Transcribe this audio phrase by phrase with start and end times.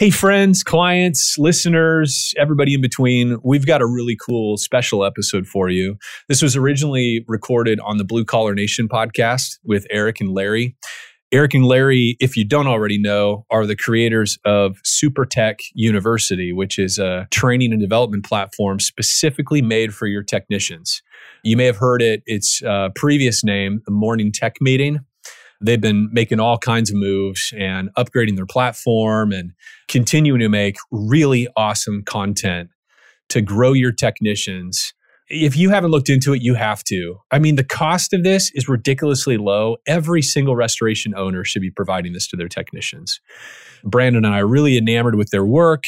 [0.00, 5.70] Hey, friends, clients, listeners, everybody in between, we've got a really cool special episode for
[5.70, 5.96] you.
[6.28, 10.76] This was originally recorded on the Blue Collar Nation podcast with Eric and Larry.
[11.32, 16.78] Eric and Larry, if you don't already know, are the creators of SuperTech University, which
[16.78, 21.02] is a training and development platform specifically made for your technicians.
[21.42, 25.00] You may have heard it, its uh, previous name, the Morning Tech Meeting.
[25.60, 29.52] They've been making all kinds of moves and upgrading their platform and
[29.88, 32.70] continuing to make really awesome content
[33.30, 34.94] to grow your technicians.
[35.28, 37.16] If you haven't looked into it, you have to.
[37.30, 39.76] I mean, the cost of this is ridiculously low.
[39.86, 43.20] Every single restoration owner should be providing this to their technicians.
[43.84, 45.84] Brandon and I are really enamored with their work.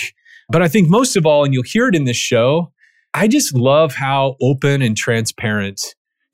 [0.51, 2.73] But I think most of all, and you'll hear it in this show,
[3.15, 5.81] I just love how open and transparent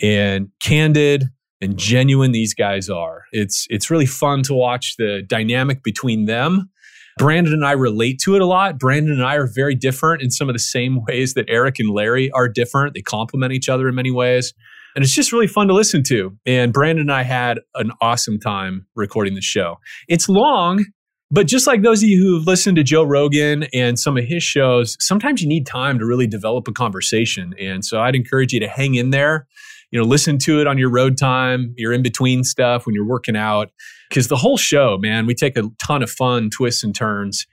[0.00, 1.24] and candid
[1.60, 3.24] and genuine these guys are.
[3.32, 6.70] It's it's really fun to watch the dynamic between them.
[7.18, 8.78] Brandon and I relate to it a lot.
[8.78, 11.90] Brandon and I are very different in some of the same ways that Eric and
[11.90, 12.94] Larry are different.
[12.94, 14.52] They complement each other in many ways.
[14.94, 16.36] And it's just really fun to listen to.
[16.46, 19.76] And Brandon and I had an awesome time recording the show.
[20.08, 20.86] It's long,
[21.30, 24.42] but just like those of you who've listened to Joe Rogan and some of his
[24.42, 27.54] shows, sometimes you need time to really develop a conversation.
[27.60, 29.46] And so I'd encourage you to hang in there
[29.90, 33.06] you know, listen to it on your road time, your in between stuff when you're
[33.06, 33.70] working out.
[34.08, 37.46] Because the whole show, man, we take a ton of fun twists and turns.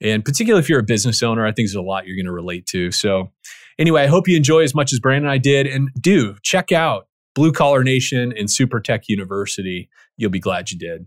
[0.00, 2.32] And particularly if you're a business owner, I think there's a lot you're going to
[2.32, 2.90] relate to.
[2.90, 3.32] So,
[3.78, 5.66] anyway, I hope you enjoy as much as Brandon and I did.
[5.66, 9.88] And do check out Blue Collar Nation and Super Tech University.
[10.16, 11.06] You'll be glad you did.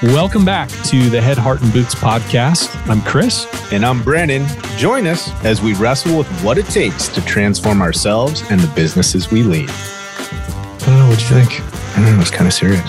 [0.00, 2.70] Welcome back to the Head, Heart, and Boots podcast.
[2.88, 3.48] I'm Chris.
[3.72, 4.46] And I'm Brandon.
[4.76, 9.32] Join us as we wrestle with what it takes to transform ourselves and the businesses
[9.32, 9.68] we lead.
[9.68, 11.08] I don't know.
[11.08, 11.60] What'd you think?
[11.60, 12.14] I don't know.
[12.14, 12.80] It was kind of serious.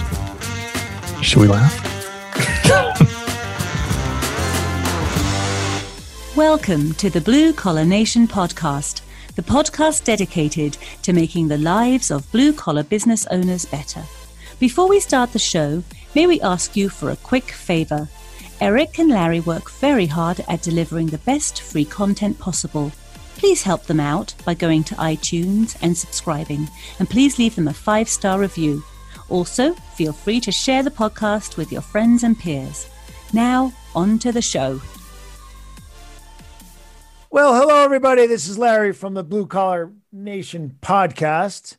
[1.26, 1.74] Should we laugh?
[6.38, 9.02] Welcome to the Blue Collar Nation podcast,
[9.34, 14.04] the podcast dedicated to making the lives of blue collar business owners better.
[14.60, 15.82] Before we start the show,
[16.16, 18.08] may we ask you for a quick favor?
[18.62, 22.92] Eric and Larry work very hard at delivering the best free content possible.
[23.38, 26.68] Please help them out by going to iTunes and subscribing,
[27.00, 28.84] and please leave them a five star review.
[29.30, 32.90] Also, feel free to share the podcast with your friends and peers.
[33.32, 34.82] Now, on to the show.
[37.32, 38.26] Well, hello, everybody.
[38.26, 41.78] This is Larry from the Blue Collar Nation podcast.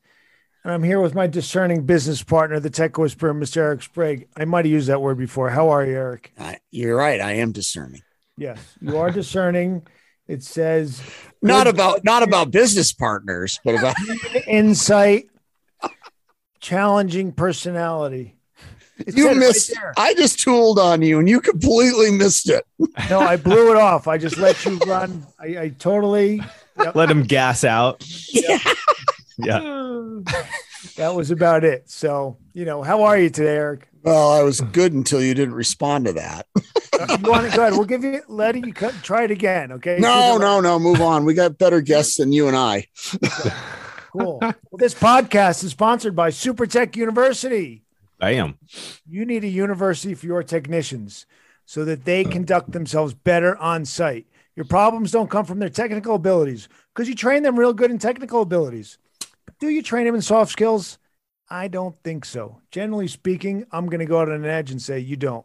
[0.63, 3.59] And I'm here with my discerning business partner, the tech whisperer, Mr.
[3.59, 4.29] Eric Sprague.
[4.37, 5.49] I might have used that word before.
[5.49, 6.33] How are you, Eric?
[6.39, 7.19] Uh, you're right.
[7.21, 8.03] I am discerning.
[8.37, 9.87] Yes, you are discerning.
[10.29, 11.03] It says
[11.43, 13.97] not about not about business partners, but about
[14.47, 15.29] insight,
[16.61, 18.37] challenging personality.
[18.99, 19.75] It you missed.
[19.83, 22.65] Right I just tooled on you, and you completely missed it.
[23.09, 24.07] No, I blew it off.
[24.07, 25.27] I just let you run.
[25.39, 26.43] I, I totally
[26.79, 26.95] yep.
[26.95, 28.05] let him gas out.
[28.33, 28.61] Yep.
[28.65, 28.75] Yeah
[29.45, 29.61] yeah.
[30.97, 31.91] that was about it.
[31.91, 33.89] So, you know, how are you today, Eric?
[34.03, 36.47] Well, I was good until you didn't respond to that.
[36.55, 37.73] you want to go ahead?
[37.73, 39.73] We'll give you letting you cut, try it again.
[39.73, 39.99] Okay.
[39.99, 40.79] No, no, no.
[40.79, 41.25] Move on.
[41.25, 42.87] We got better guests than you and I.
[44.13, 44.39] cool.
[44.41, 47.83] Well, this podcast is sponsored by Super Tech University.
[48.21, 48.59] I am.
[49.09, 51.27] You need a university for your technicians
[51.65, 54.27] so that they conduct themselves better on site.
[54.57, 57.99] Your problems don't come from their technical abilities because you train them real good in
[57.99, 58.99] technical abilities.
[59.61, 60.99] Do you train him in soft skills?
[61.51, 62.63] I don't think so.
[62.71, 65.45] Generally speaking, I'm going to go out on an edge and say you don't.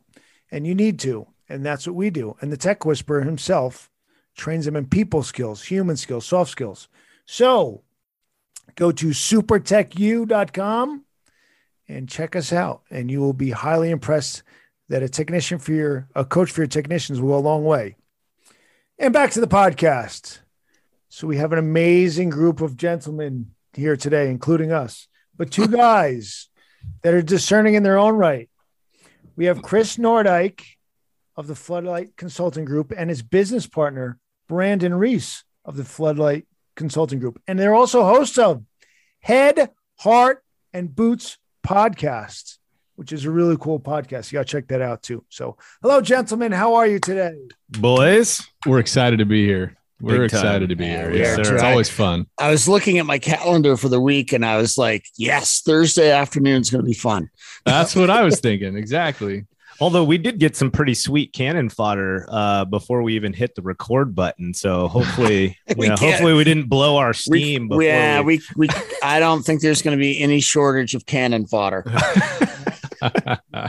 [0.49, 1.27] And you need to.
[1.49, 2.37] And that's what we do.
[2.39, 3.89] And the tech whisperer himself
[4.37, 6.87] trains them in people skills, human skills, soft skills.
[7.25, 7.83] So
[8.75, 11.03] go to supertechu.com
[11.87, 12.83] and check us out.
[12.89, 14.43] And you will be highly impressed
[14.87, 17.95] that a technician for your, a coach for your technicians will go a long way.
[18.97, 20.39] And back to the podcast.
[21.09, 26.49] So we have an amazing group of gentlemen here today, including us, but two guys
[27.01, 28.49] that are discerning in their own right.
[29.35, 30.63] We have Chris Nordyke
[31.35, 34.17] of the Floodlight Consulting Group and his business partner,
[34.47, 36.45] Brandon Reese of the Floodlight
[36.75, 37.41] Consulting Group.
[37.47, 38.63] And they're also hosts of
[39.19, 40.43] Head, Heart,
[40.73, 42.57] and Boots podcast,
[42.95, 44.31] which is a really cool podcast.
[44.31, 45.25] You got to check that out too.
[45.29, 46.51] So, hello, gentlemen.
[46.51, 47.35] How are you today?
[47.69, 49.75] Boys, we're excited to be here.
[50.05, 50.39] We're Big time.
[50.39, 51.11] excited to be here.
[51.11, 51.57] Yeah, are it's too.
[51.57, 52.27] always fun.
[52.37, 56.11] I was looking at my calendar for the week and I was like, yes, Thursday
[56.11, 57.29] afternoon is going to be fun.
[57.65, 58.77] That's what I was thinking.
[58.77, 59.45] Exactly.
[59.81, 63.61] Although we did get some pretty sweet cannon fodder uh, before we even hit the
[63.63, 67.67] record button, so hopefully, you We know, hopefully we didn't blow our We, steam.
[67.67, 68.73] before yeah, we, we, we,
[69.03, 71.83] I don't think there's going to be any shortage of cannon fodder.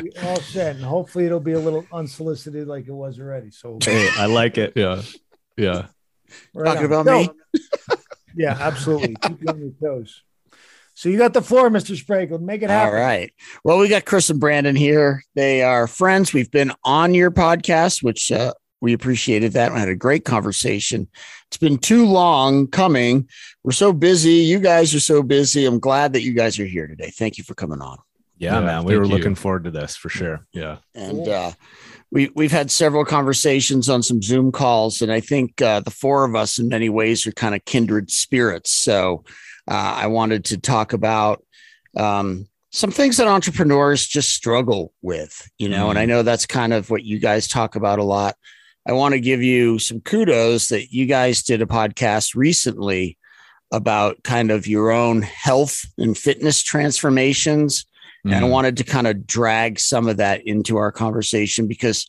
[0.03, 3.51] We all set, and hopefully it'll be a little unsolicited like it was already.
[3.51, 4.73] So Hey, I like it.
[4.77, 5.03] yeah.
[5.57, 5.87] Yeah.
[6.55, 7.01] Right Talking on.
[7.03, 7.61] about So- me?
[8.39, 9.17] Yeah, absolutely.
[9.23, 10.23] Keep you on your toes.
[10.93, 11.97] So you got the floor, Mr.
[11.97, 12.39] Sprague.
[12.39, 12.95] Make it happen.
[12.95, 13.33] All right.
[13.65, 15.23] Well, we got Chris and Brandon here.
[15.35, 16.35] They are friends.
[16.35, 18.53] We've been on your podcast, which uh,
[18.83, 19.73] we appreciated that.
[19.73, 21.09] We had a great conversation.
[21.49, 23.27] It's been too long coming.
[23.65, 24.33] We're so busy.
[24.33, 25.65] You guys are so busy.
[25.65, 27.09] I'm glad that you guys are here today.
[27.11, 27.97] Thank you for coming on.
[28.37, 29.11] Yeah, Yeah, man, we were you.
[29.13, 30.47] looking forward to this for sure.
[30.53, 30.77] Yeah.
[30.95, 31.53] And uh,
[32.11, 36.25] we we've had several conversations on some Zoom calls, and I think uh, the four
[36.25, 38.71] of us, in many ways, are kind of kindred spirits.
[38.71, 39.25] So
[39.69, 41.45] uh, I wanted to talk about
[41.97, 45.91] um, some things that entrepreneurs just struggle with, you know.
[45.91, 48.37] And I know that's kind of what you guys talk about a lot.
[48.87, 53.19] I want to give you some kudos that you guys did a podcast recently
[53.73, 57.85] about kind of your own health and fitness transformations.
[58.31, 58.51] And I Mhm.
[58.51, 62.07] wanted to kind of drag some of that into our conversation because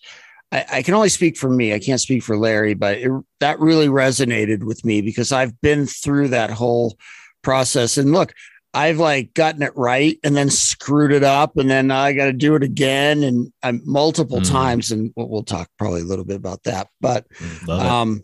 [0.51, 1.73] I, I can only speak for me.
[1.73, 5.85] I can't speak for Larry, but it, that really resonated with me because I've been
[5.85, 6.97] through that whole
[7.43, 7.97] process.
[7.97, 8.33] And look,
[8.73, 12.33] I've like gotten it right and then screwed it up, and then I got to
[12.33, 14.49] do it again and um, multiple Mm.
[14.49, 14.91] times.
[14.91, 16.87] And we'll, we'll talk probably a little bit about that.
[17.01, 17.69] But it.
[17.69, 18.21] um,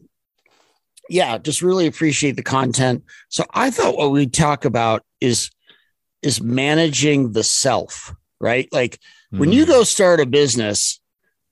[1.09, 3.03] yeah, just really appreciate the content.
[3.29, 5.49] So I thought what we'd talk about is
[6.23, 8.67] is managing the self, right?
[8.71, 8.99] Like
[9.31, 9.67] when you Mhm.
[9.67, 10.99] go start a business,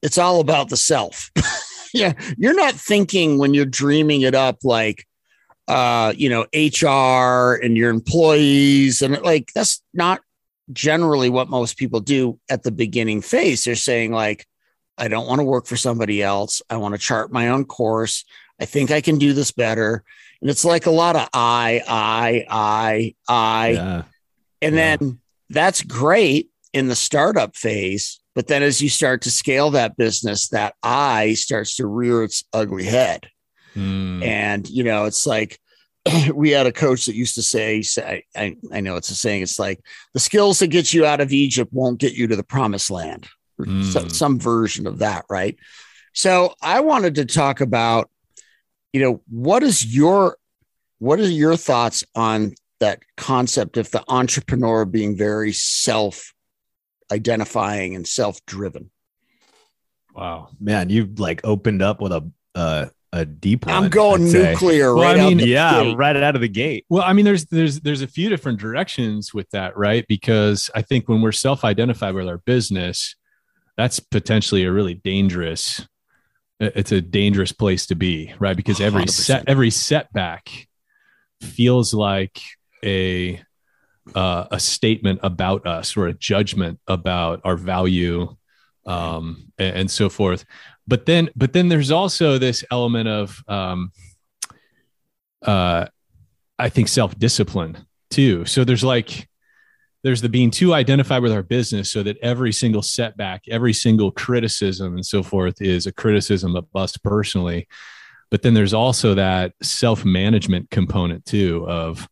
[0.01, 1.29] it's all about the self.
[1.94, 5.06] yeah, you're not thinking when you're dreaming it up like
[5.68, 10.19] uh, you know, HR and your employees and like that's not
[10.73, 13.63] generally what most people do at the beginning phase.
[13.63, 14.45] They're saying like
[14.97, 16.62] I don't want to work for somebody else.
[16.69, 18.25] I want to chart my own course.
[18.59, 20.03] I think I can do this better.
[20.41, 23.69] And it's like a lot of I, I, I, I.
[23.69, 24.03] yeah.
[24.61, 24.97] And Yeah.
[24.97, 25.19] then
[25.49, 28.19] that's great in the startup phase.
[28.33, 32.43] But then as you start to scale that business, that I starts to rear its
[32.53, 33.27] ugly head.
[33.75, 34.23] Mm.
[34.23, 35.59] And, you know, it's like
[36.33, 39.43] we had a coach that used to say, say I, I know it's a saying,
[39.43, 39.81] it's like
[40.13, 43.27] the skills that get you out of Egypt won't get you to the promised land.
[43.59, 44.11] Or Mm.
[44.11, 45.55] some version of that, right?
[46.13, 48.09] So I wanted to talk about,
[48.91, 50.37] you know, what is your
[50.97, 56.33] what are your thoughts on that concept of the entrepreneur being very self
[57.12, 58.92] identifying and self driven?
[60.13, 60.50] Wow.
[60.60, 63.75] Man, you like opened up with a uh, a deep one.
[63.75, 65.98] I'm going I'd nuclear Well, right I out mean, the Yeah, gate.
[65.98, 66.86] right out of the gate.
[66.89, 70.06] Well, I mean, there's there's there's a few different directions with that, right?
[70.07, 73.16] Because I think when we're self-identified with our business,
[73.78, 75.86] that's potentially a really dangerous.
[76.60, 78.56] It's a dangerous place to be, right?
[78.56, 79.10] Because every 100%.
[79.10, 80.68] set every setback
[81.42, 82.39] feels like
[82.83, 83.42] a
[84.16, 88.36] uh, a statement about us or a judgment about our value,
[88.86, 90.45] um, and, and so forth.
[90.88, 93.92] But then, but then there's also this element of um,
[95.42, 95.86] uh,
[96.57, 98.45] I think self discipline too.
[98.45, 99.28] So there's like,
[100.04, 104.12] there's the being too identified with our business so that every single setback, every single
[104.12, 107.68] criticism and so forth is a criticism of us personally.
[108.31, 112.07] But then there's also that self management component too of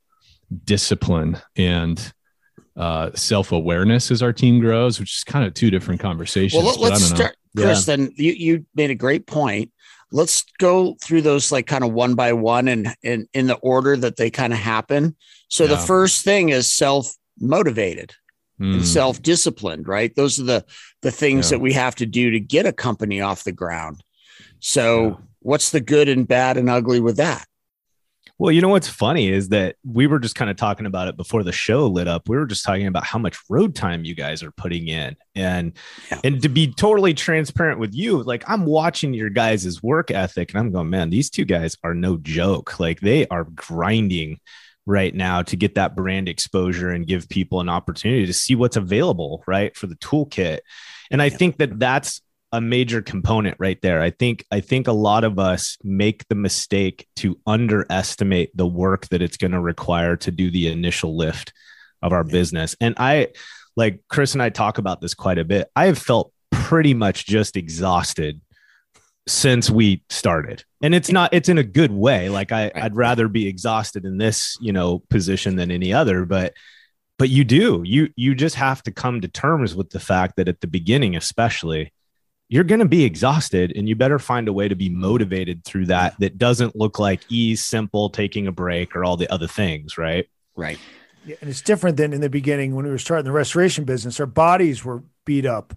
[0.66, 2.14] discipline and
[2.76, 6.54] uh, self awareness as our team grows, which is kind of two different conversations.
[6.64, 7.16] Well, let, but I us don't know.
[7.16, 7.86] start, Chris.
[7.86, 9.72] Then you, you made a great point.
[10.12, 13.96] Let's go through those like kind of one by one and in, in the order
[13.98, 15.16] that they kind of happen.
[15.50, 18.14] So the first thing is self motivated
[18.60, 20.14] and Mm, self disciplined, right?
[20.16, 20.66] Those are the
[21.02, 21.58] the things Yeah.
[21.58, 24.04] that we have to do to get a company off the ground.
[24.60, 25.16] So Yeah.
[25.40, 27.46] what's the good and bad and ugly with that?
[28.40, 31.18] Well, you know what's funny is that we were just kind of talking about it
[31.18, 32.30] before the show lit up.
[32.30, 35.18] We were just talking about how much road time you guys are putting in.
[35.36, 35.74] And
[36.10, 36.22] Yeah.
[36.24, 40.60] and to be totally transparent with you, like I'm watching your guys' work ethic and
[40.60, 42.80] I'm going, man, these two guys are no joke.
[42.80, 44.40] Like they are grinding
[44.86, 48.78] right now to get that brand exposure and give people an opportunity to see what's
[48.78, 50.60] available, right, for the toolkit.
[51.12, 54.02] And I think that that's a major component right there.
[54.02, 59.08] I think I think a lot of us make the mistake to underestimate the work
[59.10, 61.54] that it's going to require to do the initial lift
[62.02, 62.76] of our business.
[62.82, 63.30] And I
[63.76, 65.70] like Chris and I talk about this quite a bit.
[65.76, 68.42] I have felt pretty much just exhausted
[69.28, 73.28] since we started and it's not it's in a good way like i i'd rather
[73.28, 76.54] be exhausted in this you know position than any other but
[77.20, 80.48] but you do you you just have to come to terms with the fact that
[80.48, 81.94] at the beginning especially
[82.50, 85.86] you're going to be exhausted and you better find a way to be motivated through
[85.86, 89.98] that that doesn't look like ease simple taking a break or all the other things
[89.98, 90.80] right right
[91.26, 94.20] yeah, and it's different than in the beginning when we were starting the restoration business
[94.20, 95.76] our bodies were beat up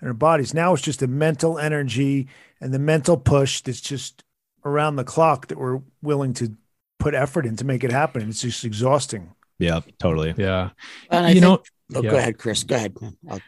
[0.00, 2.28] and our bodies now it's just the mental energy
[2.60, 4.24] and the mental push that's just
[4.64, 6.54] around the clock that we're willing to
[6.98, 10.70] put effort in to make it happen it's just exhausting yeah totally yeah
[11.10, 11.62] And I you think- know
[11.94, 12.10] Oh, yeah.
[12.10, 12.64] go ahead, Chris.
[12.64, 12.94] Go ahead.
[13.30, 13.40] I'll-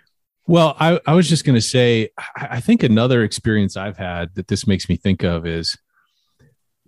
[0.46, 4.48] Well, I, I was just going to say, I think another experience I've had that
[4.48, 5.76] this makes me think of is,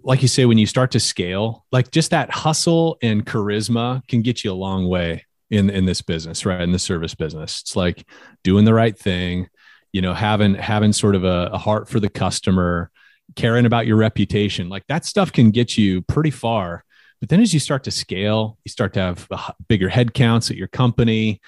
[0.03, 4.23] like you say, when you start to scale, like just that hustle and charisma can
[4.23, 6.61] get you a long way in in this business, right?
[6.61, 8.05] In the service business, it's like
[8.43, 9.49] doing the right thing,
[9.93, 12.91] you know, having having sort of a, a heart for the customer,
[13.37, 16.85] caring about your reputation, like that stuff can get you pretty far.
[17.21, 19.29] But then as you start to scale, you start to have
[19.69, 21.41] bigger headcounts at your company.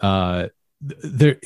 [0.00, 0.48] Uh,
[0.80, 1.38] there,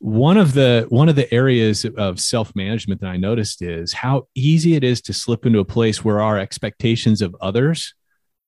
[0.00, 4.26] one of the one of the areas of self management that I noticed is how
[4.34, 7.94] easy it is to slip into a place where our expectations of others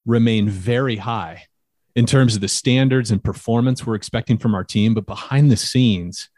[0.06, 1.44] remain very high
[1.94, 5.56] in terms of the standards and performance we're expecting from our team, but behind the
[5.56, 6.28] scenes,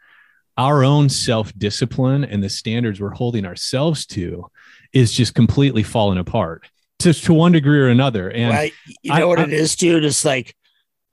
[0.55, 4.45] our own self discipline and the standards we're holding ourselves to
[4.93, 6.67] is just completely falling apart
[6.99, 8.29] to, to one degree or another.
[8.29, 8.73] And Right.
[9.01, 10.05] You I- know what I- it is, dude?
[10.05, 10.55] It's like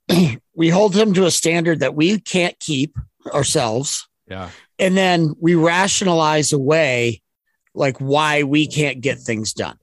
[0.55, 2.97] we hold him to a standard that we can't keep
[3.33, 4.07] ourselves.
[4.27, 7.21] yeah, And then we rationalize away
[7.73, 9.77] like why we can't get things done.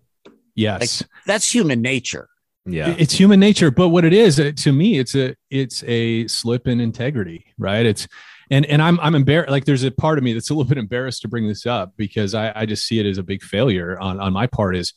[0.54, 1.02] yes.
[1.26, 2.28] That's human nature.
[2.64, 6.28] yeah it's human nature but what it is uh, to me it's a it's a
[6.28, 8.06] slip in integrity right it's
[8.52, 10.78] and and i'm i'm embarrassed like there's a part of me that's a little bit
[10.78, 13.98] embarrassed to bring this up because i i just see it as a big failure
[13.98, 14.94] on on my part is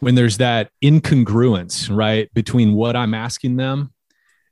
[0.00, 3.93] when there's that incongruence right between what i'm asking them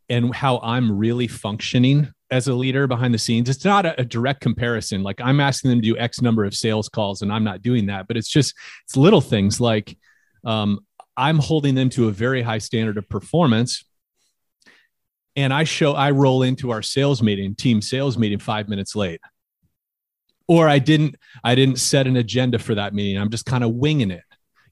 [0.09, 4.05] and how i'm really functioning as a leader behind the scenes it's not a, a
[4.05, 7.45] direct comparison like i'm asking them to do x number of sales calls and i'm
[7.45, 8.55] not doing that but it's just
[8.85, 9.97] it's little things like
[10.45, 10.81] um,
[11.17, 13.85] I'm holding them to a very high standard of performance.
[15.37, 19.21] And I show, I roll into our sales meeting, team sales meeting five minutes late.
[20.49, 23.21] Or I didn't, I didn't set an agenda for that meeting.
[23.21, 24.25] I'm just kind of winging it,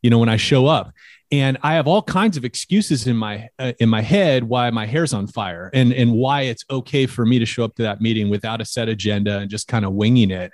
[0.02, 0.92] you know, when I show up.
[1.32, 4.86] And I have all kinds of excuses in my uh, in my head why my
[4.86, 8.00] hair's on fire and and why it's okay for me to show up to that
[8.00, 10.52] meeting without a set agenda and just kind of winging it.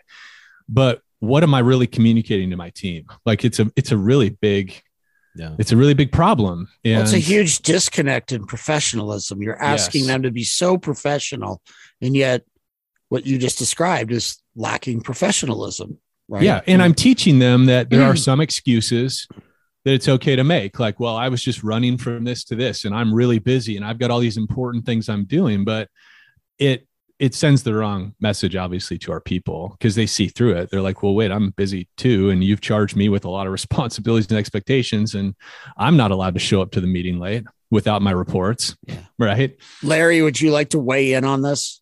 [0.69, 3.07] But what am I really communicating to my team?
[3.25, 4.83] Like it's a it's a really big
[5.35, 6.69] yeah it's a really big problem.
[6.85, 9.43] And Well, it's a huge disconnect in professionalism.
[9.43, 10.09] You're asking Yes.
[10.09, 11.63] them to be so professional,
[12.03, 12.45] and yet
[13.09, 15.99] what you just described is lacking professionalism.
[16.29, 16.43] Right.
[16.43, 19.29] yeah, and I'm teaching them that there are some excuses
[19.87, 20.79] that it's okay to make.
[20.81, 23.85] Like, well, I was just running from this to this, and I'm really busy, and
[23.87, 25.89] I've got all these important things I'm doing, but
[26.59, 26.87] it
[27.19, 30.83] it sends the wrong message obviously to our people because they see through it they're
[30.83, 34.27] like well wait i'm busy too and you've charged me with a lot of responsibilities
[34.29, 35.35] and expectations and
[35.79, 38.99] i'm not allowed to show up to the meeting late without my reports Yeah.
[39.19, 41.81] right Larry, would you like to weigh in on this?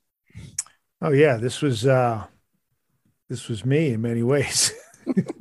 [1.03, 2.25] Oh yeah, this was uh
[3.29, 4.73] this was me in many ways.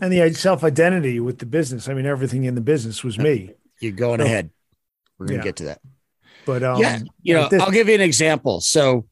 [0.00, 1.88] and the self identity with the business.
[1.88, 3.52] I mean, everything in the business was me.
[3.80, 4.24] You're going No.
[4.26, 4.50] ahead.
[5.18, 5.44] We're gonna Yeah.
[5.44, 5.80] get to that.
[6.46, 8.60] But um, yeah, you know, this- I'll give you an example.
[8.60, 9.06] So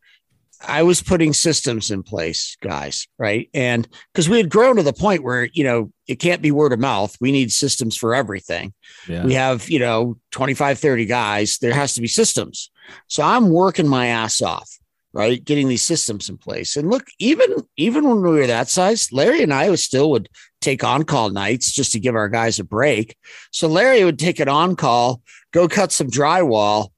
[0.66, 3.48] I was putting systems in place, guys, right?
[3.54, 6.72] And because we had grown to the point where, you know, it can't be word
[6.72, 7.16] of mouth.
[7.20, 8.72] We need systems for everything.
[9.06, 11.58] yeah We have, you know, 25, 30 guys.
[11.58, 12.70] There has to be systems.
[13.06, 14.68] So I'm working my ass off,
[15.12, 15.44] right?
[15.44, 16.76] Getting these systems in place.
[16.76, 20.28] And look, even even when we were that size, Larry and I was still would
[20.68, 23.16] take on call nights just to give our guys a break.
[23.50, 25.22] So Larry would take an on call,
[25.52, 26.88] go cut some drywall,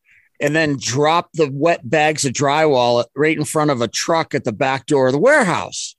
[0.40, 4.44] and then drop the wet bags of drywall right in front of a truck at
[4.44, 5.96] the back door of the warehouse.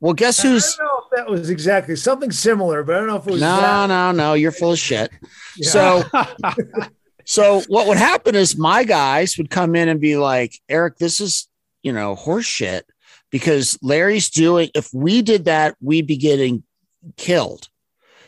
[0.00, 3.08] Well, guess I who's don't know if that was exactly something similar, but I don't
[3.08, 3.86] know if it was no, that.
[3.86, 5.10] no, no, you're full of shit.
[5.56, 5.70] Yeah.
[5.70, 6.04] So
[7.24, 11.20] So what would happen is my guys would come in and be like, Eric, this
[11.20, 11.48] is,
[11.82, 12.86] you know, horse shit
[13.30, 16.62] because Larry's doing, if we did that, we'd be getting
[17.16, 17.68] killed.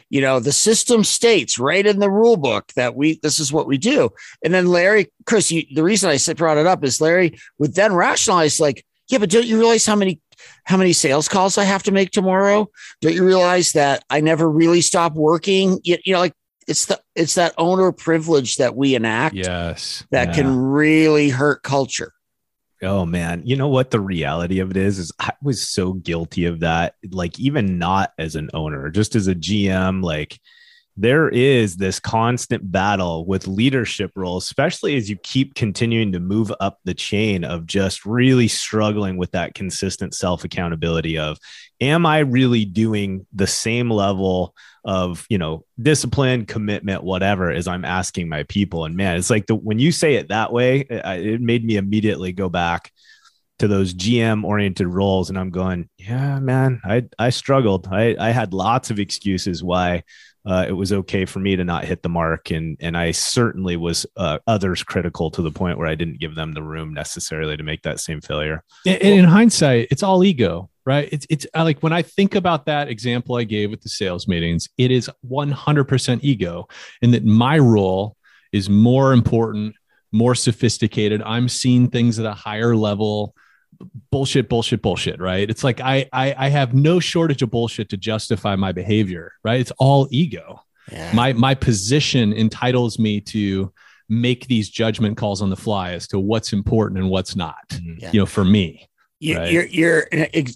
[0.08, 3.66] You know, the system states right in the rule book that we, this is what
[3.66, 4.10] we do.
[4.44, 7.74] And then Larry, Chris, you, the reason I said brought it up is Larry would
[7.74, 10.20] then rationalize like, yeah, but don't you realize how many,
[10.64, 12.68] how many sales calls I have to make tomorrow?
[13.00, 15.80] Don't you realize that I never really stop working?
[15.82, 16.34] You, you know, like
[16.68, 20.34] it's the, it's that owner privilege that we enact yes that Yeah.
[20.34, 22.12] can really hurt culture.
[22.82, 26.44] Oh man, you know what the reality of it is is I was so guilty
[26.44, 30.38] of that like even not as an owner, just as a GM like
[30.98, 36.50] there is this constant battle with leadership roles, especially as you keep continuing to move
[36.58, 41.38] up the chain of just really struggling with that consistent self accountability of,
[41.80, 44.54] am I really doing the same level
[44.84, 48.84] of, you know, discipline, commitment, whatever, as I'm asking my people?
[48.84, 51.76] And man, it's like the, when you say it that way, it, it made me
[51.76, 52.92] immediately go back
[53.58, 55.30] to those GM oriented roles.
[55.30, 57.88] And I'm going, yeah, man, I, I struggled.
[57.90, 60.04] I, I had lots of excuses why
[60.46, 63.76] uh, it was okay for me to not hit the mark, and and I certainly
[63.76, 67.56] was uh, others critical to the point where I didn't give them the room necessarily
[67.56, 68.62] to make that same failure.
[68.86, 71.08] And, and in hindsight, it's all ego, right?
[71.10, 74.68] It's it's like when I think about that example I gave with the sales meetings,
[74.78, 76.68] it is 100% ego,
[77.02, 78.16] and that my role
[78.52, 79.74] is more important,
[80.12, 81.22] more sophisticated.
[81.22, 83.34] I'm seeing things at a higher level
[84.10, 87.96] bullshit bullshit bullshit right it's like I, I i have no shortage of bullshit to
[87.96, 91.12] justify my behavior right it's all ego yeah.
[91.12, 93.72] my my position entitles me to
[94.08, 97.94] make these judgment calls on the fly as to what's important and what's not mm-hmm.
[97.98, 98.10] yeah.
[98.12, 99.50] you know for me you, right?
[99.50, 100.08] you're, you're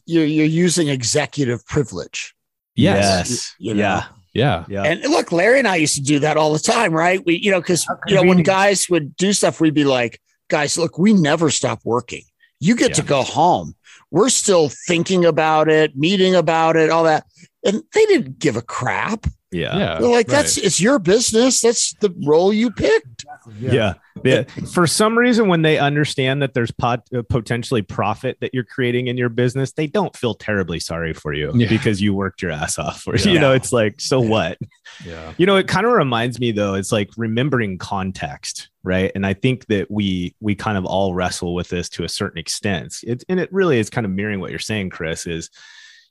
[0.07, 2.35] you're you're using executive privilege
[2.75, 3.55] yes, yes.
[3.59, 3.81] You, know?
[3.81, 4.65] yeah yeah.
[4.69, 4.83] Yeah.
[4.85, 7.25] And look, Larry and I used to do that all the time, right?
[7.25, 10.79] We, you know, because, you know, when guys would do stuff, we'd be like, guys,
[10.79, 12.23] look, we never stop working.
[12.61, 12.97] You get yeah.
[12.97, 13.75] to go home.
[14.11, 17.25] We're still thinking about it, meeting about it, all that.
[17.65, 19.27] And they didn't give a crap.
[19.51, 19.77] Yeah.
[19.77, 20.67] yeah They're like, that's right.
[20.67, 21.61] it's your business.
[21.61, 23.25] That's the role you picked.
[23.59, 23.73] Yeah.
[23.73, 23.95] yeah.
[24.25, 24.45] Yeah.
[24.73, 29.07] For some reason, when they understand that there's pot, uh, potentially profit that you're creating
[29.07, 31.69] in your business, they don't feel terribly sorry for you yeah.
[31.69, 33.07] because you worked your ass off.
[33.07, 34.59] Or, you know, it's like, so what?
[35.05, 35.33] Yeah.
[35.39, 39.35] You know, it kind of reminds me though, it's like remembering context right and i
[39.35, 43.23] think that we we kind of all wrestle with this to a certain extent it,
[43.29, 45.51] and it really is kind of mirroring what you're saying chris is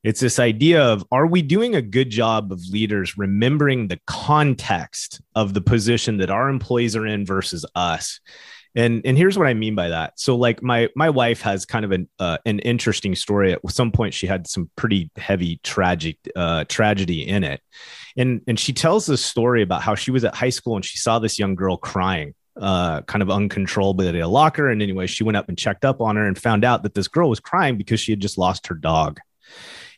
[0.03, 5.21] it's this idea of are we doing a good job of leaders remembering the context
[5.35, 8.19] of the position that our employees are in versus us
[8.75, 11.85] and and here's what i mean by that so like my my wife has kind
[11.85, 16.17] of an uh, an interesting story at some point she had some pretty heavy tragic
[16.35, 17.61] uh, tragedy in it
[18.15, 20.97] and and she tells this story about how she was at high school and she
[20.97, 24.69] saw this young girl crying uh, kind of uncontrollably at a locker.
[24.69, 27.07] And anyway, she went up and checked up on her and found out that this
[27.07, 29.19] girl was crying because she had just lost her dog.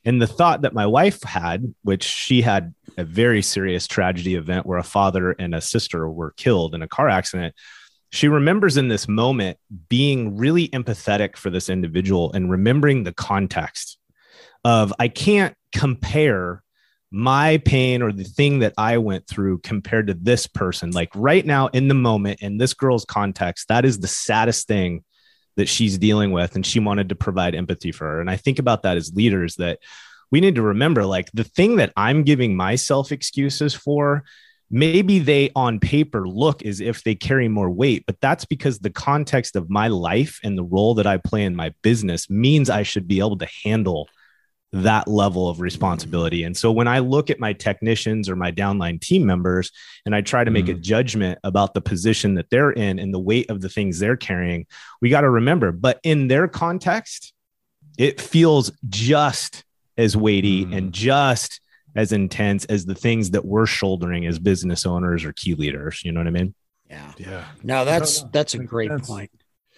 [0.04, 4.66] And the thought that my wife had, which she had a very serious tragedy event
[4.66, 7.54] where a father and a sister were killed in a car accident,
[8.10, 9.58] she remembers in this moment
[9.90, 13.98] being really empathetic for this individual and remembering the context
[14.66, 16.62] of I can't compare
[17.12, 20.92] my pain or the thing that I went through compared to this person.
[20.92, 25.04] Like right now in the moment, in this girl's context, that is the saddest thing
[25.58, 26.56] that she's dealing with.
[26.56, 28.22] And she wanted to provide empathy for her.
[28.22, 29.80] And I think about that as leaders that
[30.32, 34.24] we need to remember like the thing that I'm giving myself excuses for.
[34.74, 38.90] Maybe they on paper look as if they carry more weight, but that's because the
[38.90, 42.84] context of my life and the role that I play in my business means I
[42.84, 44.08] should be able to handle
[44.73, 46.43] that level of responsibility.
[46.43, 49.71] And so when I look at my technicians or my downline team members
[50.05, 50.75] and I try to make mm.
[50.75, 54.15] a judgment about the position that they're in and the weight of the things they're
[54.15, 54.65] carrying,
[55.01, 57.34] we got to remember, but in their context,
[57.97, 59.65] it feels just
[59.97, 60.75] as weighty mm.
[60.75, 61.60] and just
[61.93, 66.01] as intense as the things that we're shouldering as business owners or key leaders.
[66.05, 66.55] You know what I mean?
[66.89, 67.12] Yeah.
[67.17, 67.45] Yeah.
[67.63, 69.07] No, that's that's a great sense.
[69.07, 69.31] point.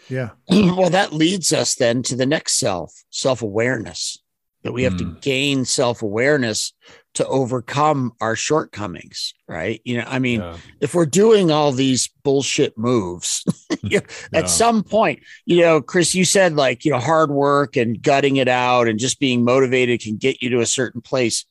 [0.10, 0.32] Yeah.
[0.50, 4.23] well, that leads us then to the next self, self-awareness
[4.64, 5.00] that we have mm.
[5.00, 5.20] to hmm.
[5.22, 6.74] gain self-awareness
[7.14, 10.58] to overcome our shortcomings right you know i mean yeah.
[10.82, 13.46] if we're doing all these bullshit moves
[13.84, 14.00] yeah.
[14.34, 18.38] at some point you know chris you said like you know hard work and gutting
[18.38, 21.46] it out and just being motivated can get you to a certain place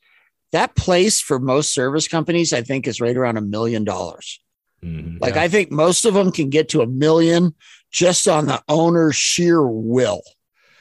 [0.51, 4.41] that place for most service companies i think is right around a million dollars
[4.83, 5.19] mm-hmm.
[5.21, 5.43] like yeah.
[5.43, 7.55] i think most of them can get to a million
[7.93, 10.23] just on the owner's sheer will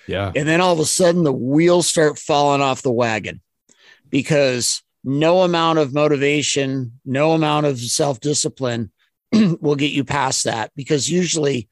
[0.08, 0.32] yeah.
[0.36, 3.42] And then all of a sudden the wheels start falling off the wagon
[4.10, 8.92] because no amount of motivation, no amount of self discipline
[9.32, 11.70] will get you past that because usually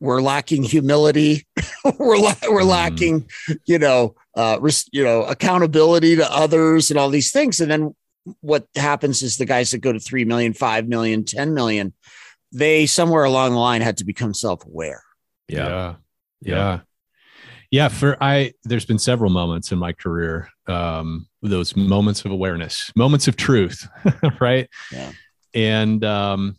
[0.00, 1.46] we're lacking humility.
[1.98, 2.68] we're la- we're mm.
[2.68, 3.30] lacking,
[3.64, 7.60] you know, uh, res- you know, accountability to others and all these things.
[7.60, 7.94] And then
[8.40, 11.94] what happens is the guys that go to 3 million, 5 million, 10 million,
[12.52, 15.02] they somewhere along the line had to become self aware.
[15.48, 15.68] Yeah.
[15.68, 15.94] yeah.
[16.42, 16.80] Yeah
[17.70, 22.92] yeah for i there's been several moments in my career um those moments of awareness
[22.96, 23.88] moments of truth
[24.40, 25.12] right yeah
[25.54, 26.56] and um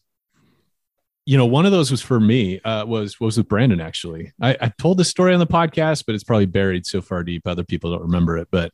[1.27, 2.61] you know, one of those was for me.
[2.61, 4.31] Uh, was was with Brandon actually.
[4.41, 7.45] I, I told the story on the podcast, but it's probably buried so far deep,
[7.45, 8.47] other people don't remember it.
[8.49, 8.71] But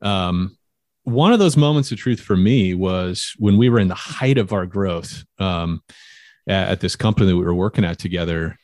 [0.00, 0.56] um,
[1.02, 4.38] one of those moments of truth for me was when we were in the height
[4.38, 5.82] of our growth um,
[6.48, 8.56] at, at this company that we were working at together.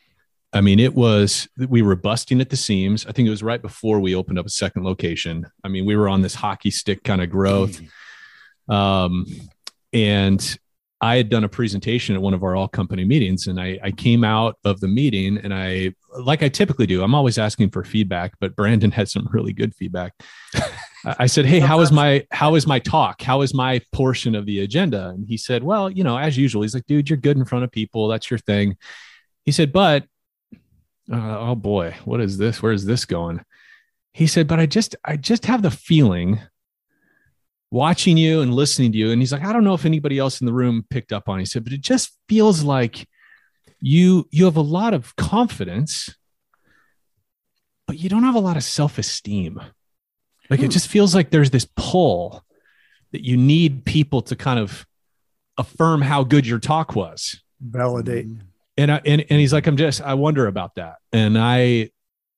[0.52, 3.06] I mean, it was we were busting at the seams.
[3.06, 5.46] I think it was right before we opened up a second location.
[5.62, 7.80] I mean, we were on this hockey stick kind of growth.
[8.68, 9.26] Um,
[9.92, 10.58] and
[11.00, 13.90] I had done a presentation at one of our all company meetings and I, I
[13.90, 17.82] came out of the meeting and I, like I typically do, I'm always asking for
[17.84, 20.12] feedback, but Brandon had some really good feedback.
[21.18, 23.22] I said, Hey, how is my, how is my talk?
[23.22, 25.08] How is my portion of the agenda?
[25.08, 27.64] And he said, well, you know, as usual, he's like, dude, you're good in front
[27.64, 28.06] of people.
[28.08, 28.76] That's your thing.
[29.46, 30.04] He said, but,
[31.12, 32.62] uh, oh boy, what is this?
[32.62, 33.40] Where is this going?
[34.12, 36.40] He said, but I just, I just have the feeling
[37.70, 39.10] watching you and listening to you.
[39.10, 41.38] And he's like, I don't know if anybody else in the room picked up on.
[41.38, 41.42] It.
[41.42, 43.08] He said, but it just feels like
[43.80, 46.14] you you have a lot of confidence,
[47.86, 49.60] but you don't have a lot of self-esteem.
[50.48, 50.66] Like hmm.
[50.66, 52.44] it just feels like there's this pull
[53.12, 54.86] that you need people to kind of
[55.56, 57.40] affirm how good your talk was.
[57.60, 58.26] Validate.
[58.80, 60.96] And I, and, and he's like, I'm just, I wonder about that.
[61.12, 61.90] And I,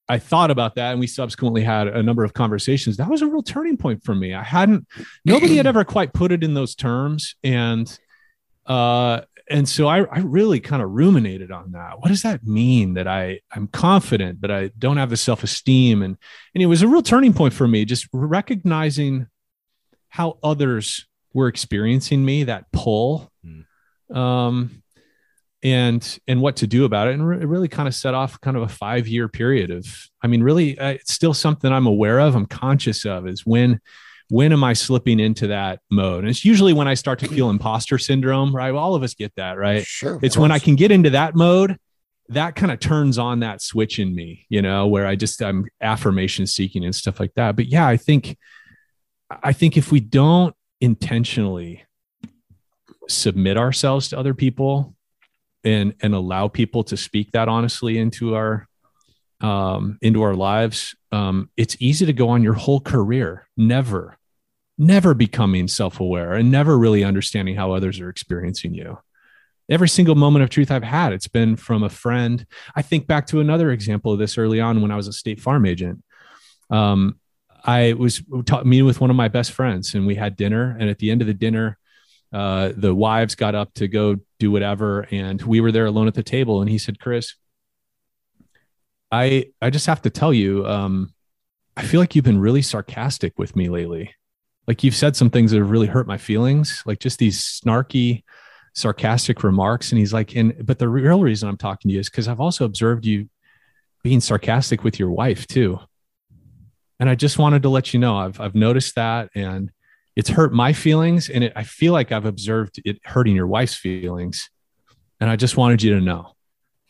[0.09, 2.97] I thought about that and we subsequently had a number of conversations.
[2.97, 4.33] That was a real turning point for me.
[4.33, 4.85] I hadn't
[5.23, 7.35] nobody had ever quite put it in those terms.
[7.43, 7.87] And
[8.65, 11.99] uh and so I, I really kind of ruminated on that.
[11.99, 16.01] What does that mean that I I'm confident, but I don't have the self-esteem?
[16.01, 16.17] And
[16.53, 19.27] and it was a real turning point for me, just recognizing
[20.09, 23.31] how others were experiencing me, that pull.
[23.45, 23.65] Mm.
[24.15, 24.82] Um
[25.63, 27.13] and and what to do about it.
[27.13, 29.85] And it really kind of set off kind of a five year period of
[30.21, 33.79] i mean really uh, it's still something i'm aware of i'm conscious of is when
[34.29, 36.19] when am i slipping into that mode?
[36.19, 38.71] And it's usually when i start to feel imposter syndrome right?
[38.71, 39.85] Well, all of us get that right?
[39.85, 41.77] Sure it's when i can get into that mode
[42.29, 45.67] that kind of turns on that switch in me you know where i just i'm
[45.81, 47.55] affirmation seeking and stuff like that.
[47.55, 48.37] But yeah i think
[49.29, 51.83] i think if we don't intentionally
[53.07, 54.95] submit ourselves to other people
[55.63, 58.67] and and allow people to speak that honestly into our
[59.43, 64.17] um, into our lives, um, it's easy to go on your whole career never,
[64.77, 68.97] never becoming self aware and never really understanding how others are experiencing you.
[69.69, 72.45] Every single moment of truth I've had, it's been from a friend.
[72.75, 75.41] I think back to another example of this early on when I was a State
[75.41, 76.03] Farm agent.
[76.69, 77.19] Um,
[77.65, 80.75] I was ta- meeting with one of my best friends, and we had dinner.
[80.79, 81.77] And at the end of the dinner,
[82.33, 86.15] uh, the wives got up to go do whatever, and we were there alone at
[86.15, 86.61] the table.
[86.61, 87.35] And he said, "Chris,
[89.11, 91.13] I I just have to tell you, um,
[91.77, 94.13] I feel like you've been really sarcastic with me lately.
[94.67, 98.23] Like you've said some things that have really hurt my feelings, like just these snarky."
[98.73, 102.09] sarcastic remarks and he's like and but the real reason i'm talking to you is
[102.09, 103.29] because i've also observed you
[104.01, 105.79] being sarcastic with your wife too
[106.99, 109.69] and i just wanted to let you know i've i've noticed that and
[110.15, 113.75] it's hurt my feelings and it, i feel like i've observed it hurting your wife's
[113.75, 114.49] feelings
[115.19, 116.35] and i just wanted you to know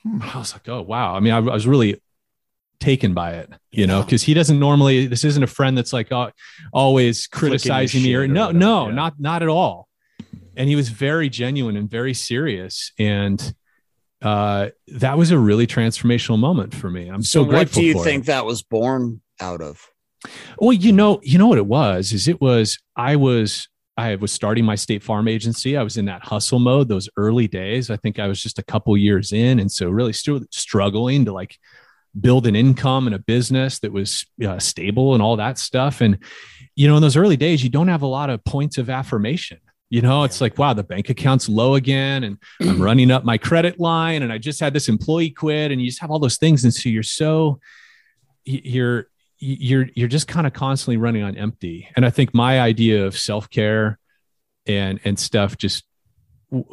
[0.03, 0.21] hmm.
[0.21, 2.01] i was like oh wow i mean i, I was really
[2.79, 3.85] taken by it you yeah.
[3.85, 6.31] know because he doesn't normally this isn't a friend that's like uh,
[6.73, 8.93] always criticizing me or, or no whatever, no yeah.
[8.93, 9.87] not not at all
[10.57, 13.53] and he was very genuine and very serious and
[14.21, 17.87] uh, that was a really transformational moment for me i'm so, so grateful what do
[17.87, 18.27] you think it.
[18.27, 19.92] that was born out of
[20.57, 24.31] well, you know, you know what it was is it was I was I was
[24.31, 25.77] starting my State Farm agency.
[25.77, 27.91] I was in that hustle mode those early days.
[27.91, 31.33] I think I was just a couple years in, and so really still struggling to
[31.33, 31.57] like
[32.19, 36.01] build an income and a business that was uh, stable and all that stuff.
[36.01, 36.17] And
[36.75, 39.59] you know, in those early days, you don't have a lot of points of affirmation.
[39.89, 43.37] You know, it's like, wow, the bank account's low again, and I'm running up my
[43.37, 46.37] credit line, and I just had this employee quit, and you just have all those
[46.37, 47.59] things, and so you're so
[48.43, 49.07] you're
[49.43, 51.89] you're you're just kind of constantly running on empty.
[51.95, 53.99] And i think my idea of self-care
[54.65, 55.83] and and stuff just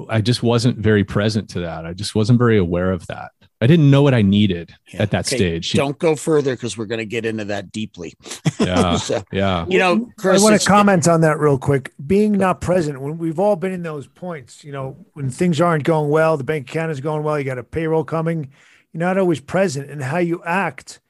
[0.09, 1.87] i just wasn't very present to that.
[1.87, 3.33] I just wasn't very aware of that.
[3.63, 5.03] I didn't know what i needed yeah.
[5.03, 5.37] at that okay.
[5.37, 5.73] stage.
[5.73, 8.15] Don't go further because we're going to get into that deeply.
[8.61, 9.65] Yeah so, yeah.
[9.69, 11.93] you know Chris, i want to comment on that real quick.
[12.07, 15.85] Being not present when we've all been in those points you know when things aren't
[15.85, 18.51] going well the bank account is going well you got a payroll coming
[18.93, 21.01] you're not always present and how you act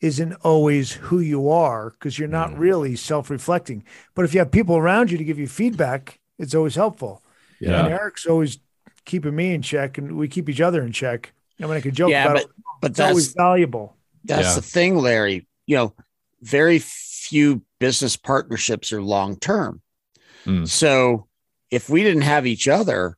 [0.00, 2.58] isn't always who you are because you're not mm.
[2.58, 3.84] really self-reflecting.
[4.14, 7.22] But if you have people around you to give you feedback, it's always helpful.
[7.60, 7.84] Yeah.
[7.84, 8.58] And Eric's always
[9.04, 11.32] keeping me in check, and we keep each other in check.
[11.60, 13.96] I mean, I could joke yeah, about but, it, but it's that's always valuable.
[14.24, 14.54] That's yeah.
[14.54, 15.46] the thing, Larry.
[15.66, 15.94] You know,
[16.40, 19.82] very few business partnerships are long term.
[20.46, 20.66] Mm.
[20.66, 21.26] So
[21.70, 23.16] if we didn't have each other,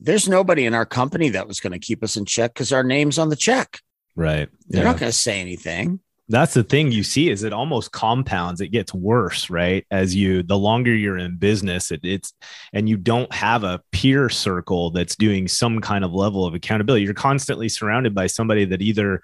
[0.00, 2.82] there's nobody in our company that was going to keep us in check because our
[2.82, 3.80] name's on the check.
[4.14, 4.48] Right.
[4.68, 4.90] They're Yeah.
[4.90, 6.00] not going to say anything.
[6.28, 8.60] That's the thing you see is it almost compounds.
[8.60, 9.86] It gets worse, right?
[9.90, 12.32] As you the longer you're in business, it, it's
[12.72, 17.04] and you don't have a peer circle that's doing some kind of level of accountability.
[17.04, 19.22] You're constantly surrounded by somebody that either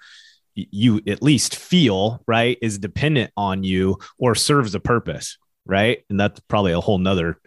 [0.55, 6.03] you at least feel right is dependent on you or serves a purpose, right?
[6.09, 7.39] And that's probably a whole nother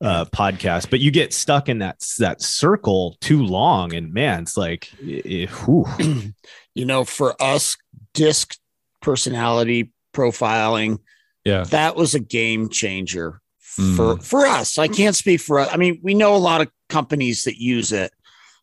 [0.00, 0.90] uh, podcast.
[0.90, 5.46] But you get stuck in that that circle too long, and man, it's like, eh,
[5.46, 5.86] whew.
[6.76, 7.76] You know, for us,
[8.14, 8.58] DISC
[9.04, 10.98] personality profiling,
[11.44, 11.64] Yeah.
[11.64, 13.40] that was a game changer
[13.78, 13.96] Mm.
[13.96, 14.78] for for us.
[14.78, 15.68] I can't speak for us.
[15.72, 18.12] I mean, we know a lot of companies that use it.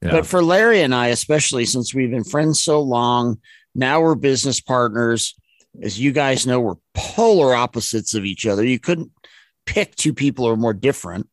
[0.02, 0.12] Yeah.
[0.12, 3.40] But for Larry and I, especially since we've been friends so long,
[3.76, 5.36] now we're business partners.
[5.84, 8.66] As you guys know, we're polar opposites of each other.
[8.66, 9.12] You couldn't
[9.66, 11.28] pick two people who are more different.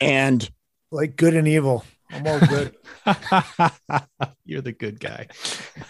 [0.00, 0.48] And
[0.92, 1.84] Like good and evil.
[2.10, 2.76] I'm all good.
[4.44, 5.26] You're the good guy.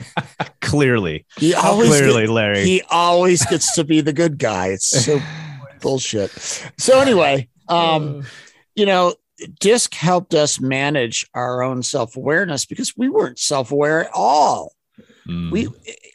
[0.61, 1.27] Clearly.
[1.39, 2.65] he always Clearly, get- Larry.
[2.65, 4.69] he always gets to be the good guy.
[4.69, 5.21] It's so
[5.81, 6.31] bullshit.
[6.79, 8.25] So anyway, um,
[8.75, 9.15] you know,
[9.61, 14.73] DISC helped us manage our own self-awareness because we weren't self-aware at all.
[15.29, 15.51] Mm.
[15.51, 15.69] We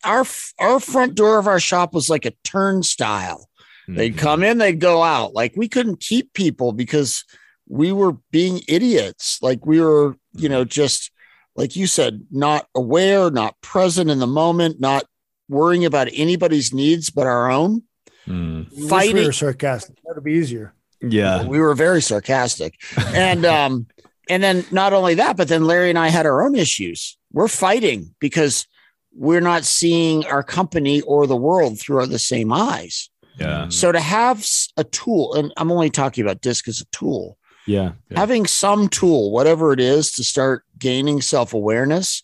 [0.04, 0.26] our
[0.60, 3.48] our front door of our shop was like a turnstile.
[3.88, 4.20] They'd Mhm.
[4.20, 5.34] come in, they'd go out.
[5.34, 7.26] Like we couldn't keep people because
[7.72, 9.40] we were being idiots.
[9.42, 11.10] Like we were, you know, just
[11.56, 15.06] like you said, not aware, not present in the moment, not
[15.48, 17.84] worrying about anybody's needs but our own.
[18.28, 18.90] Mm.
[18.90, 19.96] Fighting- we were sarcastic.
[20.06, 20.74] That'd be easier.
[21.02, 21.46] Yeah.
[21.46, 22.76] We were very sarcastic.
[23.16, 23.88] And um,
[24.30, 27.18] and then not only that, but then Larry and I had our own issues.
[27.32, 28.68] We're fighting because
[29.14, 33.10] we're not seeing our company or the world through the same eyes.
[33.40, 33.70] Yeah.
[33.70, 37.94] So to have a tool, and I'm only talking about DISC as a tool, Yeah.
[38.10, 38.20] Yeah.
[38.20, 42.24] having some tool, whatever it is, to start gaining self awareness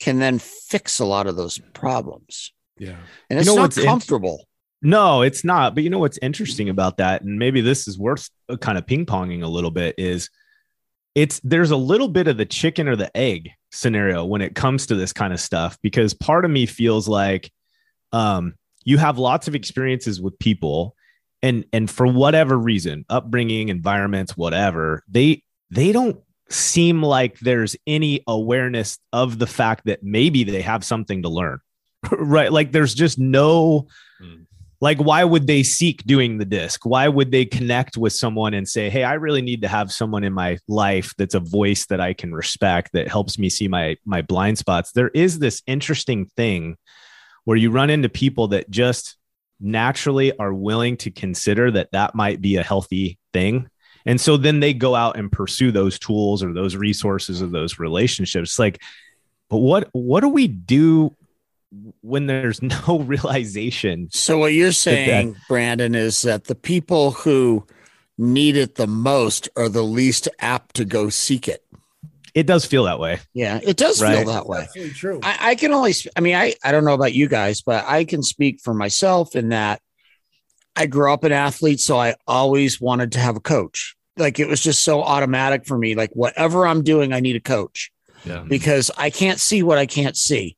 [0.00, 2.52] can then fix a lot of those problems.
[2.78, 2.96] Yeah.
[3.28, 4.44] And You it's know not comfortable.
[4.80, 5.74] No, it's not.
[5.74, 8.86] But you know what's interesting about that, and maybe this is worth uh, kind of
[8.86, 10.30] ping ponging a little bit, is
[11.14, 14.86] it's there's a little bit of the chicken or the egg scenario when it comes
[14.86, 17.50] to this kind of stuff because part of me feels like
[18.12, 20.94] um, you have lots of experiences with people,
[21.42, 26.18] and and for whatever reason, upbringing, environments, whatever, they they don't
[26.50, 31.58] seem like there's any awareness of the fact that maybe they have something to learn,
[32.10, 32.50] right?
[32.50, 33.86] Like there's just no
[34.18, 34.42] hmm.
[34.80, 36.84] like why would they seek doing the DISC?
[36.86, 40.24] Why would they connect with someone and say hey i really need to have someone
[40.24, 43.96] in my life that's a voice that i can respect that helps me see my
[44.04, 44.92] my blind spots?
[44.92, 46.76] There is this interesting thing
[47.44, 49.17] where you run into people that just
[49.60, 53.68] naturally are willing to consider that that might be a healthy thing.
[54.06, 57.78] And so then they go out and pursue those tools or those resources or those
[57.78, 58.58] relationships.
[58.58, 58.80] Like
[59.48, 61.16] but what what do we do
[62.00, 64.08] when there's no realization?
[64.10, 67.66] So what you're saying, Brandon, is that the people who
[68.16, 71.64] need it the most are the least apt to go seek it.
[72.34, 74.16] It does feel that way Yeah, it does Right.
[74.18, 74.60] feel that way.
[74.62, 75.20] Absolutely true.
[75.22, 78.04] I, I can only, I mean, I, I don't know about you guys, but I
[78.04, 79.80] can speak for myself in that
[80.76, 83.96] I grew up an athlete, so I always wanted to have a coach.
[84.16, 85.94] Like it was just so automatic for me.
[85.94, 87.90] Like whatever I'm doing, I need a coach
[88.24, 88.44] Yeah.
[88.48, 90.56] because I can't see what I can't see.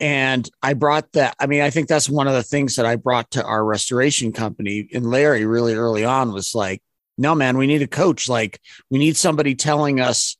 [0.00, 1.34] And I brought that.
[1.40, 4.32] I mean, I think that's one of the things that I brought to our restoration
[4.32, 4.88] company.
[4.94, 6.80] And Larry, really early on, was like,
[7.18, 8.28] no, man, we need a coach.
[8.28, 10.36] Like, we need somebody telling us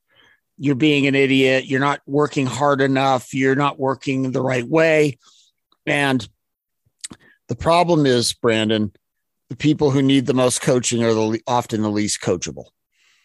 [0.59, 1.67] you're being an idiot.
[1.67, 3.33] You're not working hard enough.
[3.33, 5.19] You're not working the right way.
[5.87, 6.27] And
[7.49, 8.93] the problem is, Brandon,
[9.49, 12.67] the people who need the most coaching are the often the least coachable.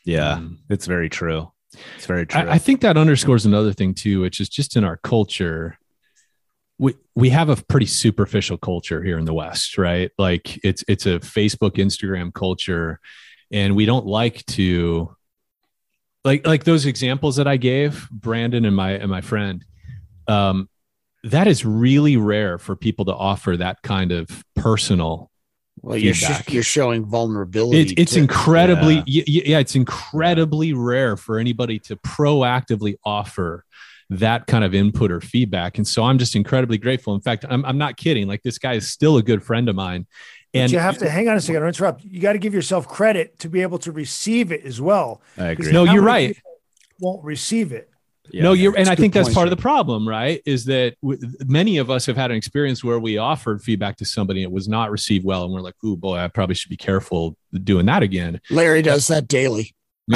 [0.06, 0.58] yeah Mm.
[0.70, 1.52] it's very true
[1.96, 4.84] it's very true I, I think that underscores another thing too, which is just in
[4.84, 5.78] our culture.
[6.78, 10.12] We we have a pretty superficial culture here in the West, right?
[10.18, 13.00] Like it's it's a Facebook, Instagram culture,
[13.52, 15.16] and we don't like to
[16.24, 19.64] like like those examples that I gave, Brandon and my and my friend.
[20.28, 20.70] Um,
[21.26, 25.32] that is really rare for people to offer that kind of personal
[25.82, 27.80] Well, you're, sh- you're showing vulnerability.
[27.82, 29.24] it's it's to- incredibly Yeah.
[29.28, 29.44] yeah.
[29.46, 33.64] yeah it's incredibly rare for anybody to proactively offer
[34.10, 37.64] that kind of input or feedback and so i'm just incredibly grateful in fact i'm,
[37.66, 40.06] I'm not kidding like this guy is still a good friend of mine
[40.54, 41.64] But and you have to hang on a second.
[41.64, 42.04] I'll interrupt.
[42.04, 45.22] You got to give yourself credit to be able to receive it as well.
[45.38, 46.38] i 'Cause agree No, you're right.
[47.00, 47.90] Won't receive it.
[48.32, 48.44] Yeah.
[48.44, 50.42] no, you're, and That's I a think that's point, part of the problem, right?
[50.46, 54.06] Is that w- many of us have had an experience where we offered feedback to
[54.06, 56.70] somebody and it was not received well, and we're like, "Ooh, boy, I probably should
[56.70, 57.36] be careful
[57.66, 59.76] doing that again." Larry does that daily.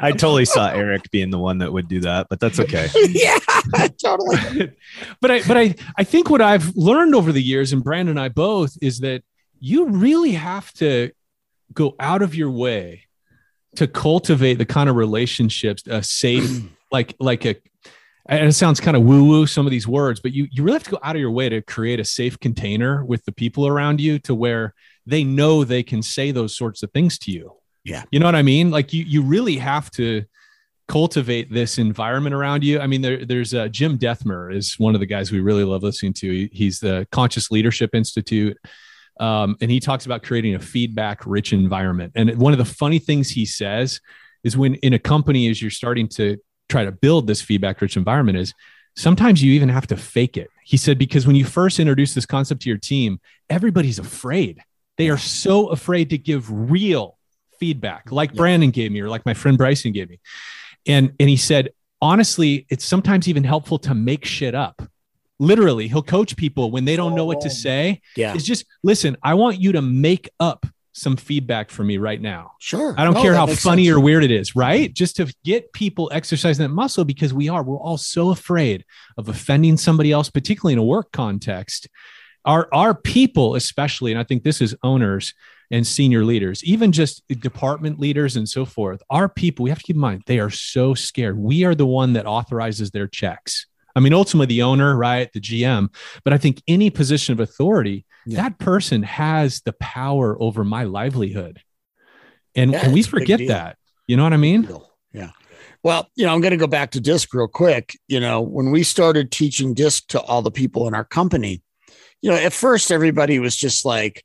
[0.00, 2.88] I totally saw Eric being the one that would do that, but that's okay.
[3.08, 3.38] yeah,
[4.02, 4.72] totally.
[5.20, 8.20] but I but I I think what I've learned over the years, and Brandon and
[8.20, 9.22] I both, is that
[9.60, 11.10] you really have to
[11.72, 13.04] go out of your way
[13.76, 17.56] to cultivate the kind of relationships, a safe, like like a
[18.26, 20.76] and it sounds kind of woo woo some of these words, but you you really
[20.76, 23.66] have to go out of your way to create a safe container with the people
[23.66, 24.74] around you to where
[25.06, 27.59] they know they can say those sorts of things to you.
[27.84, 28.04] Yeah.
[28.10, 28.70] You know what I mean?
[28.70, 30.24] Like you you really have to
[30.90, 32.80] cultivate this environment around you.
[32.80, 35.84] I mean, there, there's uh, Jim Dethmer is one of the guys we really love
[35.84, 36.28] listening to.
[36.28, 38.56] He, he's the Conscious Leadership Institute.
[39.20, 42.12] Um, and he talks about creating a feedback rich environment.
[42.16, 44.00] And one of the funny things he says
[44.42, 46.38] is when in a company, as you're starting to
[46.68, 48.52] try to build this feedback rich environment, is
[48.96, 50.50] sometimes you even have to fake it.
[50.64, 54.60] He said, because when you first introduce this concept to your team, everybody's afraid.
[54.96, 57.16] They are so afraid to give real
[57.60, 58.16] feedback, mm-hmm.
[58.16, 60.18] like Brandon gave me, or like my friend Bryson gave me.
[60.86, 61.70] And, and he said,
[62.02, 64.82] honestly, it's sometimes even helpful to make shit up.
[65.38, 67.52] Literally, he'll coach people when they don't know what to oh.
[67.52, 68.00] say.
[68.16, 68.34] Yeah.
[68.34, 72.52] It's just, listen, I want you to make up some feedback for me right now.
[72.58, 72.94] Sure.
[72.98, 73.96] I don't No, care how funny sense.
[73.96, 74.92] or weird it is, right?
[74.92, 78.84] Just to get people exercising that muscle because we are, we're all so afraid
[79.16, 81.88] of offending somebody else, particularly in a work context.
[82.44, 85.32] Our, our people, especially, and I think this is owners
[85.70, 89.84] and senior leaders, even just department leaders and so forth, our people, we have to
[89.84, 91.38] keep in mind, they are so scared.
[91.38, 93.66] We are the one that authorizes their checks.
[93.94, 95.32] I mean, ultimately the owner, right?
[95.32, 95.88] The GM.
[96.24, 98.42] But I think any position of authority, Yeah.
[98.42, 101.60] that person has the power over my livelihood.
[102.54, 103.76] And, Yeah, and we it's a big forget that.
[104.06, 104.68] You know what I mean?
[105.12, 105.30] Yeah.
[105.82, 107.96] Well, you know, I'm going to go back to DISC real quick.
[108.06, 111.62] You know, when we started teaching DISC to all the people in our company,
[112.22, 114.24] you know, at first everybody was just like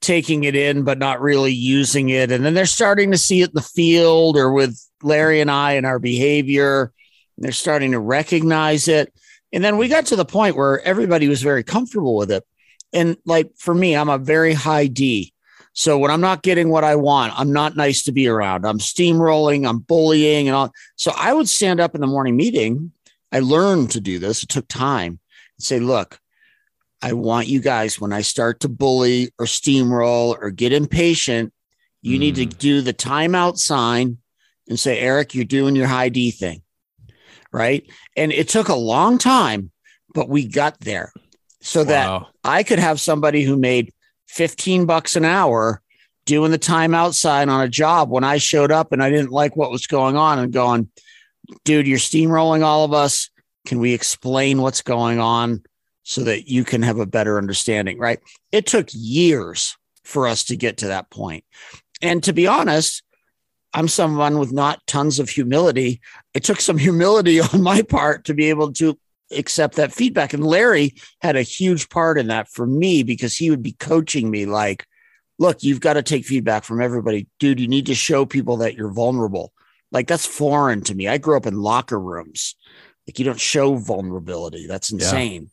[0.00, 2.30] taking it in, but not really using it.
[2.30, 5.72] And then they're starting to see it in the field or with Larry and I
[5.72, 6.92] and our behavior.
[7.36, 9.12] They're starting to recognize it.
[9.52, 12.44] And then we got to the point where everybody was very comfortable with it.
[12.92, 15.32] And like for me, I'm a very high D.
[15.72, 18.66] So when I'm not getting what I want, I'm not nice to be around.
[18.66, 20.72] I'm steamrolling, I'm bullying and all.
[20.96, 22.92] So I would stand up in the morning meeting.
[23.30, 24.42] I learned to do this.
[24.42, 25.20] It took time
[25.56, 26.18] and say, look,
[27.00, 31.52] I want you guys, when I start to bully or steamroll or get impatient,
[32.02, 32.58] you need to mm.
[32.58, 34.18] do the timeout sign
[34.68, 36.62] and say, Eric, you're doing your high D thing.
[37.52, 37.86] Right.
[38.16, 39.70] And it took a long time,
[40.12, 41.12] but we got there
[41.60, 42.28] so that Wow.
[42.44, 43.92] I could have somebody who made
[44.26, 45.80] 15 bucks an hour
[46.26, 49.56] doing the timeout sign on a job when I showed up and I didn't like
[49.56, 50.90] what was going on and going,
[51.64, 53.30] dude, you're steamrolling all of us.
[53.66, 55.62] Can we explain what's going on
[56.08, 57.98] so that you can have a better understanding?
[57.98, 58.18] Right.
[58.50, 61.44] It took years for us to get to that point.
[62.00, 63.02] And to be honest,
[63.74, 66.00] I'm someone with not tons of humility.
[66.32, 68.98] It took some humility on my part to be able to
[69.36, 70.32] accept that feedback.
[70.32, 74.30] And Larry had a huge part in that for me because he would be coaching
[74.30, 74.86] me like,
[75.38, 77.26] look, you've got to take feedback from everybody.
[77.38, 79.52] Dude, you need to show people that you're vulnerable.
[79.92, 81.06] Like that's foreign to me.
[81.06, 82.56] I grew up in locker rooms.
[83.06, 84.66] Like you don't show vulnerability.
[84.66, 85.50] That's insane.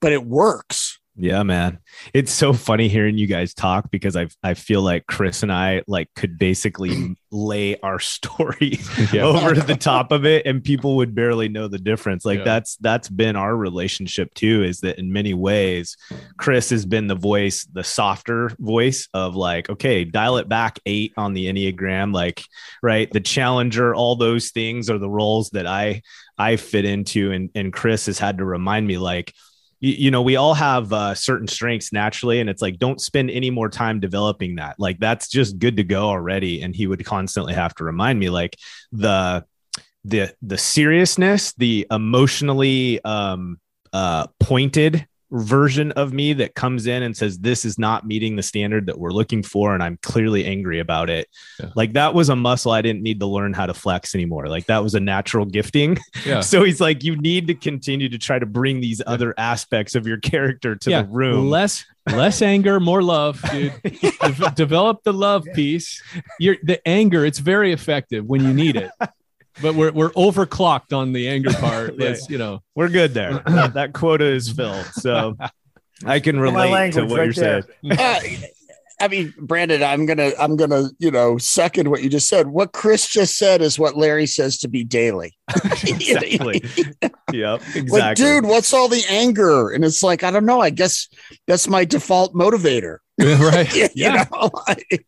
[0.00, 0.98] But it works.
[1.20, 1.80] Yeah, man.
[2.14, 5.82] It's so funny hearing you guys talk because I I feel like Chris and I
[5.88, 8.78] like could basically lay our story
[9.12, 9.22] Yeah.
[9.24, 12.24] over the top of it and people would barely know the difference.
[12.24, 12.44] Like Yeah.
[12.44, 15.96] that's that's been our relationship too is that in many ways
[16.36, 21.14] Chris has been the voice, the softer voice of like, okay, dial it back 8
[21.16, 22.44] on the Enneagram like,
[22.80, 23.10] right?
[23.10, 26.02] The challenger, all those things are the roles that I
[26.38, 29.34] I fit into and and Chris has had to remind me like
[29.80, 33.30] you, you know we all have uh, certain strengths naturally and it's like don't spend
[33.30, 34.76] any more time developing that.
[34.78, 38.30] Like that's just good to go already and he would constantly have to remind me
[38.30, 38.56] like
[38.92, 39.44] the
[40.04, 43.58] the the seriousness the emotionally um
[43.92, 48.42] uh pointed version of me that comes in and says this is not meeting the
[48.42, 51.28] standard that we're looking for and i'm clearly angry about it
[51.60, 51.70] Yeah.
[51.74, 54.66] like that was a muscle i didn't need to learn how to flex anymore like
[54.66, 56.40] that was a natural gifting Yeah.
[56.48, 60.06] so he's like, you need to continue to try to bring these other aspects of
[60.06, 61.02] your character to yeah.
[61.02, 61.48] the room.
[61.50, 63.72] Less less anger, more love, dude.
[63.82, 66.02] De- develop the love piece.
[66.38, 68.90] Your the anger, it's very effective when you need it.
[69.62, 71.94] But we're we're overclocked on the anger part.
[71.98, 72.06] Yeah.
[72.08, 72.62] Let's, you know.
[72.74, 73.32] We're good there.
[73.46, 74.86] that, that quota is filled.
[74.94, 75.36] So
[76.06, 77.62] I can relate to what right you're saying.
[77.82, 77.96] there.
[77.98, 78.20] Uh,
[79.00, 82.48] I mean, Brandon, I'm gonna, I'm gonna, you know, second what you just said.
[82.48, 85.36] What Chris just said is what Larry says to be daily.
[85.84, 86.62] Exactly.
[87.32, 87.62] yep.
[87.76, 87.84] Exactly.
[87.84, 89.70] Like, dude, what's all the anger?
[89.70, 90.60] And it's like, I don't know.
[90.60, 91.06] I guess
[91.46, 92.98] that's my default motivator.
[93.20, 93.72] right.
[93.72, 94.24] you Yeah.
[94.32, 95.06] know, like,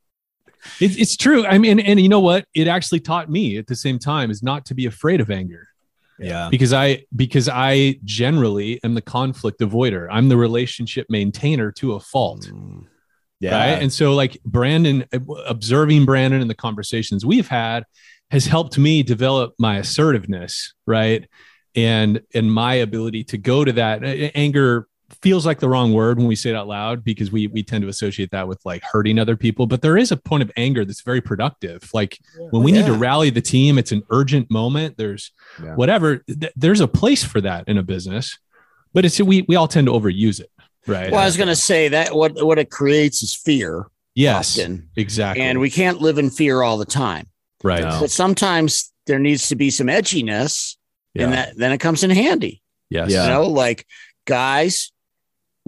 [0.80, 1.46] It's, it's true.
[1.46, 2.46] I mean, and you know what?
[2.54, 5.68] It actually taught me at the same time is not to be afraid of anger
[6.18, 6.48] Yeah.
[6.50, 10.08] because I because I generally am the conflict avoider.
[10.10, 12.42] I'm the relationship maintainer to a fault.
[12.52, 12.86] Mm.
[13.40, 13.56] Yeah.
[13.56, 13.82] Right.
[13.82, 15.04] And so, like Brandon,
[15.46, 17.84] observing Brandon and the conversations we've had
[18.30, 21.26] has helped me develop my assertiveness, right?
[21.74, 24.02] And and my ability to go to that
[24.34, 24.88] anger
[25.22, 27.82] feels like the wrong word when we say it out loud because we we tend
[27.82, 29.66] to associate that with like hurting other people.
[29.66, 31.88] But there is a point of anger that's very productive.
[31.92, 32.18] Like
[32.50, 34.96] when we need to rally the team, it's an urgent moment.
[34.96, 35.32] There's
[35.62, 35.74] Yeah.
[35.74, 36.18] whatever.
[36.18, 38.38] Th- there's a place for that in a business,
[38.92, 40.50] but it's we we all tend to overuse it,
[40.86, 41.10] right?
[41.10, 43.86] Well, I was going to say that what what it creates is fear.
[44.14, 44.88] yes, often.
[44.96, 45.42] exactly.
[45.44, 47.26] and we can't live in fear all the time.
[47.62, 47.82] right.
[47.82, 48.00] No.
[48.00, 50.76] But sometimes there needs to be some edginess,
[51.16, 52.62] and that then it comes in handy.
[52.90, 53.10] Yes.
[53.10, 53.24] Yeah.
[53.24, 53.86] You know, like
[54.26, 54.92] guys,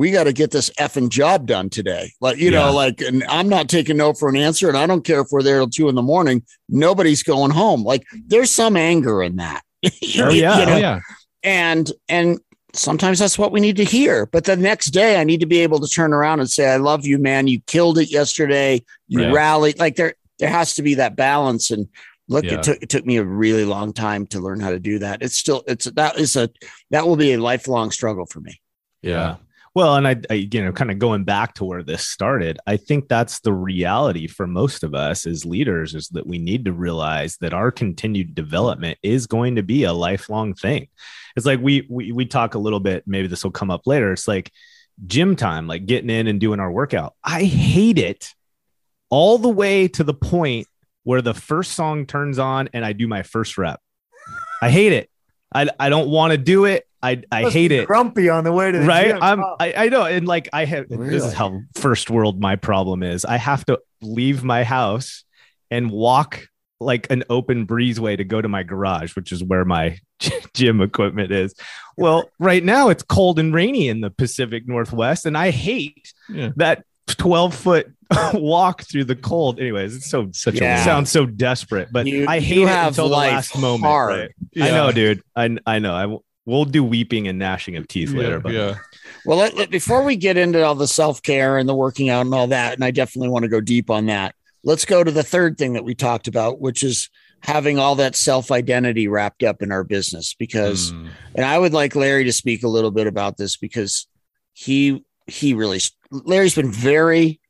[0.03, 2.11] we got to get this effing job done today.
[2.21, 2.67] Like you Yeah.
[2.67, 5.29] know, like, and I'm not taking no for an answer, and I don't care if
[5.31, 6.43] we're there till two in the morning.
[6.69, 7.85] Nobody's going home.
[7.85, 9.63] Like there's some anger in that.
[10.03, 10.59] You Oh, yeah.
[10.61, 10.75] Oh, know?
[10.75, 10.99] Oh, yeah.
[11.45, 12.41] and and
[12.75, 15.59] sometimes that's what we need to hear but the next day i need to be
[15.61, 19.21] able to turn around and say i love you man you killed it yesterday you
[19.25, 19.33] Right.
[19.35, 21.87] rallied like there there has to be that balance and
[22.29, 22.55] look Yeah.
[22.55, 25.21] it took it took me a really long time to learn how to do that
[25.21, 26.49] it's still it's that is a
[26.93, 28.59] that will be a lifelong struggle for me
[29.03, 29.37] Yeah.
[29.75, 32.77] Well, and I, I, you know, kind of going back to where this started, I
[32.77, 36.73] think that's the reality for most of us as leaders is that we need to
[36.73, 40.89] realize that our continued development is going to be a lifelong thing.
[41.37, 44.13] It's like we we we talk a little bit, maybe this will come up later.
[44.13, 44.53] It's like
[45.07, 47.15] gym time, like getting in and doing our workout.
[47.25, 48.35] I hate it
[49.09, 50.67] all the way to the point
[51.05, 53.81] where the first song turns on and I do my first rep.
[54.61, 55.11] I hate it.
[55.55, 56.87] I, I don't want to do it.
[57.03, 59.19] I, I hate it Grumpy on the way to the right gym.
[59.23, 59.57] i'm Oh.
[59.59, 63.25] I, I know and like i have this is how first world my problem is
[63.25, 65.25] i have to leave my house
[65.71, 66.47] and walk
[66.81, 69.99] like an open breezeway to go to my garage which is where my
[70.55, 71.55] gym equipment is
[71.97, 76.51] well right now it's cold and rainy in the pacific northwest and i hate Yeah.
[76.57, 77.93] that 12 foot
[78.35, 80.81] walk through the cold anyways it's so such Yeah.
[80.81, 84.11] it sounds so desperate but You- i hate it have until the last moment hard.
[84.21, 84.31] right?
[84.65, 88.11] i know dude i, I know i w- we'll do weeping and gnashing of teeth
[88.13, 88.75] later but yeah.
[89.25, 92.35] well let, let- before we get into all the self-care and the working out and
[92.35, 94.35] all that and i definitely want to go deep on that
[94.65, 97.09] let's go to the third thing that we talked about which is
[97.41, 101.09] having all that self-identity wrapped up in our business because Mm.
[101.35, 104.07] and I would like Larry to speak a little bit about this because
[104.53, 105.81] he he really
[106.13, 107.41] Larry's been very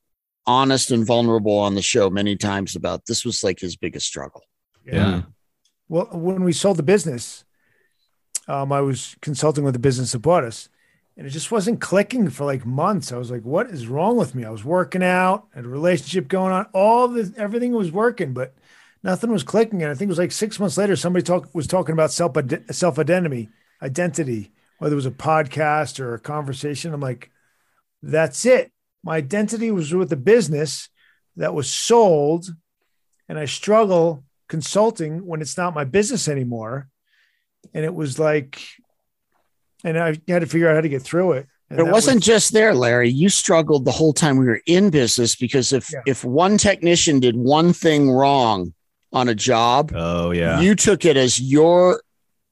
[0.47, 4.43] honest and vulnerable on the show many times about this was like his biggest struggle.
[4.87, 5.23] Yeah.
[5.89, 7.45] Well, when we sold the business,
[8.49, 10.69] um, I was consulting with the business that bought us,
[11.17, 13.13] and it just wasn't clicking for like months.
[13.13, 16.29] I was like, "What is wrong with me?" I was working out, had a relationship
[16.29, 18.55] going on, all the everything was working, but
[19.03, 19.83] nothing was clicking.
[19.83, 22.37] And I think it was like six months later, somebody talk was talking about self
[22.71, 23.49] self identity,
[23.81, 26.95] identity, whether it was a podcast or a conversation.
[26.95, 27.31] I'm like,
[28.03, 28.73] "That's it.
[29.05, 30.89] My identity was with the business
[31.37, 32.47] that was sold,
[33.29, 36.87] and I struggle." consulting when it's not my business anymore.
[37.75, 38.61] And it was like,
[39.85, 41.47] and I had to figure out how to get through it.
[41.71, 43.09] And It wasn't was- just there, Larry.
[43.11, 46.03] You struggled the whole time we were in business because if Yeah.
[46.07, 48.75] if one technician did one thing wrong
[49.13, 52.03] on a job, oh yeah you took it as your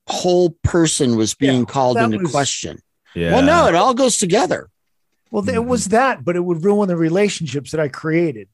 [0.09, 2.79] whole person was being Yeah, called into was- question.
[3.15, 4.71] yeah Well, no, it all goes together.
[5.31, 5.69] well, it mm-hmm.
[5.69, 8.49] was that, but it would ruin the relationships that I created.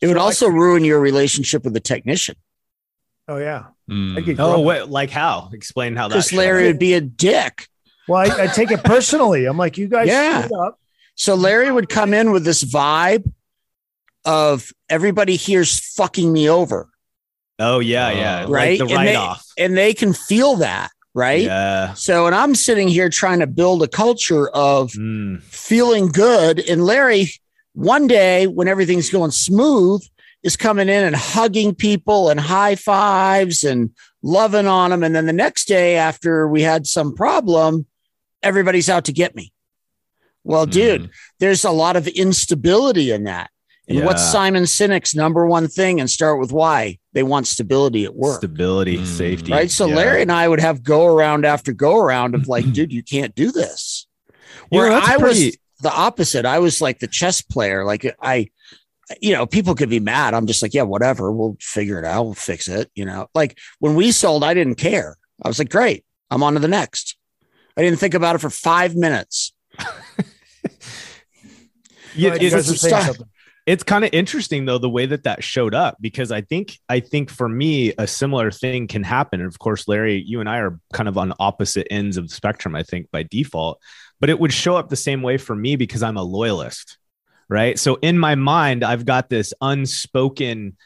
[0.00, 2.36] It would So I also could- ruin your relationship with the technician.
[3.28, 3.64] Oh yeah.
[3.90, 4.18] Mm.
[4.18, 4.62] Oh, grumpy.
[4.64, 4.90] what?
[4.90, 5.50] Like how?
[5.52, 6.14] Explain how that.
[6.14, 7.68] Because Larry would be a dick.
[8.08, 9.46] Well, I, I take it personally.
[9.46, 10.48] I'm like, you guys Yeah.
[10.60, 10.78] up.
[11.14, 13.32] So Larry would come in with this vibe
[14.24, 16.88] of everybody here's fucking me over,
[17.58, 18.44] Oh yeah, yeah.
[18.44, 18.78] Uh, right?
[18.78, 19.46] Like the And write they- off.
[19.56, 21.42] and they can feel that, right?
[21.42, 21.94] Yeah.
[21.94, 25.42] So, and I'm sitting here trying to build a culture of Mm.
[25.44, 26.58] feeling good.
[26.68, 27.30] And Larry,
[27.72, 30.02] one day when everything's going smooth,
[30.46, 33.90] is coming in and hugging people and high fives and
[34.22, 35.02] loving on them.
[35.02, 37.84] And then the next day, after we had some problem,
[38.42, 39.52] everybody's out to get me.
[40.44, 41.10] Well, dude, Mm.
[41.40, 43.50] there's a lot of instability in that.
[43.88, 44.30] And what's Yeah.
[44.30, 45.98] Simon Sinek's number one thing?
[46.00, 48.38] And start with why they want stability at work.
[48.38, 49.06] Stability, Mm.
[49.06, 49.52] safety.
[49.52, 49.70] Right.
[49.70, 49.96] So Yeah.
[49.96, 53.34] Larry and I would have go around after go around of like, dude, you can't
[53.34, 54.06] do this.
[54.70, 56.44] You know, Where I pretty- was the opposite.
[56.44, 57.84] I was like the chess player.
[57.84, 58.48] Like I,
[59.20, 60.34] you know, people could be mad.
[60.34, 61.30] I'm just like, yeah, whatever.
[61.32, 62.24] We'll figure it out.
[62.24, 62.90] We'll fix it.
[62.94, 65.16] You know, like when we sold, I didn't care.
[65.42, 66.04] I was like, great.
[66.30, 67.16] I'm on to the next.
[67.76, 69.52] I didn't think about it for five minutes.
[72.14, 73.06] You it's- guys are saying stop.
[73.06, 73.26] something.
[73.66, 77.00] it's kind of interesting though the way that that showed up because I think I
[77.00, 79.40] think for me a similar thing can happen.
[79.40, 82.34] And of course, Larry, you and I are kind of on opposite ends of the
[82.34, 82.74] spectrum.
[82.74, 83.80] I think by default,
[84.18, 86.96] but it would show up the same way for me because I'm a loyalist,
[87.48, 87.78] right?
[87.78, 90.76] So in my mind, I've got this unspoken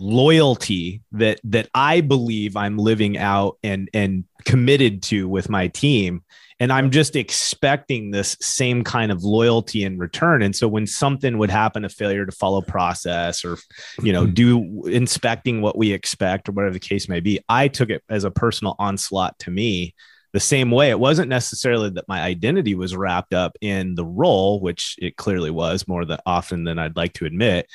[0.00, 6.22] loyalty that that I believe I'm living out and and committed to with my team
[6.60, 11.38] and i'm just expecting this same kind of loyalty in return and so when something
[11.38, 13.56] would happen a failure to follow process or
[14.02, 17.90] you know do inspecting what we expect or whatever the case may be i took
[17.90, 19.94] it as a personal onslaught to me
[20.32, 24.60] the same way it wasn't necessarily that my identity was wrapped up in the role
[24.60, 27.66] which it clearly was more than often than i'd like to admit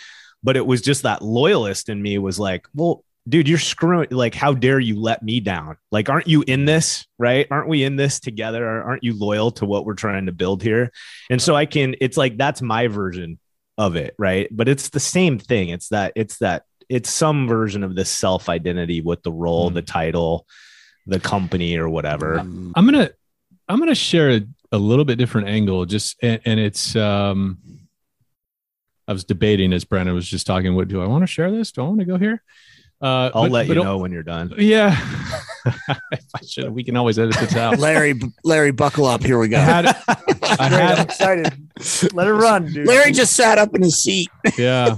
[0.44, 4.08] but it was just that loyalist in me was like well dude, you're screwing.
[4.12, 5.78] Like, how dare you let me down?
[5.92, 7.06] Like, aren't you in this?
[7.18, 7.48] Right?
[7.50, 8.84] Aren't we in this together?
[8.84, 10.92] Aren't you loyal to what we're trying to build here?
[11.30, 11.96] And so I can.
[12.02, 13.40] It's like that's my version
[13.78, 14.48] of it, right?
[14.52, 15.70] But it's the same thing.
[15.70, 16.14] It's that.
[16.16, 16.64] It's that.
[16.90, 19.76] It's some version of this self identity with the role, mm.
[19.76, 20.46] the title,
[21.06, 22.40] the company, or whatever.
[22.40, 23.12] I'm gonna.
[23.68, 24.42] I'm gonna share a,
[24.72, 25.86] a little bit different angle.
[25.86, 26.96] Just and, and it's.
[26.96, 27.58] um
[29.08, 30.76] I was debating as Brandon was just talking.
[30.76, 31.72] What do I want to share this?
[31.72, 32.42] Do I want to go here?
[33.02, 34.54] Uh, I'll but, let you know when you're done.
[34.58, 34.96] Yeah,
[35.66, 36.70] I should.
[36.70, 37.78] We can always edit this out.
[37.78, 38.14] Larry,
[38.46, 39.22] Larry, buckle up.
[39.22, 39.58] Here we go.
[39.58, 39.86] I had,
[40.58, 42.14] I had, I'm excited.
[42.14, 42.88] Let it run, dude.
[42.88, 44.30] Larry just sat up in his seat.
[44.58, 44.96] Yeah,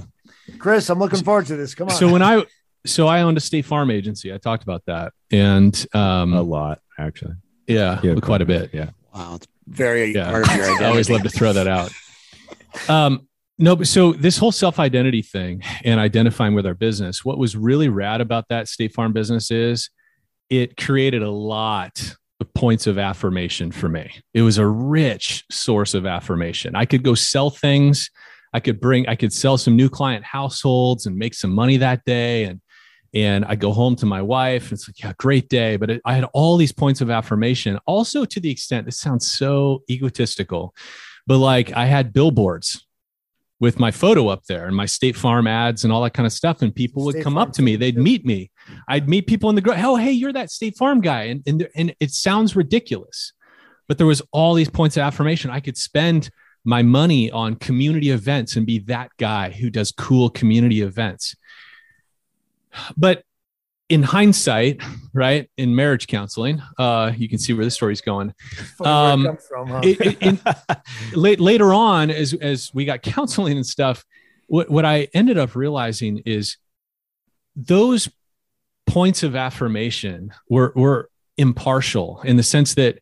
[0.58, 1.74] Chris, I'm looking forward to this.
[1.74, 1.96] Come on.
[1.96, 2.44] So when I,
[2.84, 4.32] so I owned a State Farm agency.
[4.32, 7.34] I talked about that, and um, a lot actually.
[7.66, 8.70] Yeah, yeah quite a bit.
[8.72, 8.90] Yeah.
[9.14, 10.30] Wow, it's very yeah.
[10.30, 10.84] part of your identity.
[10.84, 11.90] I always love to throw that out.
[12.88, 13.26] Um,
[13.58, 17.56] no, but so this whole self identity thing and identifying with our business, what was
[17.56, 19.90] really rad about that State Farm business is
[20.50, 24.10] it created a lot of points of affirmation for me.
[24.34, 26.76] It was a rich source of affirmation.
[26.76, 28.10] I could go sell things.
[28.52, 32.04] I could bring, I could sell some new client households and make some money that
[32.04, 32.44] day.
[32.44, 32.60] And
[33.16, 34.72] and I go home to my wife.
[34.72, 35.76] It's like, yeah, great day.
[35.76, 37.78] But it, I had all these points of affirmation.
[37.86, 40.74] Also, to the extent this sounds so egotistical,
[41.26, 42.86] but like I had billboards
[43.58, 46.32] with my photo up there and my State Farm ads and all that kind of
[46.32, 46.60] stuff.
[46.60, 48.50] And people would State come Farm up to me, they'd meet me.
[48.86, 49.78] I'd meet people in the group.
[49.78, 51.22] Oh, hey, you're that State Farm guy.
[51.22, 53.32] And, and, and it sounds ridiculous,
[53.88, 55.50] but there was all these points of affirmation.
[55.50, 56.28] I could spend
[56.66, 61.34] my money on community events and be that guy who does cool community events.
[62.96, 63.22] But
[63.88, 68.34] in hindsight, right, in marriage counseling, uh, you can see where the story's going.
[68.84, 69.80] Um, from, huh?
[69.84, 70.40] it, it, in,
[71.14, 74.04] late, later on, as as we got counseling and stuff,
[74.46, 76.56] what what I ended up realizing is
[77.54, 78.08] those
[78.86, 82.98] points of affirmation were were impartial in the sense that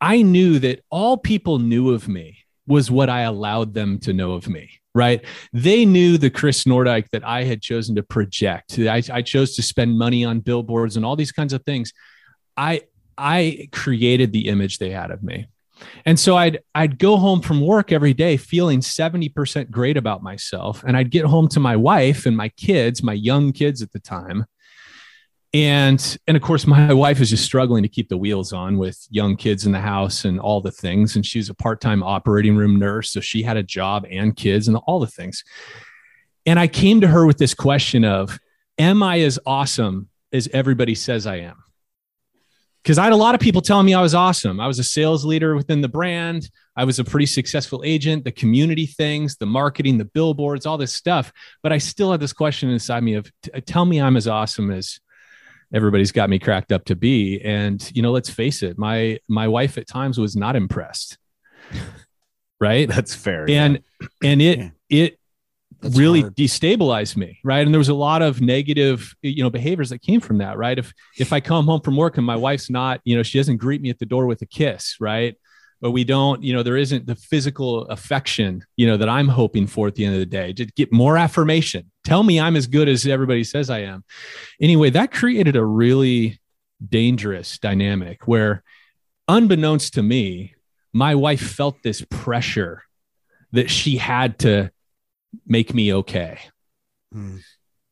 [0.00, 4.32] I knew that all people knew of me was what I allowed them to know
[4.32, 5.22] of me right?
[5.52, 8.78] They knew the Chris Nordyke that I had chosen to project.
[8.78, 11.92] I, I, chose to spend money on billboards and all these kinds of things.
[12.56, 12.82] I
[13.18, 15.48] I created the image they had of me.
[16.06, 20.82] And so I'd I'd go home from work every day feeling 70% great about myself.
[20.86, 24.00] And I'd get home to my wife and my kids, my young kids at the
[24.00, 24.46] time,
[25.56, 29.06] and and of course my wife is just struggling to keep the wheels on with
[29.10, 31.16] young kids in the house and all the things.
[31.16, 34.76] And she's a part-time operating room nurse so she had a job and kids and
[34.76, 35.44] all the things.
[36.44, 38.38] And i came to her with this question of
[38.78, 41.56] am i as awesome as everybody says i am?
[42.82, 44.60] Because i had a lot of people telling me i was awesome.
[44.60, 46.50] I was a sales leader within the brand.
[46.76, 50.92] I was a pretty successful agent the community things the marketing the billboards all this
[50.92, 51.32] stuff.
[51.62, 53.32] But i still had this question inside me of
[53.64, 55.00] tell me i'm as awesome as
[55.72, 57.40] everybody's got me cracked up to be.
[57.40, 61.18] And you know let's face it my my wife at times was not impressed.
[62.58, 62.88] Right?
[62.88, 64.08] That's fair and yeah.
[64.24, 64.70] and it yeah.
[64.88, 65.18] it
[65.82, 66.36] that's really hard.
[66.36, 67.66] destabilized me right?
[67.66, 70.78] And there was a lot of negative you know behaviors that came from that right?
[70.78, 73.58] If if i come home from work and my wife's not you know she doesn't
[73.58, 75.36] greet me at the door with a kiss right?
[75.82, 79.66] But we don't you know there isn't the physical affection you know that i'm hoping
[79.66, 80.54] for at the end of the day.
[80.54, 84.04] To get more affirmation tell me i'm as good as everybody says i am
[84.60, 86.38] anyway that created a really
[86.88, 88.62] dangerous dynamic where
[89.28, 90.54] unbeknownst to me
[90.92, 92.82] my wife felt this pressure
[93.52, 94.70] that she had to
[95.46, 96.38] make me okay
[97.14, 97.40] mm.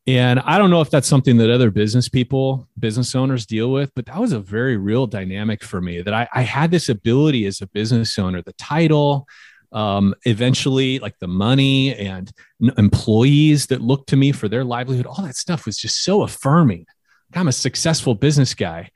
[0.07, 3.91] And I don't know if that's something that other business people, business owners deal with,
[3.95, 7.47] but that was a very real dynamic for me that I, I had this ability
[7.47, 9.25] as a business owner, the title,
[9.75, 12.31] um, eventually like the money and
[12.77, 16.85] employees that looked to me for their livelihood, all that stuff was just so affirming.
[17.33, 18.91] I'm a successful business guy,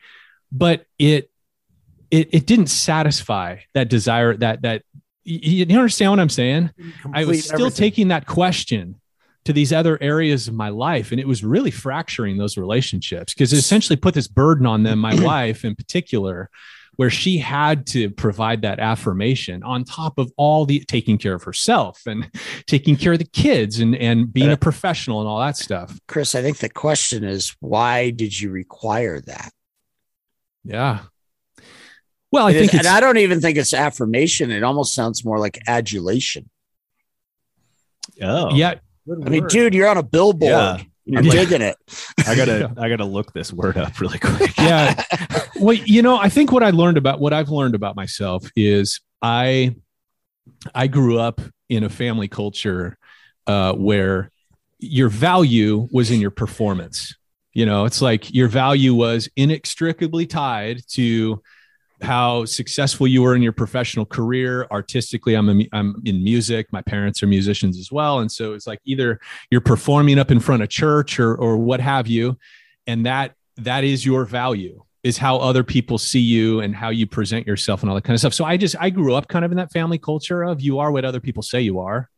[0.52, 1.30] but it,
[2.10, 4.84] it, it didn't satisfy that desire, that, that
[5.26, 6.72] you, you understand what I'm saying?
[7.14, 7.78] I was still everything.
[7.78, 9.02] taking that question
[9.44, 13.52] to these other areas of my life, and it was really fracturing those relationships because
[13.52, 16.50] it essentially put this burden on them, my wife in particular,
[17.00, 21.44] where she had to provide that affirmation on top of all the taking care of
[21.44, 22.30] herself and
[22.68, 25.98] taking care of the kids and and being a professional and all that stuff.
[26.10, 29.50] Chris, I think the question is why did you require that?
[30.66, 31.00] Yeah.
[32.34, 34.52] Well, I And- think and it's I don't even think it's affirmation.
[34.52, 36.50] It almost sounds more like adulation.
[38.22, 38.74] Oh, yeah.
[39.10, 40.52] I mean, dude, you're on a billboard.
[40.52, 40.82] Yeah.
[41.12, 41.32] You're Yeah.
[41.32, 41.76] digging it.
[42.28, 44.56] I gotta, I gotta look this word up really quick.
[44.58, 45.02] yeah
[45.60, 49.02] well you know i think what i learned about what i've learned about myself is
[49.22, 49.76] i
[50.76, 52.98] i grew up in a family culture
[53.48, 54.32] uh, where
[54.80, 57.16] your value was in your performance
[57.54, 61.42] you know it's like your value was inextricably tied to
[62.02, 64.68] how successful you were in your professional career.
[64.72, 66.68] Artistically i'm, a, I'm in music.
[66.72, 68.20] My parents are musicians as well.
[68.20, 69.20] And so it's like either
[69.50, 72.38] you're performing up in front of church or or what have you.
[72.88, 77.08] And that that is your value is how other people see you and how you
[77.08, 78.34] present yourself and all that kind of stuff.
[78.34, 80.92] So i just i grew up kind of in that family culture of you are
[80.92, 82.10] what other people say you are.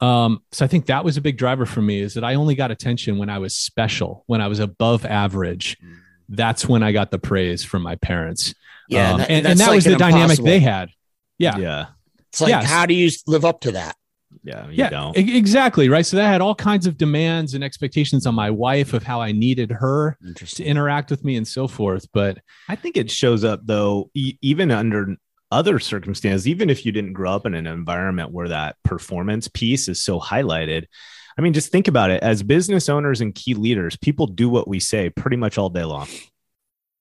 [0.00, 2.56] Um, so i think that was a big driver for me is that i only
[2.56, 5.76] got attention when i was special when i was above average.
[6.28, 8.54] That's when i got the praise from my parents
[8.88, 9.12] Yeah.
[9.12, 10.90] Um, that- and, and that like was an the dynamic impossible- they had
[11.38, 11.86] yeah yeah,
[12.30, 12.68] It's like, Yes.
[12.70, 13.96] how do you live up to that?
[14.44, 14.66] yeah.
[14.66, 15.16] You yeah don't.
[15.16, 19.02] exactly right so that had all kinds of demands and expectations on my wife of
[19.02, 23.10] how i needed her to interact with me and so forth but I think it
[23.10, 25.16] shows up though, e- even under
[25.50, 29.86] other circumstances, even if you didn't grow up in an environment where that performance piece
[29.86, 30.86] is so highlighted.
[31.36, 32.22] I mean, just think about it.
[32.22, 35.84] As business owners and key leaders, people do what we say pretty much all day
[35.84, 36.08] long.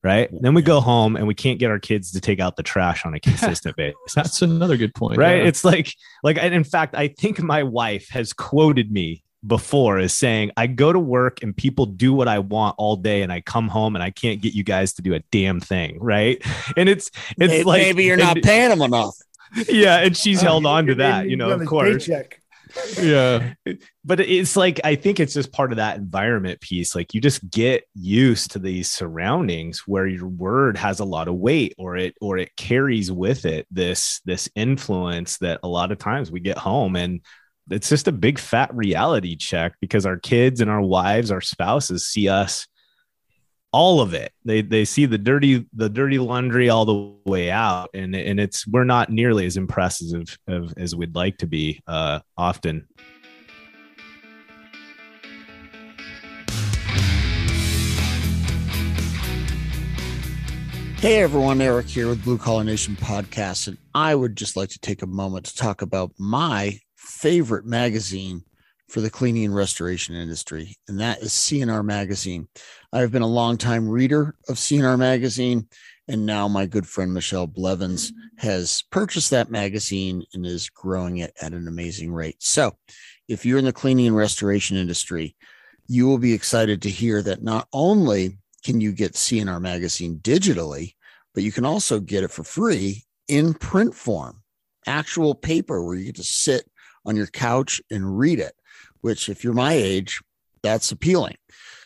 [0.03, 0.29] Right.
[0.31, 3.05] Then we go home and we can't get our kids to take out the trash
[3.05, 3.95] on a consistent basis.
[4.15, 5.47] that's another good point right yeah.
[5.47, 5.93] it's like
[6.23, 10.65] like and in fact i think my wife has quoted me before as saying i
[10.67, 13.95] go to work and people do what i want all day and i come home
[13.95, 16.41] and i can't get you guys to do a damn thing right
[16.77, 19.15] and it's it's Maybe, like maybe you're and- not paying them enough.
[19.69, 22.40] yeah and she's Oh, held on to that you know of course paycheck.
[22.99, 23.53] Yeah.
[24.03, 26.95] But it's like i think it's just part of that environment piece.
[26.95, 31.35] Like you just get used to these surroundings where your word has a lot of
[31.35, 35.99] weight or it or it carries with it this this influence that a lot of
[35.99, 36.95] times we get home.
[36.95, 37.21] And
[37.69, 42.07] it's just a big fat reality check because our kids and our wives our spouses
[42.07, 42.67] see us
[43.73, 47.89] all of it they they see the dirty the dirty laundry all the way out
[47.93, 52.19] and and it's we're not nearly as impressive of, as we'd like to be uh
[52.37, 52.85] often
[60.97, 64.77] Hey everyone, Eric here with Blue Collar Nation Podcast, and I would just like to
[64.77, 68.43] take a moment to talk about my favorite magazine
[68.87, 72.49] for the cleaning and restoration industry, and that is C&R Magazine.
[72.93, 75.69] I've been a longtime reader of C&R Magazine,
[76.09, 81.31] and now my good friend Michelle Blevins has purchased that magazine and is growing it
[81.41, 82.35] at an amazing rate.
[82.39, 82.75] So,
[83.29, 85.37] if you're in the cleaning and restoration industry,
[85.87, 90.95] you will be excited to hear that not only can you get C&R magazine digitally,
[91.33, 94.43] but you can also get it for free in print form,
[94.85, 96.69] actual paper where you get to sit
[97.05, 98.53] on your couch and read it,
[98.99, 100.19] which, if you're my age,
[100.61, 101.37] that's appealing.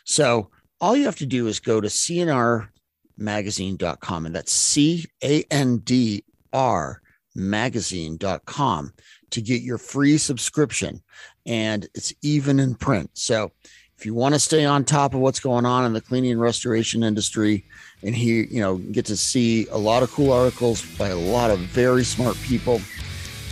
[0.04, 0.50] So,
[0.80, 6.24] all you have to do is go to candrmagazine.com, and that's C A N D
[6.52, 7.00] R
[7.34, 8.92] magazine.com
[9.30, 11.02] to get your free subscription.
[11.44, 13.10] And it's even in print.
[13.14, 13.52] So,
[13.98, 16.40] if you want to stay on top of what's going on in the cleaning and
[16.40, 17.64] restoration industry
[18.02, 21.50] and hear, you know, get to see a lot of cool articles by a lot
[21.50, 22.82] of very smart people,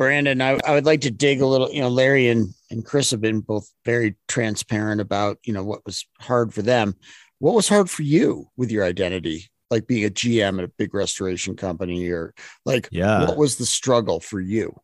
[0.00, 3.10] Brandon, I, I would like to dig a little, you know, Larry and, and Chris
[3.10, 6.94] have been both very transparent about, you know, what was hard for them.
[7.38, 10.94] What was hard for you with your identity, like being a GM at a big
[10.94, 12.32] restoration company or
[12.64, 13.26] like Yeah.
[13.26, 14.74] what was the struggle for you?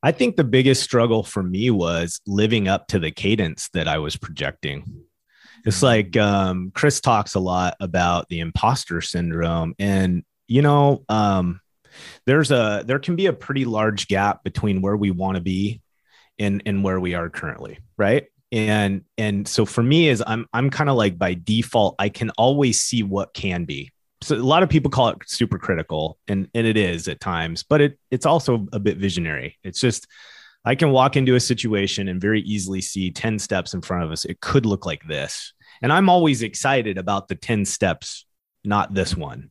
[0.00, 3.98] I think the biggest struggle for me was living up to the cadence that I
[3.98, 5.06] was projecting.
[5.66, 11.60] It's like um, Chris talks a lot about the imposter syndrome, and you know, um,
[12.26, 15.80] there's a there can be a pretty large gap between where we want to be
[16.38, 18.26] and and where we are currently, right?
[18.52, 22.30] And and so for me, is I'm I'm kind of like by default, I can
[22.30, 23.92] always see what can be.
[24.22, 27.62] So a lot of people call it super critical, and and it is at times,
[27.62, 29.58] but it it's also a bit visionary.
[29.62, 30.06] It's just
[30.64, 34.10] I can walk into a situation and very easily see 10 steps in front of
[34.10, 34.24] us.
[34.24, 35.54] It could look like this.
[35.82, 38.26] And I'm always excited about the 10 steps,
[38.62, 39.50] not this one.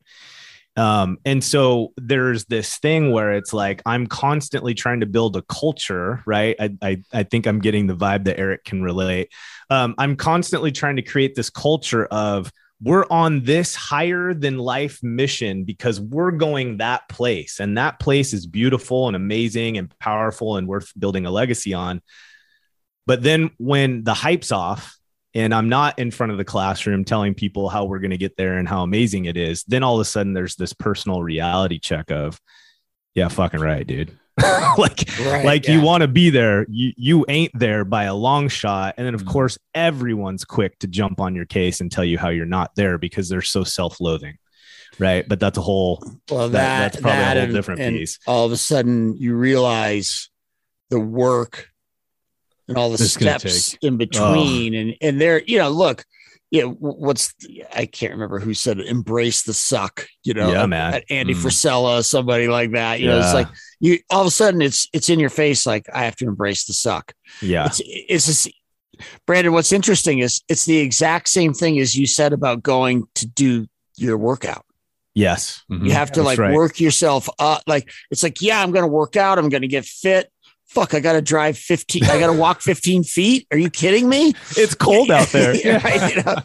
[0.79, 5.41] Um, and so there's this thing where it's like I'm constantly trying to build a
[5.41, 6.55] culture, right?
[6.57, 9.29] I, I, I think I'm getting the vibe that Eric can relate.
[9.69, 12.49] Um, I'm constantly trying to create this culture of
[12.81, 17.59] we're on this higher than life mission because we're going that place.
[17.59, 22.01] And that place is beautiful and amazing and powerful and worth building a legacy on.
[23.05, 24.97] But then when the hype's off,
[25.35, 28.35] and I'm not in front of the classroom telling people how we're going to get
[28.37, 31.79] there and how amazing it is, then all of a sudden there's this personal reality
[31.79, 32.39] check of,
[33.15, 34.17] yeah, fucking right, dude.
[34.77, 35.73] like, Right, like yeah.
[35.73, 38.95] you want to be there, you you ain't there by a long shot.
[38.97, 39.31] And then of Mhm.
[39.31, 42.97] course everyone's quick to jump on your case and tell you how you're not there
[42.97, 44.37] because they're so self-loathing,
[44.97, 45.27] right?
[45.27, 46.01] But that's a whole
[46.31, 48.17] Well, that- that, that's probably a whole and- different and piece.
[48.25, 50.29] All of a sudden, you realize
[50.89, 51.68] the work
[52.69, 56.05] and all the gonna steps in between, and and there, you know, look,
[56.51, 57.33] yeah, what's
[57.75, 61.01] I can't remember who said it, embrace the suck, you know, Yeah, man.
[61.09, 61.43] Andy Mm.
[61.43, 63.47] Frisella, somebody like that, you know, it's like
[63.79, 66.65] you all of a sudden it's it's in your face, like I have to embrace
[66.65, 67.13] the suck.
[67.41, 67.65] yeah.
[67.65, 68.49] It's it's just,
[69.25, 69.53] Brandon.
[69.53, 73.67] What's interesting is it's the exact same thing as you said about going to do
[73.95, 74.65] your workout.
[75.15, 75.63] Yes.
[75.71, 75.85] Mhm.
[75.85, 76.53] You have to That's like right.
[76.53, 77.61] work yourself up.
[77.67, 79.37] Like it's like, yeah, I'm gonna work out.
[79.39, 80.31] I'm gonna get fit.
[80.69, 82.03] Fuck, I gotta drive 15.
[82.05, 83.47] I gotta walk 15 feet.
[83.51, 84.33] Are you kidding me?
[84.55, 85.53] It's cold out there.
[85.83, 86.35] Right, you know?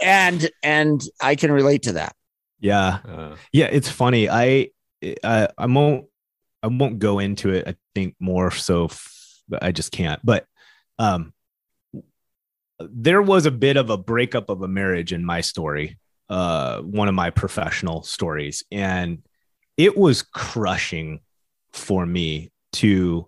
[0.00, 2.14] And and I can relate to that.
[2.60, 2.98] Yeah.
[3.06, 4.28] Uh, Yeah, it's funny.
[4.28, 4.68] I
[5.24, 6.06] I I won't
[6.62, 7.66] I won't go into it.
[7.66, 8.84] I think more so.
[8.84, 10.24] f- I just can't.
[10.24, 10.46] But
[11.00, 11.32] um,
[12.78, 15.98] there was a bit of a breakup of a marriage in my story.
[16.28, 19.22] Uh, one of my professional stories, and
[19.76, 21.20] it was crushing
[21.72, 23.26] for me to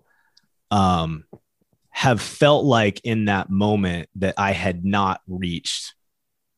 [0.71, 1.23] um
[1.91, 5.93] have felt like in that moment that I had not reached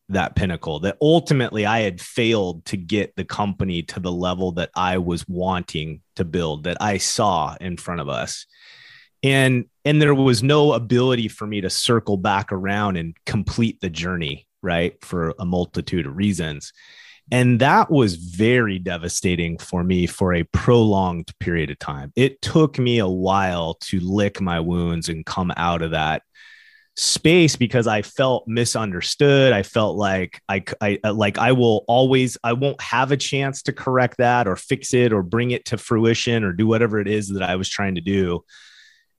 [0.08, 4.70] that pinnacle that ultimately I had failed to get the company to the level that
[4.74, 8.46] I was wanting to build that I saw in front of us.
[9.22, 13.90] And and there was no ability for me to circle back around and complete the
[13.90, 14.94] journey, right?
[15.04, 16.72] For a multitude of reasons.
[17.30, 22.12] And that was very devastating for me for a prolonged period of time.
[22.16, 26.22] It took me a while to lick my wounds and come out of that
[26.96, 29.52] space because I felt misunderstood.
[29.52, 33.62] I felt like I, I uh, like I will always I won't have a chance
[33.62, 37.06] to correct that or fix it or bring it to fruition or do whatever it
[37.06, 38.44] is that I was trying to do.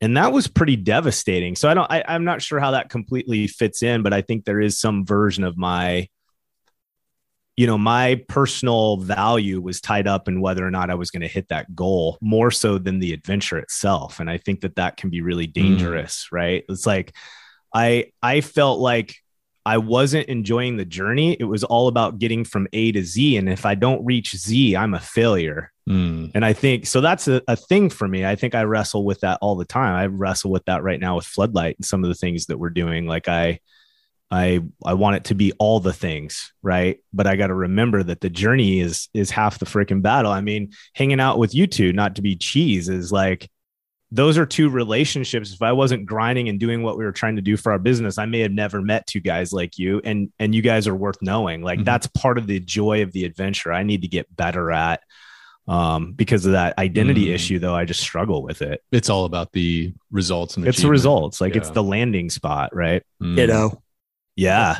[0.01, 1.55] And that was pretty devastating.
[1.55, 4.43] So I don't I, I'm not sure how that completely fits in, but I think
[4.45, 6.09] there is some version of my
[7.59, 11.23] you know, my personal value was tied up in whether or not I was going
[11.23, 14.21] to hit that goal more so than the adventure itself.
[14.21, 16.63] And I think that that can be really dangerous, right?
[16.69, 17.13] It's like
[17.75, 19.13] I I felt like
[19.65, 21.35] I wasn't enjoying the journey.
[21.37, 23.35] It was all about getting from A to Z.
[23.35, 25.73] And if I don't reach Z, I'm a failure.
[25.87, 28.25] mm, And I think so that's a, a thing for me.
[28.25, 29.95] I think I wrestle with that all the time.
[29.95, 32.69] I wrestle with that right now with Floodlight and some of the things that we're
[32.83, 33.05] doing.
[33.05, 33.59] Like I
[34.31, 36.99] I I want it to be all the things, right?
[37.13, 40.31] But I got to remember that the journey is is half the freaking battle.
[40.31, 43.49] I mean, hanging out with you two, not to be cheese, is like
[44.11, 45.53] those are two relationships.
[45.53, 48.17] If I wasn't grinding and doing what we were trying to do for our business,
[48.17, 50.01] I may have never met two guys like you.
[50.03, 51.61] And and you guys are worth knowing.
[51.63, 51.85] Like Mhm.
[51.85, 53.71] that's part of the joy of the adventure.
[53.73, 55.01] I need to get better at
[55.67, 57.33] um because of that identity Mm.
[57.35, 60.87] issue though i just struggle with it it's all about the results and it's the
[60.89, 63.35] results like it's the landing spot right Mm.
[63.35, 63.83] Ditto.
[64.39, 64.79] Yeah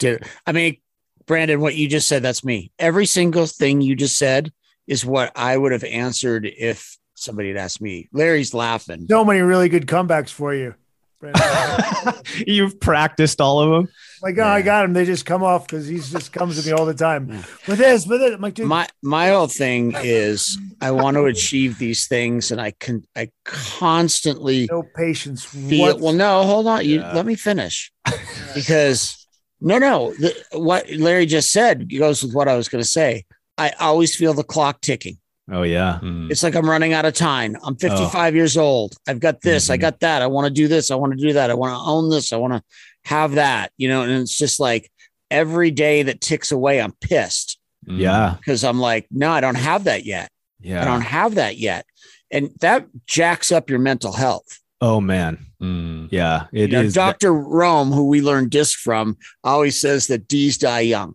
[0.00, 0.78] Dude, I mean,
[1.26, 2.72] Brandon, what you just said, that's me.
[2.78, 4.50] Every single thing you just said
[4.88, 8.08] is what I would have answered if somebody had asked me.
[8.12, 9.06] Larry's laughing.
[9.08, 10.74] So many really good comebacks for you.
[11.20, 12.14] Brandon.
[12.46, 13.92] you've practiced all of them
[14.22, 14.92] like, oh, I got him.
[14.92, 17.42] They just come off because he's just comes to me all the time Yeah.
[17.68, 18.34] with this, with it.
[18.34, 22.60] I'm like, dude, my my whole thing is I want to achieve these things, and
[22.60, 25.44] I can I constantly no patience.
[25.44, 25.80] feel.
[25.80, 26.00] What?
[26.00, 26.84] Well, no, hold on.
[26.84, 27.12] You Yeah.
[27.14, 27.92] let me finish
[28.54, 29.26] because
[29.60, 30.12] no, no.
[30.14, 33.24] The, what Larry just said goes with what I was going to say.
[33.58, 35.18] I always feel the clock ticking.
[35.50, 36.30] Oh yeah Mm.
[36.30, 37.56] It's like I'm running out of time.
[37.64, 38.94] I'm 55 years old.
[39.08, 39.68] I've got this.
[39.70, 39.80] I Mhm.
[39.80, 40.22] got that.
[40.22, 40.90] I want to do this.
[40.90, 41.50] I want to do that.
[41.50, 42.32] I want to own this.
[42.32, 42.62] I want to
[43.04, 43.72] have that.
[43.76, 44.90] You know, and it's just like
[45.30, 47.98] every day that ticks away, I'm pissed Mm.
[47.98, 50.30] yeah because I'm like, no, I don't have that yet.
[50.60, 51.86] yeah I don't have that yet.
[52.30, 54.58] And that jacks up your mental health.
[54.82, 56.08] oh man Mm.
[56.10, 57.32] yeah it you know, is Dr.
[57.34, 61.14] Rome, who we learned DISC from, always says that D's die young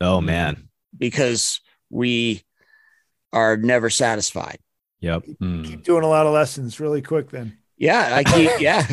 [0.00, 1.60] oh man because
[1.90, 2.42] we
[3.36, 4.58] are never satisfied.
[5.00, 5.64] yep Mm.
[5.66, 7.58] Keep doing a lot of lessons really quick then.
[7.76, 8.86] Yeah, I keep, yeah.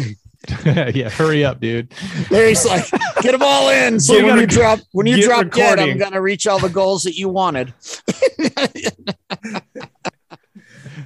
[0.91, 1.93] yeah, hurry up, dude.
[2.29, 2.83] Larry's like,
[3.21, 3.97] get them all in.
[4.01, 6.59] So You when gotta you drop when you get drop dead, I'm gonna reach all
[6.59, 7.73] the goals that you wanted.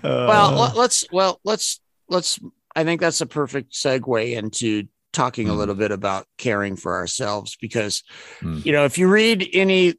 [0.03, 1.79] well, Uh, let- let's well let's
[2.09, 2.39] let's.
[2.75, 5.57] I think that's a perfect segue into talking a Mhm.
[5.57, 8.03] little bit about caring for ourselves because
[8.41, 8.65] Mm.
[8.65, 9.95] you know if you read any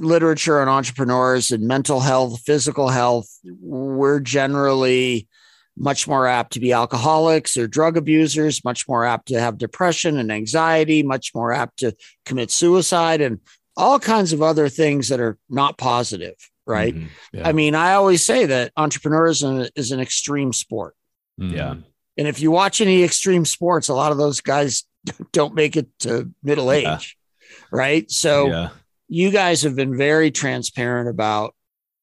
[0.00, 3.28] literature on entrepreneurs and mental health, physical health,
[3.60, 5.28] we're generally
[5.76, 10.18] much more apt to be alcoholics or drug abusers, much more apt to have depression
[10.18, 11.94] and anxiety, much more apt to
[12.26, 13.38] commit suicide and
[13.76, 16.34] all kinds of other things that are not positive,
[16.66, 16.94] right?
[16.94, 17.08] Mhm.
[17.32, 17.48] Yeah.
[17.48, 20.94] I mean, I always say that entrepreneurism is an extreme sport.
[21.40, 21.52] Mhm.
[21.54, 21.74] Yeah.
[22.18, 24.84] And if you watch any extreme sports, a lot of those guys
[25.32, 27.56] don't make it to middle age, Yeah.
[27.70, 28.10] right?
[28.10, 28.68] So yeah.
[29.12, 31.54] You guys have been very transparent about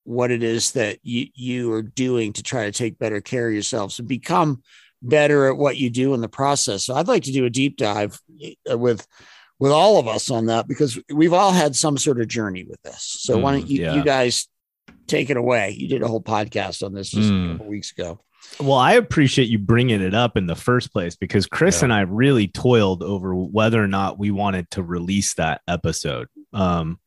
[0.03, 3.53] what it is that you, you are doing to try to take better care of
[3.53, 4.61] yourselves and become
[5.01, 6.83] better at what you do in the process.
[6.85, 8.19] So I'd like to do a deep dive
[8.69, 9.07] uh, with
[9.59, 12.81] with all of us on that because we've all had some sort of journey with
[12.83, 13.01] this.
[13.01, 13.95] So why don't you, yeah.
[13.95, 14.47] you guys
[15.07, 15.71] take it away?
[15.71, 17.45] You did a whole podcast on this just Mm.
[17.45, 18.19] a couple weeks ago.
[18.59, 21.85] Well, I appreciate you bringing it up in the first place because Chris Yeah.
[21.85, 26.27] and I really toiled over whether or not we wanted to release that episode.
[26.57, 26.99] Um,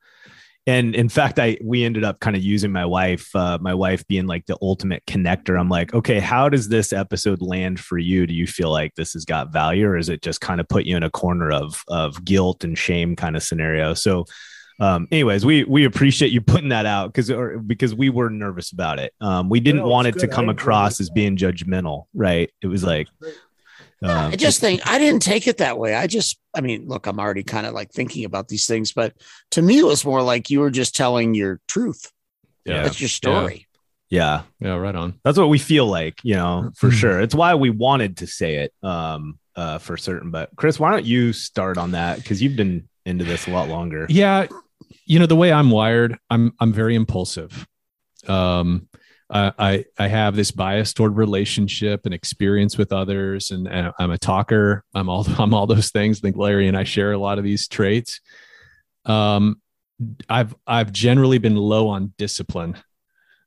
[0.67, 4.07] and in fact, I we ended up kind of using my wife, uh, my wife
[4.07, 5.59] being like the ultimate connector.
[5.59, 8.27] I'm like, okay, how does this episode land for you?
[8.27, 10.85] Do you feel like this has got value, or is it just kind of put
[10.85, 13.95] you in a corner of of guilt and shame kind of scenario?
[13.95, 14.27] So,
[14.81, 17.33] um, anyways, we we appreciate you putting that out because
[17.67, 19.15] because we were nervous about it.
[19.21, 22.51] Um, we didn't No, want it to come across as being judgmental, right?
[22.63, 23.09] It was like,
[24.03, 25.95] um, I just think I didn't take it that way.
[25.95, 29.15] I just, I mean, look, I'm already kind of like thinking about these things, but
[29.53, 32.11] to me, it was more like you were just telling your truth.
[32.65, 32.83] Yeah.
[32.83, 33.67] That's your story.
[34.09, 34.77] yeah, Yeah.
[34.77, 35.19] Right on.
[35.25, 36.93] that's what we feel like, you know, for Mhm.
[36.93, 37.21] sure.
[37.21, 40.31] It's why we wanted to say it, um, uh, for certain.
[40.31, 43.69] But Chris, why don't you start on that because you've been into this a lot
[43.69, 44.07] longer.
[44.09, 44.47] Yeah,
[45.07, 47.67] you know the way I'm wired, I'm I'm very impulsive.
[48.29, 48.89] Um,
[49.31, 54.19] I I, have this bias toward relationship and experience with others, and, and I'm a
[54.19, 54.85] talker.
[54.95, 56.19] I'm all I'm all those things.
[56.19, 58.21] I think Larry and I share a lot of these traits.
[59.05, 59.61] Um,
[60.29, 62.77] I've I've generally been low on discipline.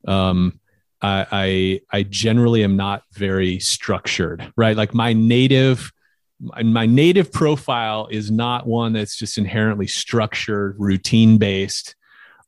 [0.08, 0.60] Um,
[1.02, 4.78] I, I I generally am not very structured, right?
[4.78, 5.92] Like my native
[6.40, 11.96] my native profile is not one that's just inherently structured, routine based,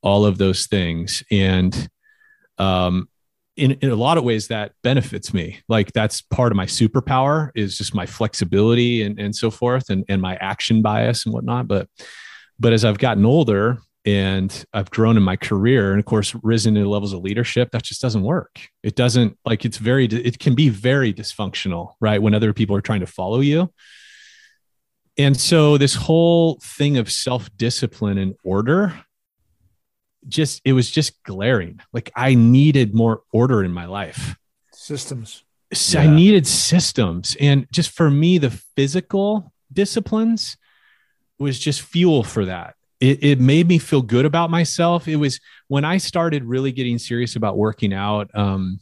[0.02, 1.24] all of those things.
[1.32, 1.90] And
[2.58, 3.08] um,
[3.58, 5.60] in, in a lot of ways, that benefits me.
[5.70, 10.03] Like that's part of my superpower is just my flexibility and, and so forth and,
[10.10, 11.68] and my action bias and whatnot.
[11.68, 11.88] But
[12.60, 16.76] but as I've gotten older and I've grown in my career and of course risen
[16.76, 18.60] to levels of leadership, that just doesn't work.
[18.84, 22.22] It doesn't like it's very it can be very dysfunctional, right?
[22.22, 23.72] When other people are trying to follow you.
[25.18, 29.05] And so this whole thing of self-discipline and order
[30.28, 31.80] just it was just glaring.
[31.94, 34.36] Like I needed more order in my life.
[34.74, 35.44] Systems.
[35.74, 37.36] So I needed systems.
[37.40, 40.58] And just for me, the physical disciplines
[41.40, 42.76] was just fuel for that.
[43.02, 45.08] It, it made me feel good about myself.
[45.08, 48.80] It was when I started really getting serious about working out um,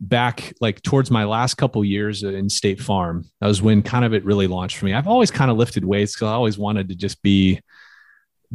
[0.00, 3.24] back like towards my last couple years in State Farm.
[3.40, 4.94] That was when kind of it really launched for me.
[4.94, 7.60] I've always kind of lifted weights because I always wanted to just be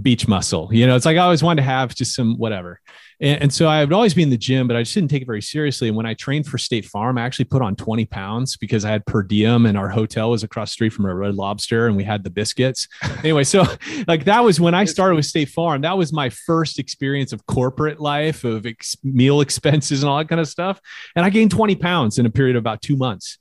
[0.02, 0.70] beach muscle.
[0.72, 2.80] You know, it's like I always wanted to have just some whatever.
[3.22, 5.22] And, and so I would always be in the gym, but I just didn't take
[5.22, 5.88] it very seriously.
[5.88, 8.89] And when I trained for State Farm, I actually put on 20 pounds because I
[8.89, 11.96] had per diem and our hotel was across the street from a Red Lobster and
[11.96, 12.88] we had the biscuits.
[13.20, 13.66] anyway, so
[14.08, 15.82] like that was when I started with State Farm.
[15.82, 20.30] That was my first experience of corporate life, of ex- meal expenses and all that
[20.30, 20.80] kind of stuff.
[21.16, 23.38] And I gained 20 pounds in a period of about two months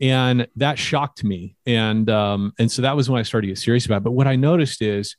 [0.00, 3.58] and that shocked me and um, and so that was when i started to get
[3.58, 5.14] serious about it but what i noticed is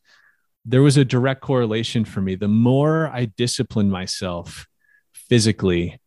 [0.65, 2.35] there was a direct correlation for me.
[2.35, 4.67] The more i disciplined myself
[5.13, 5.99] physically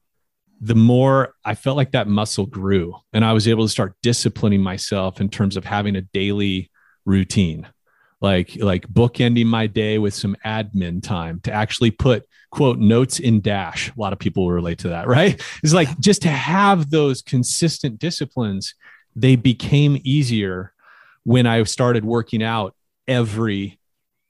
[0.61, 4.61] the more i felt like that muscle grew and i was able to start disciplining
[4.61, 6.69] myself in terms of having a daily
[7.09, 7.67] routine.
[8.21, 13.41] Like like bookending my day with some admin time to actually put quote notes in
[13.41, 13.91] dash.
[13.91, 15.41] A lot of people will relate to that right?
[15.63, 18.75] It's like just to have those consistent disciplines
[19.17, 20.73] they became easier
[21.25, 22.75] when i started working out
[23.09, 23.81] every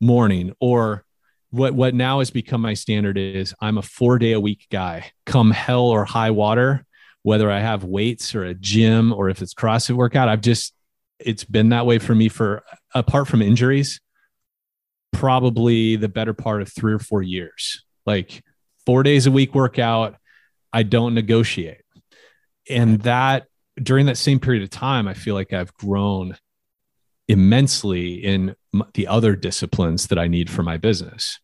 [0.01, 1.05] morning or
[1.51, 5.11] what what now has become my standard is i'm a four day a week guy.
[5.27, 6.85] Come hell or high water
[7.23, 10.73] whether i have weights or a gym or if it's CrossFit workout i've just
[11.19, 12.63] it's been that way for me for
[12.95, 14.01] apart from injuries
[15.13, 17.85] probably the better part of three or four years.
[18.07, 18.43] Like
[18.87, 20.17] four days a week workout
[20.73, 21.83] i don't negotiate.
[22.71, 23.47] And that
[23.83, 26.37] during that same period of time, I feel like I've grown
[27.27, 28.55] immensely in
[28.95, 31.39] the other disciplines that I need for my business.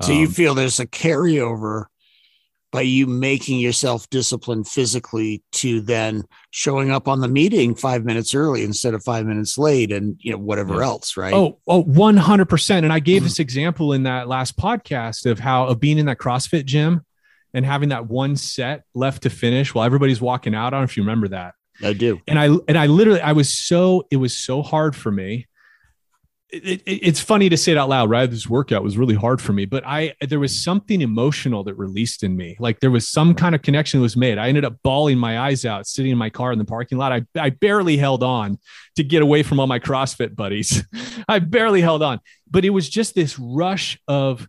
[0.00, 1.86] So um, you feel there's a carryover
[2.72, 8.34] by you making yourself disciplined physically to then showing up on the meeting five minutes
[8.34, 10.86] early instead of five minutes late and you know whatever yeah.
[10.86, 11.32] else right?
[11.32, 15.78] Oh oh 100% and i gave this example in that last podcast of how of
[15.78, 17.04] being in that CrossFit gym
[17.54, 20.66] and having that one set left to finish while everybody's walking out.
[20.66, 21.54] I don't know if you remember that.
[21.82, 22.20] I do.
[22.26, 25.46] And i and i literally i was so it was so hard for me
[26.54, 28.30] it, it, it's funny to say it out loud, right?
[28.30, 32.22] This workout was really hard for me, but I there was something emotional that released
[32.22, 32.56] in me.
[32.58, 34.38] Like there was some kind of connection that was made.
[34.38, 37.12] I ended up bawling my eyes out, sitting in my car in the parking lot.
[37.12, 38.58] I, I barely held on
[38.96, 40.84] to get away from all my CrossFit buddies.
[41.28, 44.48] I barely held on, but it was just this rush of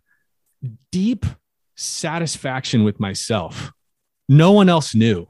[0.92, 1.26] deep
[1.76, 3.72] satisfaction with myself.
[4.28, 5.28] No one else knew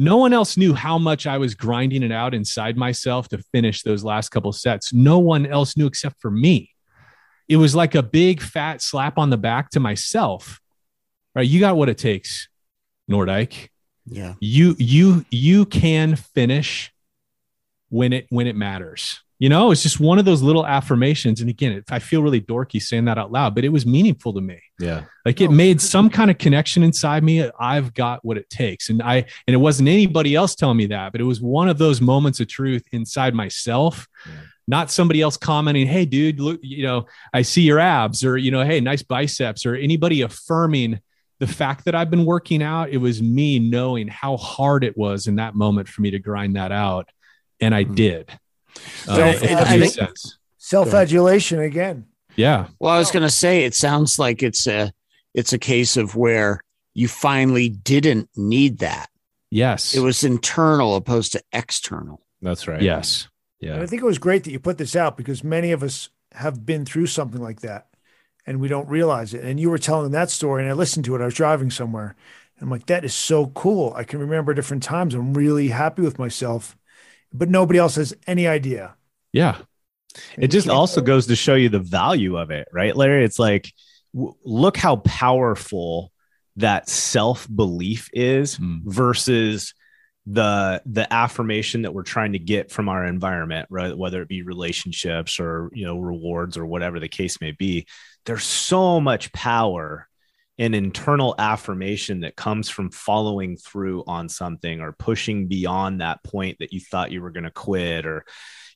[0.00, 3.82] no one else knew how much I was grinding it out inside myself to finish
[3.82, 4.94] those last couple sets.
[4.94, 6.70] No one else knew except for me.
[7.50, 10.58] It was like a big fat slap on the back to myself.
[11.34, 11.46] Right?
[11.46, 12.48] You got what it takes,
[13.10, 13.68] Nordyke.
[14.06, 14.36] Yeah.
[14.40, 16.94] You you you can finish
[17.90, 19.20] when it when it matters.
[19.40, 21.40] You know, it's just one of those little affirmations.
[21.40, 24.40] And again, I feel really dorky saying that out loud, but it was meaningful to
[24.42, 24.60] me.
[24.78, 25.04] Yeah.
[25.24, 27.50] Like it made some kind of connection inside me.
[27.58, 28.90] I've got what it takes.
[28.90, 31.78] And I, and it wasn't anybody else telling me that, but it was one of
[31.78, 34.06] those moments of truth inside myself.
[34.26, 34.32] Yeah.
[34.68, 38.50] Not somebody else commenting, hey, dude, look, you know, I see your abs, or, you
[38.50, 41.00] know, hey, nice biceps, or anybody affirming
[41.38, 42.90] the fact that I've been working out.
[42.90, 46.56] It was me knowing how hard it was in that moment for me to grind
[46.56, 47.08] that out.
[47.58, 47.94] And I mm-hmm.
[47.94, 48.38] did.
[49.04, 50.16] So uh, I think
[50.58, 52.06] self-adulation again.
[52.36, 52.68] Yeah.
[52.78, 54.92] Well, I was going to say it sounds like it's a
[55.34, 56.62] it's a case of where
[56.94, 59.08] you finally didn't need that.
[59.50, 59.94] Yes.
[59.94, 62.22] It was internal opposed to external.
[62.42, 62.82] That's right.
[62.82, 63.28] Yes.
[63.60, 63.74] Yeah.
[63.74, 66.08] And I think it was great that you put this out because many of us
[66.32, 67.88] have been through something like that
[68.46, 69.44] and we don't realize it.
[69.44, 71.20] And you were telling that story and I listened to it.
[71.20, 72.16] I was driving somewhere.
[72.56, 73.92] And I'm like, that is so cool.
[73.94, 75.14] I can remember different times.
[75.14, 76.76] I'm really happy with myself
[77.32, 78.94] but nobody else has any idea.
[79.32, 79.58] Yeah.
[80.36, 83.24] It just also goes to show you the value of it, right, Larry?
[83.24, 83.72] It's like,
[84.12, 86.12] w- look how powerful
[86.56, 88.80] that self belief is mm.
[88.84, 89.74] versus
[90.26, 94.42] the the affirmation that we're trying to get from our environment right whether it be
[94.42, 97.86] relationships or you know rewards or whatever the case may be
[98.26, 100.06] there's so much power
[100.60, 106.58] an internal affirmation that comes from following through on something or pushing beyond that point
[106.58, 108.26] that you thought you were going to quit or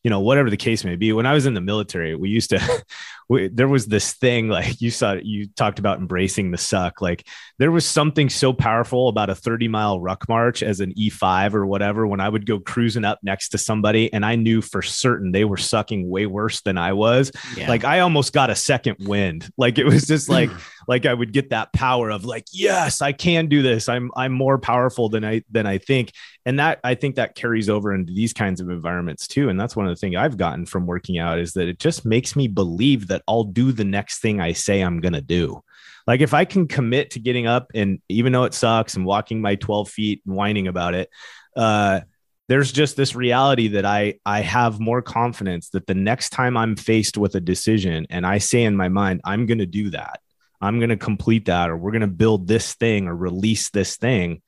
[0.02, 1.12] you know whatever the case may be.
[1.12, 2.84] When i was in the military we used to
[3.28, 7.02] we, there was this thing like you saw you talked about embracing the suck.
[7.02, 7.26] Like
[7.58, 11.66] there was something so powerful about a 30 mile ruck march as an e5 or
[11.66, 15.32] whatever when i would go cruising up next to somebody and i knew for certain
[15.32, 17.30] they were sucking way worse than i was.
[17.56, 17.68] Yeah.
[17.68, 19.50] like i almost got a second wind.
[19.58, 20.50] Like it was just like
[20.88, 24.32] like i would get that power of like yes i can do this i'm i'm
[24.32, 26.12] more powerful than i than i think
[26.44, 29.76] and that i think that carries over into these kinds of environments too and that's
[29.76, 32.48] one of the things i've gotten from working out is that it just makes me
[32.48, 35.62] believe that I'll do the next thing I say I'm to do.
[36.06, 39.40] Like if I can commit to getting up and even though it sucks and walking
[39.40, 41.08] my 12 feet and whining about it,
[41.56, 42.00] uh,
[42.48, 46.76] there's just this reality that I I have more confidence that the next time I'm
[46.76, 50.20] faced with a decision and I say in my mind I'm going to do that.
[50.64, 53.96] I'm going to complete that or we're going to build this thing or release this
[53.96, 54.42] thing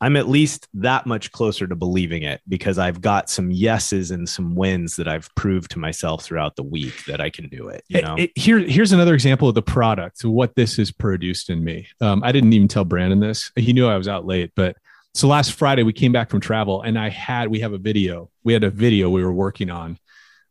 [0.00, 4.28] I'm at least that much closer to believing it because I've got some yeses and
[4.28, 7.82] some wins that I've proved to myself throughout the week that I can do it.
[7.88, 11.48] You know, it, it, here here's another example of the product, what this has produced
[11.48, 11.88] in me.
[12.00, 14.52] Um, I didn't even tell Brandon this; he knew I was out late.
[14.54, 14.76] But
[15.14, 18.30] so last Friday we came back from travel, and I had we have a video.
[18.44, 19.98] We had a video we were working on,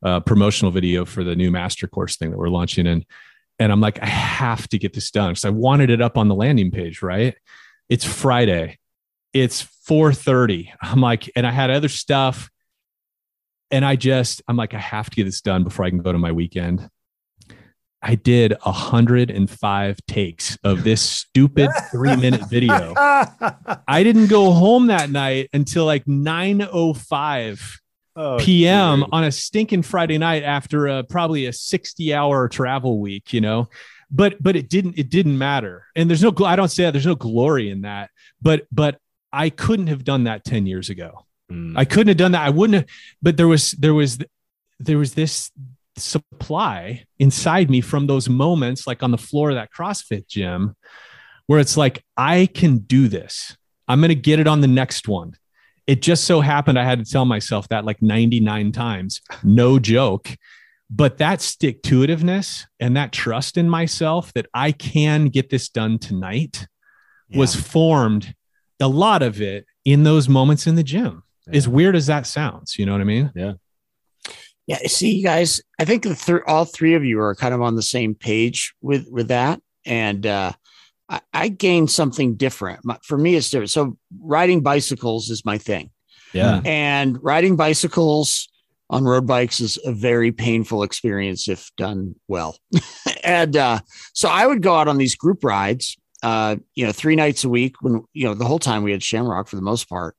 [0.02, 3.06] a promotional video for the new master course thing that we're launching, and
[3.60, 6.28] and I'm like, I have to get this done because I wanted it up on
[6.28, 7.02] the landing page.
[7.02, 7.36] Right?
[7.90, 8.78] It's Friday
[9.36, 10.70] it's 4:30.
[10.82, 12.50] I'm like, and I had other stuff.
[13.70, 16.12] And I just, I'm like, I have to get this done before I can go
[16.12, 16.90] to my weekend.
[18.02, 22.94] I did 105 takes of this stupid three minute video.
[22.96, 27.80] I didn't go home that night until like 9:05
[28.16, 29.02] oh, p.m.
[29.02, 29.10] Dude.
[29.12, 33.70] on a stinking Friday night after a, probably a 60 hour travel week, you know.
[34.12, 35.86] But but it didn't it didn't matter.
[35.96, 38.12] And there's no I don't say that there's no glory in that.
[38.42, 39.00] But but
[39.36, 41.26] I couldn't have done that 10 years ago.
[41.52, 41.74] Mm.
[41.76, 42.46] I couldn't have done that.
[42.46, 42.86] I wouldn't have,
[43.22, 44.18] but there was, there was,
[44.80, 45.52] there was this
[45.98, 50.78] supply inside me from those moments, like on the floor of that CrossFit gym,
[51.48, 53.58] where it's like, I can do this.
[53.90, 55.36] I'm going to get it on the next one.
[55.88, 60.30] It just so happened I had to tell myself that like 99 times, no joke.
[60.90, 65.70] But that stick to itiveness and that trust in myself that I can get this
[65.70, 66.68] done tonight
[67.30, 67.40] yeah.
[67.40, 68.36] was formed
[68.80, 71.24] a lot of it in those moments in the gym.
[71.48, 71.58] Yeah.
[71.58, 73.32] As weird as that sounds, you know what I mean?
[73.36, 73.54] Yeah.
[74.68, 74.78] Yeah.
[74.88, 77.76] See, you guys, I think the th- all three of you are kind of on
[77.76, 80.54] the same page with with that, and uh,
[81.10, 82.82] I, I gained something different.
[83.04, 83.72] For me, it's different.
[83.72, 85.92] So riding bicycles is my thing.
[86.34, 86.62] Yeah.
[86.66, 88.50] And riding bicycles
[88.90, 92.58] on road bikes is a very painful experience if done well.
[93.24, 93.80] and uh,
[94.14, 97.50] so I would go out on these group rides, uh, you know, three nights a
[97.50, 100.16] week when, you know, the whole time we had Shamrock for the most part.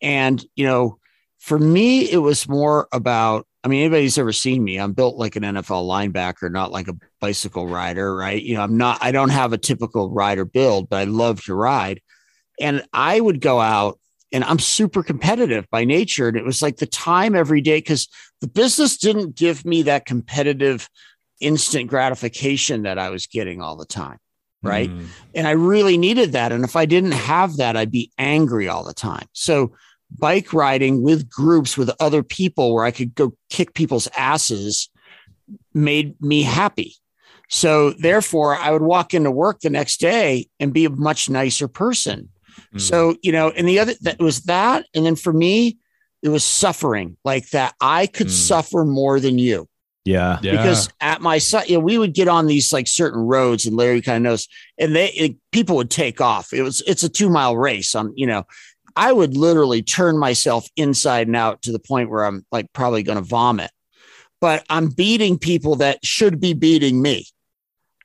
[0.00, 0.98] And, you know,
[1.38, 5.34] for me, it was more about, I mean, anybody's ever seen me, I'm built like
[5.34, 8.40] an NFL linebacker, not like a bicycle rider, right?
[8.40, 11.54] You know, I'm not, I don't have a typical rider build, but I love to
[11.56, 12.00] ride.
[12.60, 13.98] And I would go out
[14.30, 16.28] and I'm super competitive by nature.
[16.28, 18.06] And it was like the time every day because
[18.40, 20.88] the business didn't give me that competitive
[21.40, 24.18] instant gratification that I was getting all the time
[24.62, 24.90] right?
[24.90, 25.06] Mm.
[25.34, 26.50] And I really needed that.
[26.50, 29.26] And if I didn't have that, I'd be angry all the time.
[29.32, 29.74] So
[30.10, 34.88] bike riding with groups with other people where I could go kick people's asses
[35.74, 36.94] made me happy.
[37.48, 41.68] So therefore, I would walk into work the next day and be a much nicer
[41.68, 42.28] person.
[42.74, 42.80] Mm.
[42.80, 44.86] So, you know, and the other that was that.
[44.94, 45.78] And then for me,
[46.22, 47.74] it was suffering like that.
[47.80, 48.30] I could mm.
[48.30, 49.68] suffer more than you.
[50.04, 50.38] Yeah.
[50.40, 53.76] Because at my site, you know, we would get on these like certain roads and
[53.76, 54.48] Larry kind of knows,
[54.78, 56.52] and they, it, people would take off.
[56.52, 58.44] It was, it's a two mile race on, you know,
[58.96, 63.02] I would literally turn myself inside and out to the point where I'm like probably
[63.02, 63.70] going to vomit,
[64.40, 67.26] but I'm beating people that should be beating me.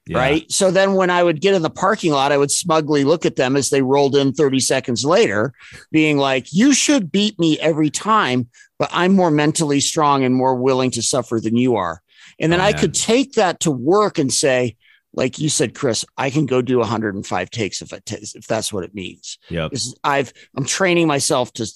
[0.07, 0.17] Yeah.
[0.17, 0.51] Right.
[0.51, 3.35] So then when I would get in the parking lot, I would smugly look at
[3.35, 5.53] them as they rolled in 30 seconds later,
[5.91, 10.55] being like, you should beat me every time, but I'm more mentally strong and more
[10.55, 12.01] willing to suffer than you are.
[12.39, 14.75] And then oh, I could take that to work and say,
[15.13, 18.71] like you said, Chris, I can go do 105 takes if it t- if that's
[18.71, 19.37] what it means.
[19.49, 19.69] Yeah,
[20.03, 21.67] I've I'm training myself to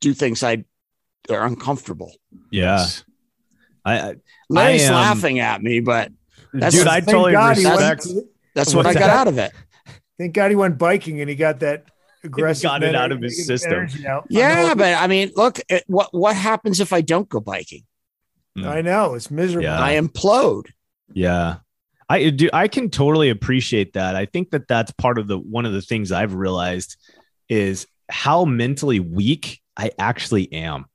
[0.00, 0.64] do things I
[1.30, 2.12] are uncomfortable.
[2.50, 2.86] Yeah,
[3.84, 4.14] I, I
[4.48, 6.12] Larry's I, um, laughing at me, but
[6.52, 7.78] that's dude, I totally God respect.
[7.80, 8.14] That's,
[8.54, 9.52] that's what I got out of it.
[10.18, 11.86] Thank God he went biking and he got that
[12.22, 12.62] aggressive.
[12.62, 13.88] got it out of his system.
[14.28, 17.84] Yeah, but I mean, look, it, what what happens if I don't go biking?
[18.56, 18.66] Mm.
[18.66, 19.64] I know it's miserable.
[19.64, 19.82] Yeah.
[19.82, 20.66] I implode.
[21.12, 21.56] Yeah.
[22.08, 22.50] I do.
[22.52, 24.16] I can totally appreciate that.
[24.16, 26.96] I think that that's part of the one of the things I've realized
[27.48, 30.86] is how mentally weak I actually am.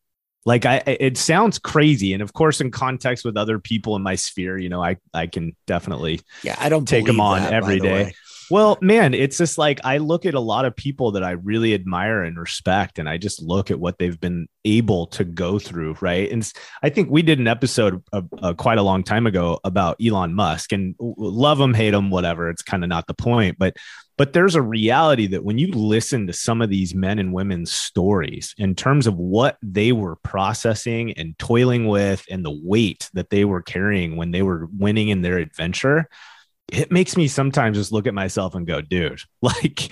[0.46, 4.16] Like I, it sounds crazy, and of course, in context with other people in my
[4.16, 7.80] sphere, you know, I I can definitely yeah, I don't take them on that, every
[7.80, 8.06] day.
[8.06, 8.16] Way.
[8.50, 11.76] Well, man, it's just like I look at a lot of people that I really
[11.76, 15.98] admire and respect, and I just look at what they've been able to go through,
[16.02, 16.32] right?
[16.32, 19.98] And I think we did an episode uh, uh, quite a long time ago about
[20.04, 22.50] Elon Musk, and love him, hate him, whatever.
[22.50, 23.78] It's kind of not the point, but
[24.18, 27.72] but there's a reality that when you listen to some of these men and women's
[27.72, 33.30] stories in terms of what they were processing and toiling with, and the weight that
[33.30, 36.10] they were carrying when they were winning in their adventure
[36.72, 39.90] it makes me sometimes just look at myself and go, dude, like,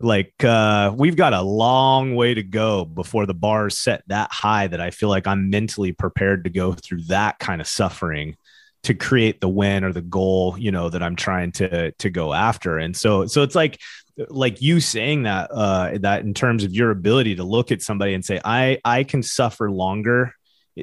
[0.00, 4.30] like uh, we've got a long way to go before the bar is set that
[4.30, 8.36] high that I feel like I'm mentally prepared to go through that kind of suffering
[8.84, 12.32] to create the win or the goal, you know, that I'm trying to to go
[12.32, 12.78] after.
[12.78, 13.80] And so, so it's like,
[14.28, 18.14] like you saying that, uh, that in terms of your ability to look at somebody
[18.14, 20.34] and say, I I can suffer longer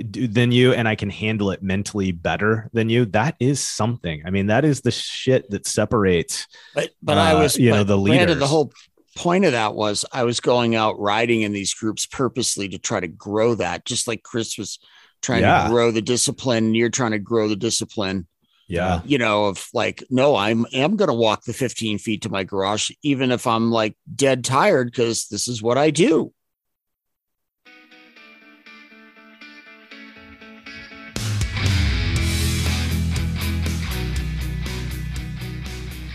[0.03, 4.23] than you and I can handle it mentally better than you, that is something.
[4.25, 6.47] I mean, that is the shit that separates.
[6.73, 8.35] But but uh, I was you know the leader.
[8.35, 8.71] The whole
[9.15, 12.99] point of that was I was going out riding in these groups purposely to try
[12.99, 14.79] to grow that, just like Chris was
[15.21, 15.63] trying yeah.
[15.63, 16.75] to grow the discipline.
[16.75, 18.27] You're trying to grow the discipline.
[18.67, 19.01] Yeah.
[19.05, 22.91] You know, of like, no, I'm am gonna walk the 15 feet to my garage,
[23.03, 26.33] even if I'm like dead tired, because this is what I do.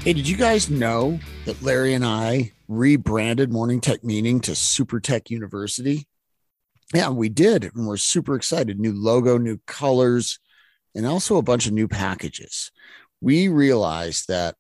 [0.03, 4.99] Hey, did you guys know that Larry and I rebranded Morning Tech Meeting to Super
[4.99, 6.07] Tech University?
[6.95, 7.65] Yeah, we did.
[7.65, 8.81] And we're super excited.
[8.81, 10.39] New logo, new colors,
[10.95, 12.73] and also a bunch of new packages.
[13.21, 14.55] We realized that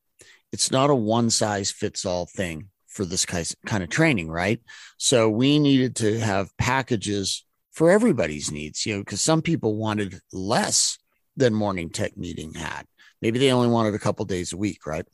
[0.52, 4.60] it's not a one size fits all thing for this kind of training, right?
[4.98, 10.20] So we needed to have packages for everybody's needs, you know, because some people wanted
[10.34, 10.98] less
[11.34, 12.84] than Morning Tech Meeting had.
[13.22, 15.06] Maybe they only wanted a couple days a week, right?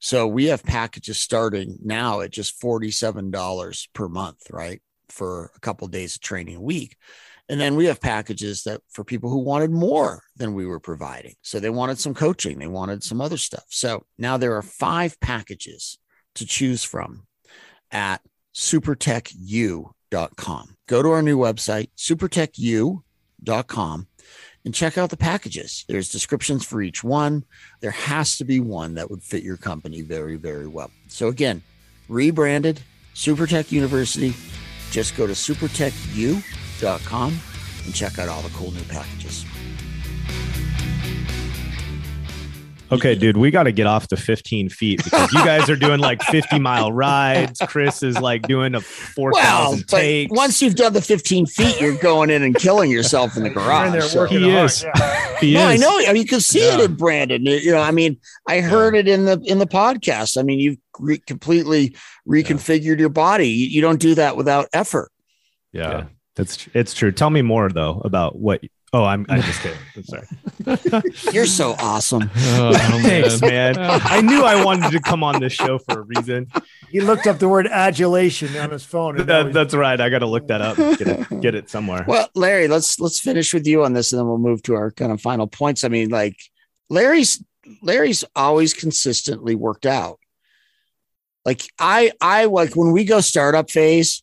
[0.00, 4.80] So we have packages starting now at just $47 per month, right?
[5.10, 6.96] for a couple of days of training a week.
[7.48, 11.36] And then we have packages that for people who wanted more than we were providing.
[11.42, 13.64] So they wanted some coaching, they wanted some other stuff.
[13.68, 15.98] So now there are five packages
[16.34, 17.26] to choose from
[17.90, 18.20] at
[18.54, 20.76] supertechu.com.
[20.86, 24.06] Go to our new website, supertechu.com,
[24.64, 25.84] and check out the packages.
[25.88, 27.44] There's descriptions for each one.
[27.80, 30.90] There has to be one that would fit your company very, very well.
[31.08, 31.62] So again,
[32.08, 32.80] rebranded
[33.14, 34.34] Supertech University.
[34.90, 37.38] Just go to supertechu.com
[37.84, 39.46] and check out all the cool new packages.
[42.90, 46.00] Okay, dude, we got to get off the 15 feet because you guys are doing
[46.00, 47.60] like 50 mile rides.
[47.66, 50.30] Chris is like doing a 4,000 Well, takes.
[50.32, 53.60] once you've done the 15 feet, you're going in and killing yourself in the You're
[53.60, 53.92] in garage.
[53.92, 54.82] there So- working He hard, is.
[54.84, 55.38] yeah.
[55.38, 55.98] He no, I know.
[56.00, 57.44] I mean, you can see it in Brandon.
[57.44, 58.16] You know, I mean,
[58.48, 60.38] I heard it in the in the podcast.
[60.38, 61.94] I mean, you've re- completely
[62.26, 63.48] reconfigured your body.
[63.48, 65.12] You, you don't do that without effort.
[65.72, 65.90] Yeah.
[65.90, 66.04] Yeah,
[66.36, 67.12] that's tr- it's true.
[67.12, 68.62] Tell me more though about what.
[68.92, 69.78] Oh, I'm, I'm just kidding.
[69.96, 71.02] I'm sorry.
[71.32, 72.30] You're so awesome.
[72.60, 73.76] Oh, Thanks, man.
[73.76, 74.00] man.
[74.04, 76.50] I knew I wanted to come on this show for a reason.
[76.90, 79.18] He looked up the word adulation on his phone.
[79.20, 80.00] and that That, was- that's right.
[80.00, 80.76] I got to look that up.
[80.76, 82.04] Get it, get it somewhere.
[82.08, 84.90] Well, Larry, let's let's finish with you on this, and then we'll move to our
[84.90, 85.84] kind of final points.
[85.84, 86.36] I mean, like
[86.88, 87.42] Larry's
[87.82, 90.18] Larry's always consistently worked out.
[91.44, 94.22] Like I I like when we go startup phase,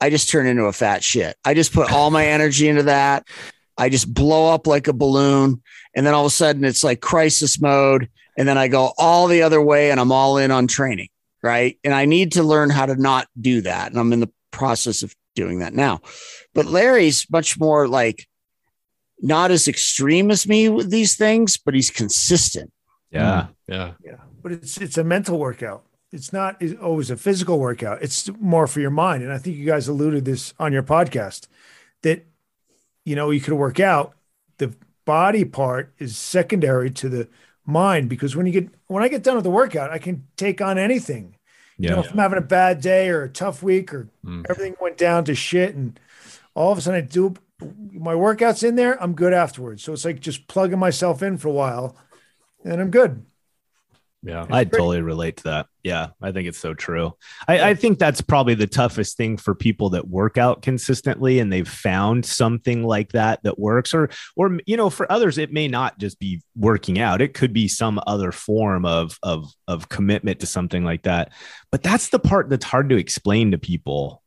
[0.00, 1.36] I just turn into a fat shit.
[1.44, 3.26] I just put all my energy into that.
[3.76, 5.62] I just blow up like a balloon,
[5.94, 9.26] and then all of a sudden it's like crisis mode, and then I go all
[9.26, 11.08] the other way, and I'm all in on training,
[11.42, 11.78] right?
[11.84, 15.02] And I need to learn how to not do that, and I'm in the process
[15.02, 16.00] of doing that now.
[16.54, 18.26] But Larry's much more like
[19.20, 22.72] not as extreme as me with these things, but he's consistent.
[23.10, 23.42] yeah.
[23.42, 23.72] Mm-hmm.
[23.72, 23.92] Yeah.
[24.04, 25.84] Yeah, but it's it's a mental workout.
[26.12, 28.02] It's not always a physical workout.
[28.02, 29.24] It's more for your mind.
[29.24, 31.48] And I think you guys alluded this on your podcast
[32.02, 32.26] that
[33.04, 34.14] you know you could work out.
[34.58, 34.74] The
[35.04, 37.28] body part is secondary to the
[37.66, 40.60] mind because when you get when I get done with the workout, I can take
[40.60, 41.36] on anything.
[41.76, 42.00] You know, Yeah.
[42.04, 44.46] if I'm having a bad day or a tough week or Mm.
[44.48, 45.98] everything went down to shit and
[46.54, 47.34] all of a sudden I do
[47.92, 49.82] my workouts in there, I'm good afterwards.
[49.82, 51.96] So it's like just plugging myself in for a while
[52.64, 53.24] and I'm good.
[54.24, 54.46] Yeah.
[54.50, 55.66] I totally relate to that.
[55.82, 57.12] Yeah, I think it's so true.
[57.46, 61.52] I, I think that's probably the toughest thing for people that work out consistently and
[61.52, 63.92] they've found something like that that works.
[63.92, 67.20] Or, or you know, for others, it may not just be working out.
[67.20, 71.30] It could be some other form of of of commitment to something like that.
[71.70, 74.22] But that's the part that's hard to explain to people.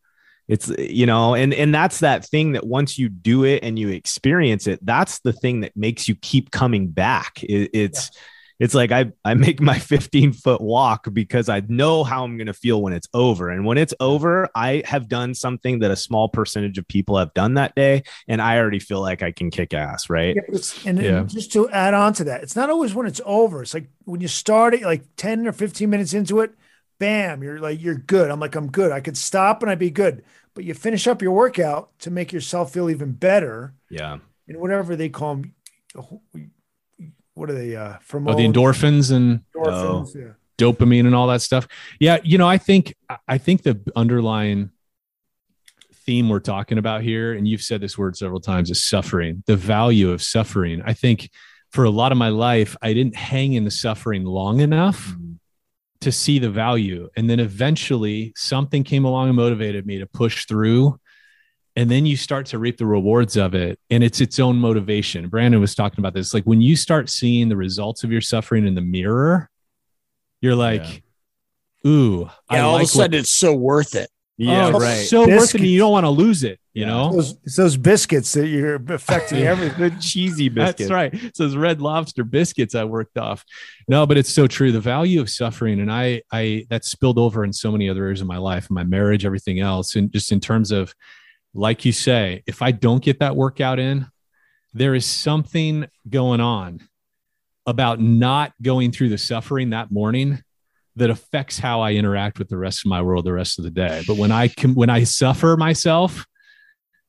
[0.47, 3.89] It's you know, and and that's that thing that once you do it and you
[3.89, 7.43] experience it, that's the thing that makes you keep coming back.
[7.43, 8.11] It, it's
[8.59, 12.47] it's like I, I make my 15 foot walk because I know how I'm going
[12.47, 13.49] to feel when it's over.
[13.49, 17.33] And when it's over, I have done something that a small percentage of people have
[17.33, 18.03] done that day.
[18.27, 20.09] And I already feel like I can kick ass.
[20.09, 20.35] Right.
[20.35, 21.23] Yeah, and, and Yeah.
[21.23, 23.61] just to add on to that, it's not always when it's over.
[23.61, 26.51] It's like when you start it, like 10 or 15 minutes into it,
[26.99, 28.31] bam, you're like, you're good.
[28.31, 28.91] I'm like, I'm good.
[28.91, 30.23] I could stop and I'd be good.
[30.55, 34.17] But you finish up your workout to make yourself feel even better Yeah.
[34.47, 35.53] and whatever they call them.
[37.37, 37.75] What are they?
[37.75, 40.15] Uh, from Oh, the endorphins and endorphins.
[40.15, 40.33] Yeah.
[40.57, 41.67] dopamine and all that stuff.
[41.99, 42.95] Yeah, you know, I think
[43.27, 44.71] I think the underlying
[46.05, 49.43] theme we're talking about here, and you've said this word several times, is suffering.
[49.45, 50.81] The value of suffering.
[50.83, 51.29] I think
[51.71, 55.15] for a lot of my life, I didn't hang in the suffering long enough
[56.01, 60.45] to see the value, and then eventually something came along and motivated me to push
[60.45, 60.99] through.
[61.77, 65.29] And then you start to reap the rewards of it, and it's its own motivation.
[65.29, 66.33] Brandon was talking about this.
[66.33, 69.49] Like when you start seeing the results of your suffering in the mirror,
[70.41, 71.03] you're like,
[71.85, 74.09] ooh, Yeah, all like of a sudden it's so worth it.
[74.39, 74.67] Yeah.
[74.67, 74.97] oh, right.
[74.99, 75.61] it's so worth it.
[75.61, 76.87] and You don't want to lose it, you Yeah.
[76.89, 77.11] know?
[77.13, 79.79] Those, it's those biscuits that you're affecting everything.
[79.95, 80.77] the cheesy biscuit.
[80.77, 81.13] That's right.
[81.13, 83.43] It's those red lobster biscuits I worked off.
[83.87, 84.71] No, but it's so true.
[84.71, 88.21] The value of suffering, and I, I that spilled over in so many other areas
[88.21, 90.93] of my life, my marriage, everything else, and just in terms of,
[91.53, 94.07] like you say, if I don't get that workout in,
[94.73, 96.81] there is something going on
[97.65, 100.41] about not going through the suffering that morning
[100.95, 103.71] that affects how I interact with the rest of my world the rest of the
[103.71, 104.03] day.
[104.07, 106.25] But when I can, when I suffer myself,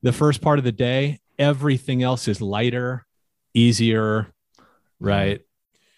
[0.01, 3.05] the first part of the day, everything else is lighter,
[3.53, 4.31] easier,
[4.99, 5.41] right?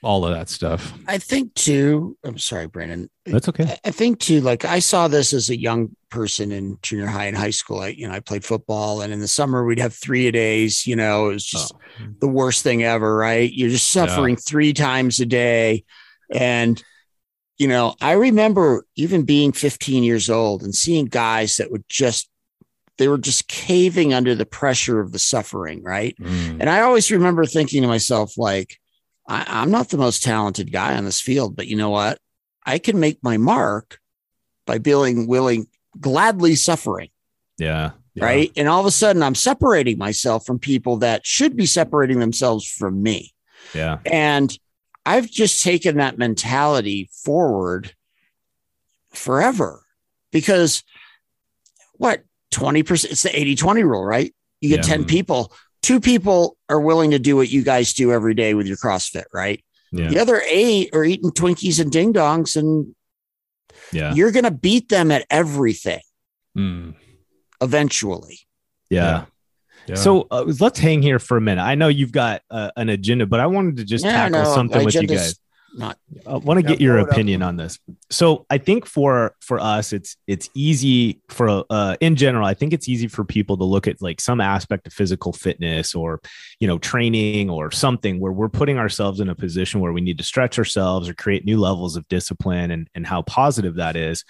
[0.04, 0.94] All of that stuff.
[1.08, 2.18] I think too.
[2.24, 3.10] I'm sorry, Brandon.
[3.26, 3.78] That's okay.
[3.86, 7.38] I- think too, like I saw this as a young person in junior high and
[7.38, 7.82] high school.
[7.82, 10.88] I, you know, I played football and in the summer we'd have three a days,
[10.88, 11.74] you know, it was just
[12.20, 13.52] the worst thing ever, right?
[13.54, 15.84] You're just suffering three times a day.
[16.32, 16.82] And,
[17.60, 22.28] you know, I remember even being 15 years old and seeing guys that would just,
[22.98, 26.16] they were just caving under the pressure of the suffering, right?
[26.20, 26.58] Mm.
[26.60, 28.81] And I always remember thinking to myself, like,
[29.32, 32.18] I, I'm not the most talented guy on this field, but you know what?
[32.66, 34.00] I can make my mark
[34.66, 35.68] by being willing,
[36.00, 37.10] gladly suffering,
[37.58, 37.92] Yeah.
[38.14, 38.26] yeah.
[38.26, 38.52] right?
[38.58, 42.70] And all of a sudden, I'm separating myself from people that should be separating themselves
[42.70, 43.34] from me.
[43.74, 44.00] Yeah.
[44.06, 44.56] And
[45.06, 47.96] I've just taken that mentality forward
[49.12, 49.82] forever
[50.32, 50.84] because
[51.94, 54.36] what 20%, it's the 80 20 rule, right?
[54.60, 54.92] You get Yeah.
[54.92, 55.08] 10 mm-hmm.
[55.08, 58.78] people, two people are willing to do what you guys do every day with your
[58.78, 59.64] CrossFit, right?
[59.92, 60.08] Yeah.
[60.10, 62.96] The other eight are eating Twinkies and ding dongs, and
[63.92, 64.14] Yeah.
[64.14, 66.02] you're going to beat them at everything
[66.58, 66.96] Mm.
[67.62, 68.40] eventually.
[68.90, 69.26] Yeah.
[69.88, 69.96] Yeah.
[69.96, 71.62] So uh, let's hang here for a minute.
[71.62, 74.54] I know you've got uh, an agenda, but I wanted to just Yeah, tackle no,
[74.54, 75.40] something with you guys.
[75.74, 77.12] Not I want to get your it up.
[77.12, 77.80] opinion on this.
[78.10, 82.46] So I think for for us, it's it's easy for uh, in general.
[82.46, 85.96] I think it's easy for people to look at like some aspect of physical fitness
[85.96, 86.20] or
[86.60, 90.18] you know training or something where we're putting ourselves in a position where we need
[90.18, 94.26] to stretch ourselves or create new levels of discipline and and how positive that is.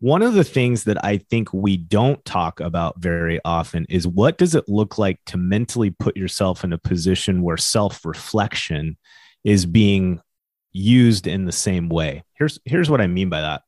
[0.00, 4.38] One of the things that I think we don't talk about very often is what
[4.38, 8.96] does it look like to mentally put yourself in a position where self reflection
[9.44, 10.20] is being
[10.72, 12.24] used in the same way.
[12.34, 13.62] Here's here's what I mean by that.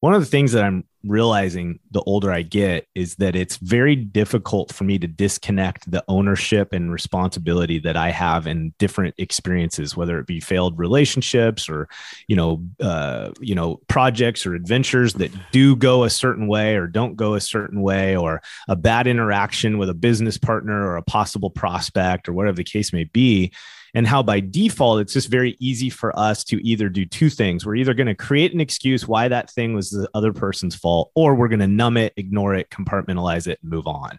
[0.00, 3.96] One of the things that I'm realizing the older I get is that it's very
[3.96, 9.96] difficult for me to disconnect the ownership and responsibility that I have in different experiences,
[9.96, 11.88] whether it be failed relationships or
[12.28, 16.86] you know uh, you know projects or adventures that do go a certain way or
[16.86, 21.02] don't go a certain way, or a bad interaction with a business partner or a
[21.02, 23.52] possible prospect or whatever the case may be
[23.96, 27.64] and how by default it's just very easy for us to either do two things.
[27.64, 31.10] We're either going to create an excuse why that thing was the other person's fault
[31.14, 34.18] or we're going to numb it ignore it compartmentalize it and move on.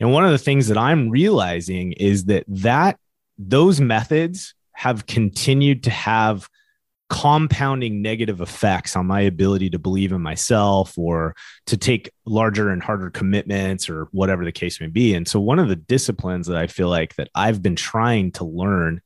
[0.00, 2.98] And one of the things that i'm realizing is that that
[3.38, 6.48] those methods have continued to have
[7.08, 11.34] compounding negative effects on my ability to believe in myself or
[11.66, 15.14] to take larger and harder commitments or whatever the case may be.
[15.14, 18.44] And so one of the disciplines that i feel like that i've been trying to
[18.44, 19.00] learn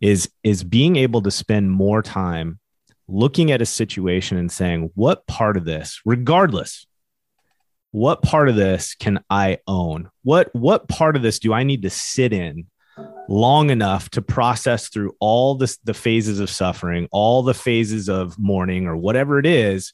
[0.00, 2.58] is is being able to spend more time
[3.08, 6.86] looking at a situation and saying what part of this regardless
[7.94, 10.10] what part of this can i own?
[10.24, 12.66] What what part of this do i need to sit in
[13.28, 18.38] long enough to process through all this, the phases of suffering, all the phases of
[18.38, 19.92] mourning, or whatever it is,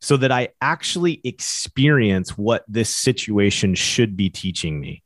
[0.00, 5.02] so that I actually experience what this situation should be teaching me.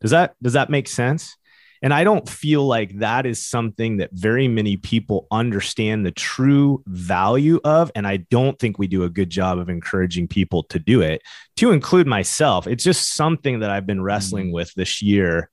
[0.00, 1.36] Does that does that make sense?
[1.80, 6.82] And I don't feel like that is something that very many people understand the true
[6.86, 7.92] value of.
[7.94, 11.22] And I don't think we do a good job of encouraging people to do it,
[11.58, 12.66] to include myself.
[12.66, 14.54] It's just something that I've been wrestling mm-hmm.
[14.54, 15.50] with this year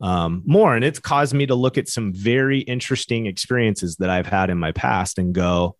[0.00, 0.74] um, more.
[0.74, 4.58] And it's caused me to look at some very interesting experiences that I've had in
[4.58, 5.76] my past and go,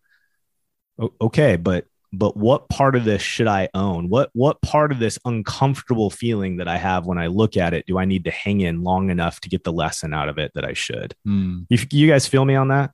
[1.21, 4.09] okay, but but what part of this should I own?
[4.09, 7.85] What what part of this uncomfortable feeling that I have when I look at it
[7.85, 10.51] do I need to hang in long enough to get the lesson out of it
[10.55, 11.15] that I should?
[11.27, 11.67] Mm.
[11.69, 12.91] You, you guys feel me on that?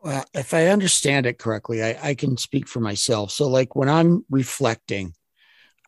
[0.00, 3.32] Well, if I understand it correctly, I, I can speak for myself.
[3.32, 5.14] So, like when I'm reflecting,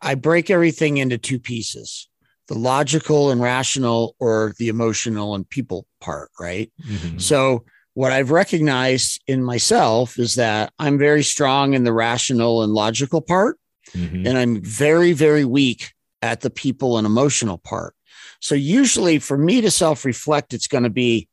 [0.01, 2.09] I break everything into two pieces
[2.51, 6.69] the logical and rational, or the emotional and people part, right?
[7.17, 7.63] So,
[7.93, 13.21] what I've recognized in myself is that I'm very strong in the rational and logical
[13.21, 13.57] part,
[13.95, 14.27] Mhm.
[14.27, 17.95] and I'm very, very weak at the people and emotional part.
[18.41, 21.29] So, usually for me to self reflect, it's going to be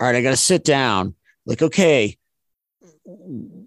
[0.00, 1.14] all right, I got to sit down,
[1.46, 2.16] like, okay,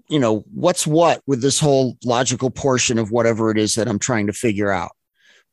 [0.08, 4.00] you know, what's what with this whole logical portion of whatever it is that I'm
[4.00, 4.92] trying to figure out.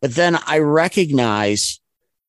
[0.01, 1.81] But then I recognize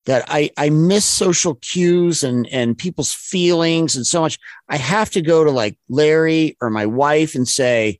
[0.05, 4.39] that I, I miss social cues and, and people's feelings and so much.
[4.67, 7.99] I have to go to like Larry or my wife and say,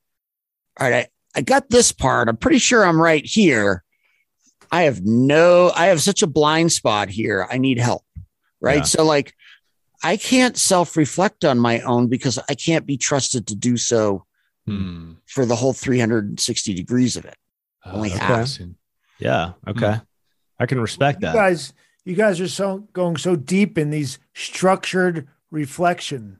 [0.79, 1.05] all right,
[1.35, 2.27] I, I got this part.
[2.29, 3.83] I'm pretty sure I'm right here.
[4.71, 7.47] I have no, I have such a blind spot here.
[7.51, 8.03] I need help.
[8.61, 8.77] Right.
[8.77, 8.83] Yeah.
[8.83, 9.33] So, like,
[10.03, 14.25] I can't self reflect on my own because I can't be trusted to do so
[14.67, 15.15] Mm.
[15.25, 17.35] for the whole 360 degrees of it.
[17.85, 18.29] Only Uh, half.
[18.31, 18.75] interesting.
[19.19, 19.53] Yeah.
[19.67, 19.99] Okay.
[20.59, 21.35] I can respect You that.
[21.35, 21.73] guys,
[22.05, 26.39] you guys are so going so deep in these structured reflection.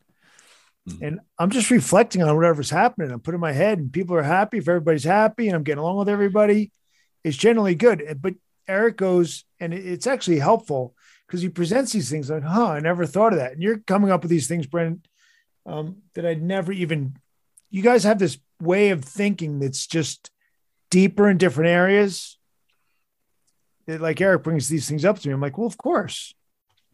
[0.88, 1.07] Mm.
[1.07, 3.11] And I'm just reflecting on whatever's happening.
[3.11, 4.57] I'm putting my head and people are happy.
[4.57, 6.72] If everybody's happy and I'm getting along with everybody,
[7.23, 8.18] it's generally good.
[8.22, 8.35] But
[8.68, 10.95] Eric goes, and it's actually helpful
[11.27, 13.53] because he presents these things like, huh, I never thought of that.
[13.53, 15.07] And you're coming up with these things, Brent,
[15.65, 17.18] um, that I'd never even,
[17.69, 20.31] you guys have this way of thinking that's just
[20.89, 22.38] deeper in different areas
[23.89, 25.33] it, like Eric brings these things up to me.
[25.33, 26.33] I'm like, well, of course.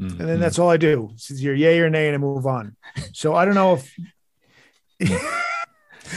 [0.02, 0.20] Mhm.
[0.20, 1.12] And then that's all I do.
[1.14, 2.76] It's either yay or nay, and I move on.
[3.14, 3.96] So I don't know if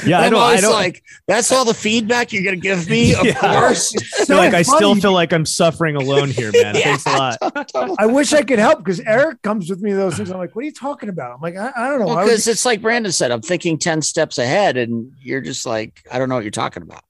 [0.05, 0.41] Yeah, I I'm don't.
[0.43, 0.73] I don't.
[0.73, 3.15] like, that's all the feedback you're going to give me?
[3.19, 3.35] Of Yeah.
[3.61, 3.93] course.
[4.27, 6.75] feel like I still feel like I'm suffering alone here, man.
[6.75, 6.97] Yeah.
[6.97, 7.97] Thanks a lot.
[7.99, 10.31] I wish I could help because Eric comes with me those things.
[10.31, 11.33] I'm like, what are you talking about?
[11.37, 12.09] I'm like, I, I don't know.
[12.09, 15.65] I was- Because it's like Brandon said, I'm thinking 10 steps ahead, and you're just
[15.65, 17.03] like, I don't know what you're talking about.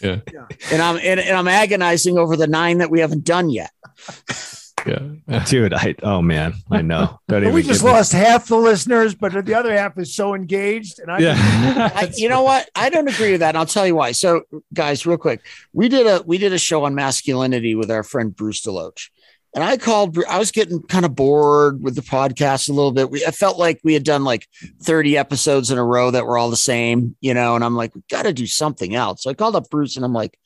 [0.00, 0.20] Yeah.
[0.32, 0.46] Yeah.
[0.72, 3.70] And I'm and, and I'm agonizing over the nine that we haven't done yet.
[4.86, 5.44] Yeah.
[5.44, 7.18] Dude, I oh man, I know.
[7.28, 10.14] Don't even we just get me- lost half the listeners, but the other half is
[10.14, 11.00] so engaged.
[11.00, 11.34] And I, Yeah.
[11.94, 12.70] I, you know what?
[12.74, 13.50] I don't agree with that.
[13.50, 14.12] And I'll tell you why.
[14.12, 14.42] So,
[14.72, 15.42] guys, real quick,
[15.72, 19.10] we did a we did a show on masculinity with our friend Bruce Deloach.
[19.58, 23.10] And I called, I was getting kind of bored with the podcast a little bit.
[23.10, 24.46] We, I felt like we had done like
[24.84, 27.92] 30 episodes in a row that were all the same, you know, and I'm like,
[27.92, 29.24] we got to do something else.
[29.24, 30.38] So I called up Bruce and I'm like,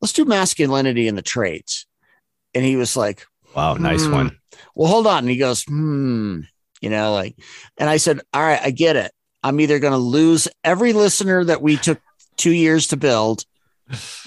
[0.00, 1.86] let's do masculinity in the trades.
[2.52, 3.24] And he was like,
[3.54, 4.12] Wow, nice Hmm.
[4.12, 4.38] one.
[4.74, 5.18] well, hold on.
[5.18, 6.40] And he goes, hmm,
[6.80, 7.36] you know, like,
[7.76, 9.12] and I said, all right, I get it.
[9.44, 12.00] I'm either going to lose every listener that we took
[12.36, 13.44] two years to build,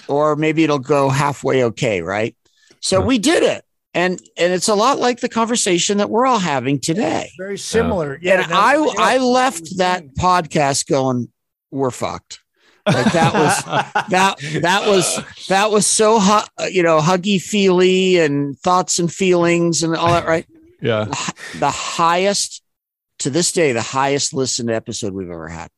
[0.08, 2.00] or maybe it'll go halfway okay.
[2.00, 2.34] Right.
[2.80, 3.06] So Huh.
[3.08, 3.62] we did it.
[3.94, 7.30] And, and it's a lot like the conversation that we're all having today.
[7.36, 8.18] very similar.
[8.22, 8.42] Yeah.
[8.42, 10.12] and I, yeah, I left that saying.
[10.18, 11.28] podcast going,
[11.70, 12.38] we're fucked.
[12.86, 13.64] Like that was,
[14.10, 19.84] that that was that was so hu- you know huggy feely and thoughts and feelings
[19.84, 20.46] and all that right
[20.80, 21.04] Yeah.
[21.04, 22.60] the the highest
[23.20, 25.68] to this day the highest listened episode we've ever had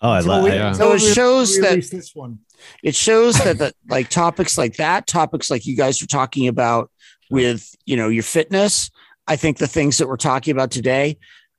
[0.00, 0.72] Oh, I Until love we- yeah.
[0.72, 2.38] So it shows that- this one.
[2.82, 6.90] it shows that the like topics like that topics like you guys are talking about
[7.30, 8.90] with you know your fitness
[9.26, 11.16] i think the things that we're talking about today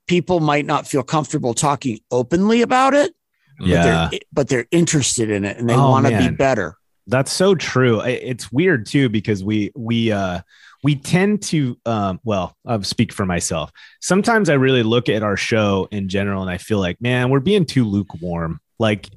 [0.07, 3.13] people might not feel comfortable talking openly about it
[3.59, 3.75] Yeah.
[3.75, 6.75] but they're but they're interested in it and they Oh, want to be better
[7.09, 8.01] That's so true.
[8.01, 10.41] It's weird too because we we uh
[10.83, 13.71] we tend to um well, I'll speak for myself.
[14.01, 17.39] Sometimes I really look at our show in general and I feel like, man, we're
[17.39, 18.59] being too lukewarm.
[18.79, 19.09] Like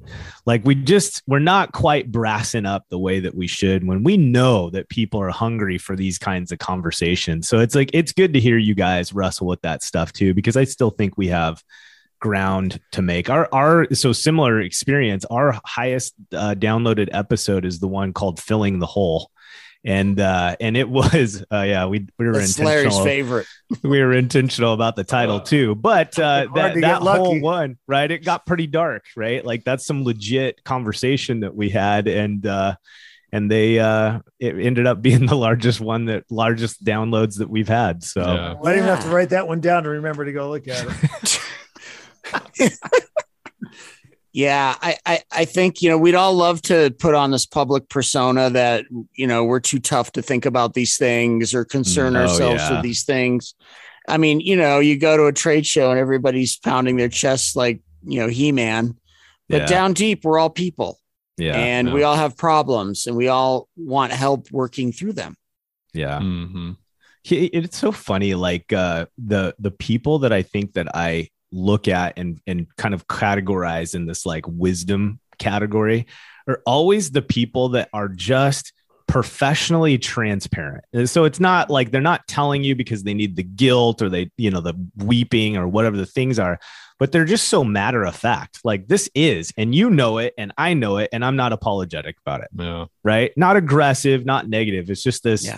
[0.45, 4.17] like we just we're not quite brassing up the way that we should when we
[4.17, 7.47] know that people are hungry for these kinds of conversations.
[7.47, 10.57] So it's like it's good to hear you guys wrestle with that stuff too because
[10.57, 11.63] I still think we have
[12.21, 13.29] ground to make.
[13.29, 15.25] Our our so similar experience.
[15.25, 19.29] Our highest uh, downloaded episode is the one called "Filling the Hole,"
[19.83, 23.47] and uh, and it was uh, yeah we we were that's larry's intentional favorite
[23.83, 25.75] we were intentional about the title too.
[25.75, 27.19] But uh, that to that get lucky.
[27.23, 29.05] whole one right, it got pretty dark.
[29.15, 32.45] Right, like that's some legit conversation that we had and.
[32.45, 32.75] uh
[33.33, 37.69] and they uh it ended up being the largest one that largest downloads that we've
[37.69, 38.55] had so Yeah.
[38.61, 40.85] I didn't even have to write that one down to remember to go look at
[42.59, 42.69] it.
[44.33, 47.89] Yeah, I, I I think you know we'd all love to put on this public
[47.89, 52.17] persona that you know we're too tough to think about these things or concern Mm,
[52.17, 52.73] oh, ourselves yeah.
[52.73, 53.55] with these things.
[54.07, 57.55] I mean, you know, you go to a trade show and everybody's pounding their chests
[57.55, 58.95] like you know He Man,
[59.49, 60.97] but yeah, down deep we're all people
[61.37, 65.35] yeah and we all have problems and we all want help working through them.
[65.93, 66.77] yeah Mhm.
[67.25, 72.17] It's so funny like uh the the people that i think that i look at
[72.17, 76.05] and and kind of categorize in this like wisdom category
[76.47, 78.73] are always the people that are just
[79.07, 83.43] professionally transparent And so it's not like they're not telling you because they need the
[83.43, 86.59] guilt or they you know the weeping or whatever the things are
[86.97, 90.53] but they're just so matter of fact like this is and you know it and
[90.57, 92.85] i know it and i'm not apologetic about it Yeah.
[93.03, 93.31] right?
[93.35, 94.89] Not aggressive, not negative.
[94.89, 95.57] It's just this Yeah.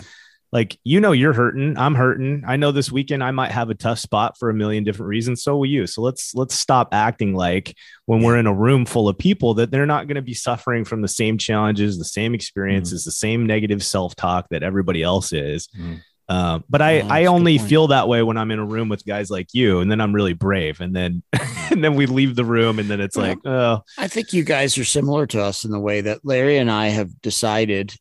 [0.54, 1.76] Like, you know, you're hurting.
[1.76, 2.44] I'm hurting.
[2.46, 5.42] I know this weekend I might have a tough spot for a million different reasons.
[5.42, 5.88] So will you.
[5.88, 7.76] So let's let's stop acting like
[8.06, 10.84] when we're in a room full of people that they're not going to be suffering
[10.84, 15.68] from the same challenges, the same experiences, the same negative self-talk that everybody else is.
[15.76, 16.02] Mm.
[16.28, 19.30] Um, but I, I only feel that way when I'm in a room with guys
[19.30, 21.22] like you, and then I'm really brave, and then
[21.70, 23.22] and then we leave the room, and then it's Yeah.
[23.22, 26.56] like, oh, I think you guys are similar to us in the way that Larry
[26.58, 27.94] and I have decided,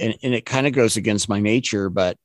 [0.00, 2.16] and, and it kind of goes against my nature, but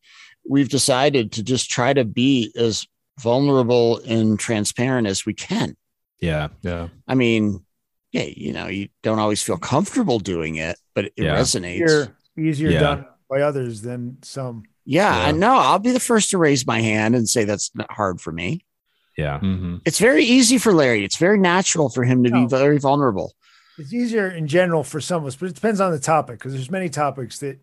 [0.47, 2.85] we've decided to just try to be as
[3.19, 5.75] vulnerable and transparent as we can.
[6.19, 6.87] yeah, Yeah.
[7.07, 7.63] I mean,
[8.11, 11.35] yeah, you know, you don't always feel comfortable doing it, but it Yeah.
[11.35, 11.83] resonates.
[11.83, 12.79] Easier, easier Yeah.
[12.79, 14.63] done by others than some.
[14.85, 15.27] yeah, Yeah.
[15.27, 15.55] I know.
[15.57, 18.65] I'll be the first to raise my hand and say that's not hard for me.
[19.17, 19.79] yeah, Mhm.
[19.85, 21.05] It's very easy for Larry.
[21.05, 23.33] It's very natural for him to be very vulnerable.
[23.77, 26.53] It's easier in general for some of us, but it depends on the topic because
[26.53, 27.59] there's many topics that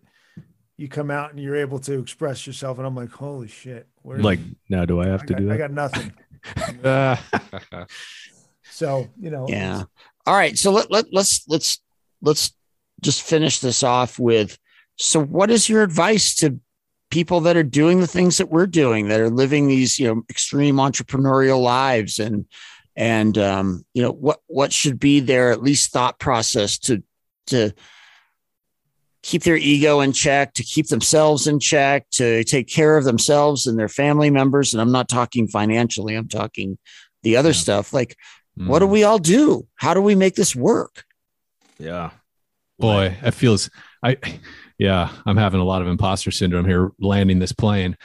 [0.77, 3.87] you come out and you're able to express yourself, and I'm like, holy shit!
[4.01, 5.53] Where like now do I have I to got, do that?
[5.53, 6.13] I got nothing.
[8.73, 9.83] So you know, Yeah.
[10.25, 10.57] All right.
[10.57, 11.81] So let, let let's let's
[12.21, 12.53] let's
[13.01, 14.57] just finish this off with
[14.97, 16.59] So, what is your advice to
[17.11, 20.23] people that are doing the things that we're doing, that are living these, you know,
[20.29, 22.45] extreme entrepreneurial lives, and
[22.95, 27.03] and um, you know what what should be their at least thought process to
[27.47, 27.71] to
[29.23, 33.65] keep their ego in check, to keep themselves in check, to take care of themselves
[33.65, 34.73] and their family members.
[34.73, 36.77] And I'm not talking financially, I'm talking
[37.23, 37.55] the other yeah.
[37.55, 37.93] stuff.
[37.93, 38.17] Like,
[38.59, 38.67] mm.
[38.67, 39.65] what do we all do?
[39.75, 41.05] How do we make this work?
[41.79, 42.11] Yeah.
[42.79, 43.69] Boy, it feels
[44.03, 44.17] I
[44.77, 47.97] yeah, I'm having a lot of imposter syndrome here landing this plane.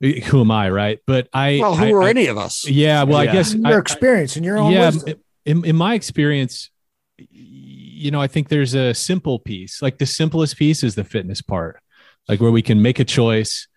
[0.00, 1.00] Who am I, right?
[1.06, 2.68] But I Well, who I, are I, any of us?
[2.68, 3.30] Yeah, well, yeah.
[3.30, 5.20] I guess in your experience and your own yeah, wisdom.
[5.44, 6.70] In, in my experience,
[7.16, 9.82] you know, I think there's a simple piece.
[9.82, 11.80] Like the simplest piece is the fitness part,
[12.28, 13.68] like where we can make a choice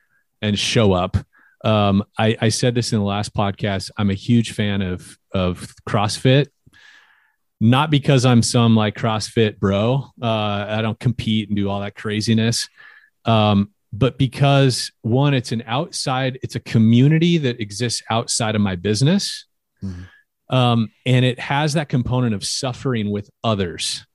[0.41, 1.18] and show up.
[1.64, 3.89] Um, I, I said this in the last podcast.
[3.98, 6.48] I'm a huge fan of of CrossFit
[7.60, 10.11] not because I'm some like CrossFit bro.
[10.22, 12.69] Uh, I don't compete and do all that craziness.
[13.26, 18.75] Um, but because one, it's an outside, it's a community that exists outside of my
[18.75, 19.45] business.
[19.83, 20.55] Mm-hmm.
[20.55, 24.05] Um, and it has that component of suffering with others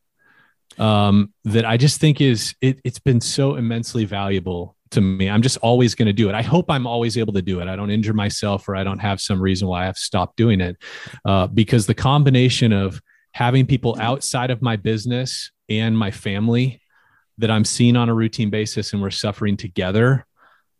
[0.78, 5.28] um, that I just think is it, it's been so immensely valuable to me.
[5.28, 6.34] I'm just always going to do it.
[6.34, 7.68] I hope I'm always able to do it.
[7.68, 10.60] I don't injure myself or I don't have some reason why I have stopped doing
[10.60, 10.76] it
[11.24, 13.00] uh, because the combination of
[13.32, 16.81] having people outside of my business and my family
[17.38, 20.26] that I'm seeing on a routine basis and we're suffering together.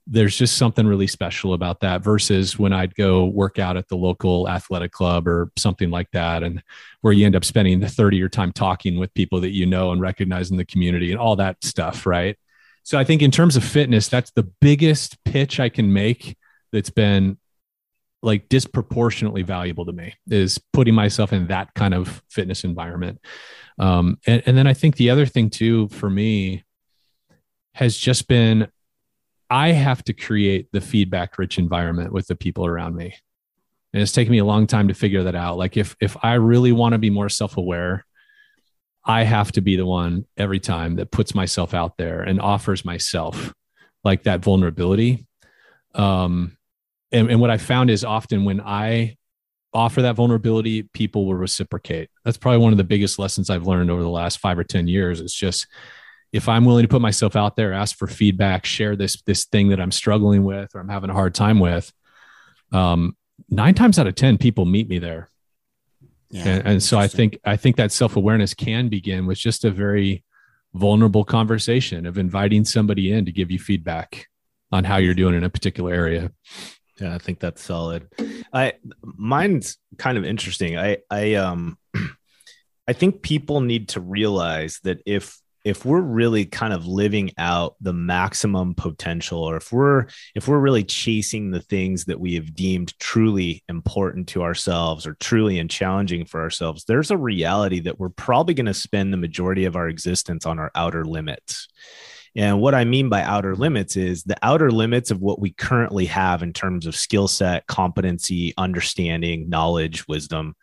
[0.07, 3.97] There's just something really special about that versus when I'd go work out at the
[3.97, 6.43] local athletic club or something like that.
[6.43, 6.63] And
[7.03, 9.93] where you end up spending the 30 year time talking with people that you know
[9.93, 12.05] and recognizing the community and all that stuff.
[12.05, 12.37] Right.
[12.83, 16.37] So I think in terms of fitness, that's the biggest pitch I can make
[16.73, 17.39] that's been
[18.23, 23.21] like disproportionately valuable to me is putting myself in that kind of fitness environment.
[23.79, 26.65] Um, and, and then I think the other thing too for me
[27.75, 28.69] has just been
[29.49, 33.15] I have to create the feedback rich environment with the people around me.
[33.93, 35.59] And it's taken me a long time to figure that out.
[35.59, 38.07] Like if if I really want to be more self-aware,
[39.05, 42.85] I have to be the one every time that puts myself out there and offers
[42.85, 43.53] myself
[44.05, 45.27] like that vulnerability.
[45.95, 46.57] Um,
[47.11, 49.17] and, and what I found is often when I
[49.75, 52.11] offer that vulnerability, people will reciprocate.
[52.25, 54.87] That's probably one of the biggest lessons I've learned over the last five or 10
[54.89, 55.21] years.
[55.21, 55.67] It's just
[56.33, 59.69] if I'm willing to put myself out there, ask for feedback, share this this thing
[59.69, 61.93] that I'm struggling with or I'm having a hard time with,
[62.73, 63.17] um,
[63.51, 65.29] nine times out of 10, people meet me there.
[66.31, 69.71] Yeah, and, and so I think I think that self-awareness can begin with just a
[69.71, 70.25] very
[70.73, 74.29] vulnerable conversation of inviting somebody in to give you feedback
[74.71, 76.33] on how you're doing in a particular area.
[77.03, 78.07] Yeah, I think that's solid.
[78.53, 80.79] I mine's kind of interesting.
[80.79, 81.77] I I um
[82.89, 87.75] I think people need to realize that if if we're really kind of living out
[87.81, 90.07] the maximum potential or if we're
[90.37, 95.15] if we're really chasing the things that we have deemed truly important to ourselves or
[95.15, 99.17] truly and challenging for ourselves there's a reality that we're probably going to spend the
[99.17, 101.69] majority of our existence on our outer limits
[102.35, 106.07] and what I mean by outer limits is the outer limits of what we currently
[106.07, 110.57] have in terms of skill set, competency, understanding, knowledge, wisdom.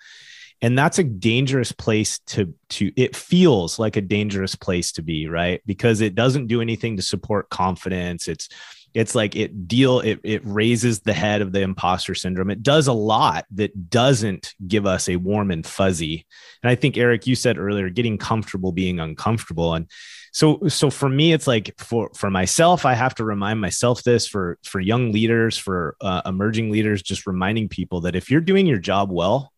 [0.61, 5.27] And that's a dangerous place to to it feels like a dangerous place to be,
[5.27, 5.61] right?
[5.65, 8.27] Because it doesn't do anything to support confidence.
[8.27, 8.49] It's
[8.93, 12.87] it's like it deal it it raises the head of the imposter syndrome it does
[12.87, 16.25] a lot that doesn't give us a warm and fuzzy
[16.63, 19.89] and i think eric you said earlier getting comfortable being uncomfortable and
[20.31, 24.27] so so for me it's like for for myself i have to remind myself this
[24.27, 28.65] for for young leaders for uh, emerging leaders just reminding people that if you're doing
[28.65, 29.51] your job well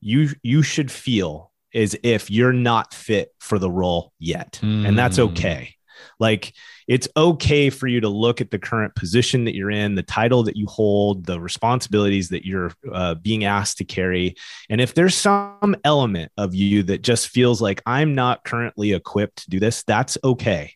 [0.00, 4.86] you you should feel as if you're not fit for the role yet mm.
[4.86, 5.30] and that's mm.
[5.30, 5.74] okay
[6.18, 6.54] like
[6.86, 10.42] it's okay for you to look at the current position that you're in, the title
[10.44, 14.34] that you hold, the responsibilities that you're uh, being asked to carry.
[14.70, 19.44] And if there's some element of you that just feels like I'm not currently equipped
[19.44, 20.72] to do this, that's okay.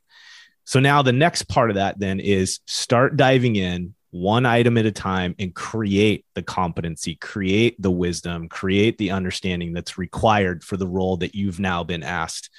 [0.65, 4.85] So now the next part of that then is start diving in one item at
[4.85, 10.77] a time and create the competency, create the wisdom, create the understanding that's required for
[10.77, 12.51] the role that you've now been asked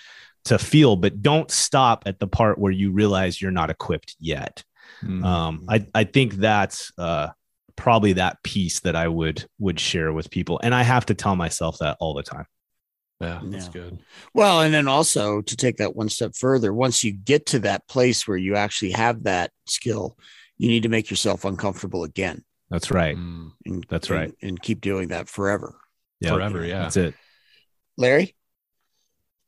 [0.45, 4.63] to feel, but don't stop at the part where you realize you're not equipped yet.
[5.01, 5.23] Mm-hmm.
[5.23, 7.29] Um, I, I think that's uh,
[7.75, 11.35] probably that piece that I would would share with people, and I have to tell
[11.35, 12.45] myself that all the time.
[13.21, 13.71] Yeah, that's yeah.
[13.71, 13.99] good.
[14.33, 17.87] Well, and then also to take that one step further, once you get to that
[17.87, 20.17] place where you actually have that skill,
[20.57, 22.43] you need to make yourself uncomfortable again.
[22.69, 23.15] That's right.
[23.15, 23.51] Mm.
[23.65, 24.33] And, that's right.
[24.41, 25.79] And, and, keep doing that forever.
[26.19, 26.33] Yep.
[26.33, 26.65] Forever.
[26.65, 26.79] Yeah.
[26.81, 27.13] That's it.
[27.97, 28.35] Larry?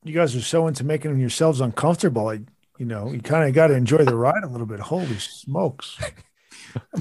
[0.08, 2.28] You guys are so into making yourselves uncomfortable.
[2.28, 2.40] I
[2.78, 4.80] you know, you kind of got to enjoy the ride a little bit.
[4.80, 5.98] Holy smokes.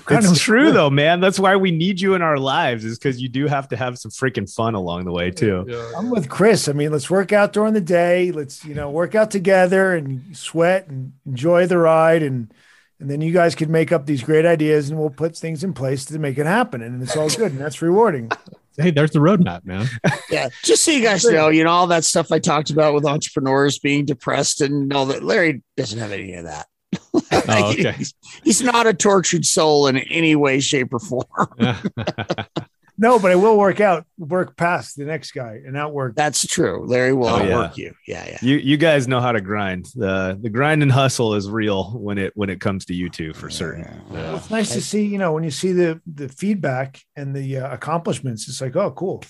[0.06, 1.20] kind It's true though, man.
[1.20, 3.98] That's why we need you in our lives, is because you do have to have
[3.98, 5.66] some freaking fun along the way too.
[5.98, 6.70] I'm with Chris.
[6.70, 8.32] I mean, let's work out during the day.
[8.32, 12.24] Let's, you know, work out together and sweat and enjoy the ride.
[12.24, 12.54] And,
[13.00, 15.74] and then you guys could make up these great ideas and we'll put things in
[15.74, 16.82] place to make it happen.
[16.82, 17.52] And it's all good.
[17.52, 18.32] And that's rewarding.
[18.78, 19.88] Hey, there's the roadmap, man.
[20.30, 23.06] Yeah, just so you guys know, you know all that stuff I talked about with
[23.06, 25.24] entrepreneurs being depressed and all that.
[25.24, 26.68] Larry doesn't have any of that.
[27.14, 27.94] Oh, okay.
[27.94, 31.26] he's, he's not a tortured soul in any way, shape, or form.
[32.98, 36.16] No, but I will work out, work past the next guy and outwork.
[36.16, 36.86] That's true.
[36.88, 37.56] Larry will Oh, yeah.
[37.58, 37.94] outwork you.
[38.08, 38.38] Yeah, yeah.
[38.42, 39.88] You you guys know how to grind.
[39.96, 43.34] The the grind and hustle is real when it when it comes to you two
[43.34, 44.02] for certain.
[44.10, 47.58] Well, it's nice to see, you know, when you see the the feedback and the
[47.58, 49.24] uh, accomplishments, it's like, oh, cool.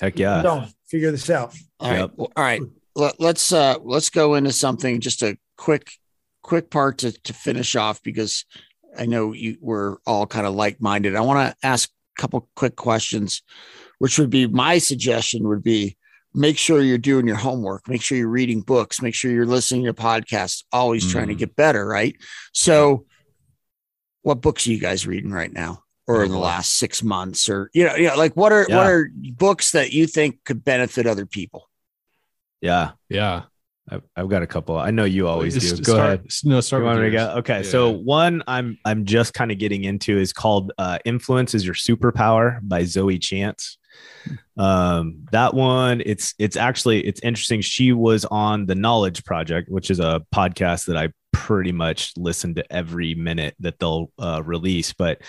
[0.00, 0.42] Heck yeah.
[0.42, 1.54] Don't figure this out.
[1.80, 1.98] All right.
[2.00, 2.10] Yep.
[2.16, 2.62] Well, all right.
[2.96, 5.90] Let, let's uh let's go into something just a quick
[6.42, 8.44] quick part to to finish off because
[8.96, 11.16] I know you we're all kind of like minded.
[11.16, 13.42] I want to ask a couple quick questions,
[13.98, 15.96] which would be my suggestion would be
[16.34, 19.84] make sure you're doing your homework, make sure you're reading books, make sure you're listening
[19.84, 21.38] to podcasts, always trying to Mm.
[21.38, 22.16] get better, right?
[22.52, 23.06] So
[24.22, 25.82] what books are you guys reading right now?
[26.06, 28.66] Or in the Oh, last six months, or you know, you know, like what are
[28.68, 28.76] Yeah.
[28.76, 31.70] what are books that you think could benefit other people?
[32.60, 32.92] Yeah.
[33.08, 33.44] Yeah.
[33.88, 34.78] I've, I've got a couple.
[34.78, 35.82] I know you always Just do.
[35.82, 36.26] Go start- ahead.
[36.44, 37.30] No, start You with want to go?
[37.38, 37.70] Okay, Yeah.
[37.70, 41.74] so one I'm I'm just kind of getting into is called uh, "Influence Is Your
[41.74, 43.76] Superpower" by Zoe Chance.
[44.56, 47.60] Um, that one, it's it's actually it's interesting.
[47.60, 52.54] She was on the Knowledge Project, which is a podcast that I pretty much listen
[52.54, 54.92] to every minute that they'll uh, release.
[54.92, 55.20] But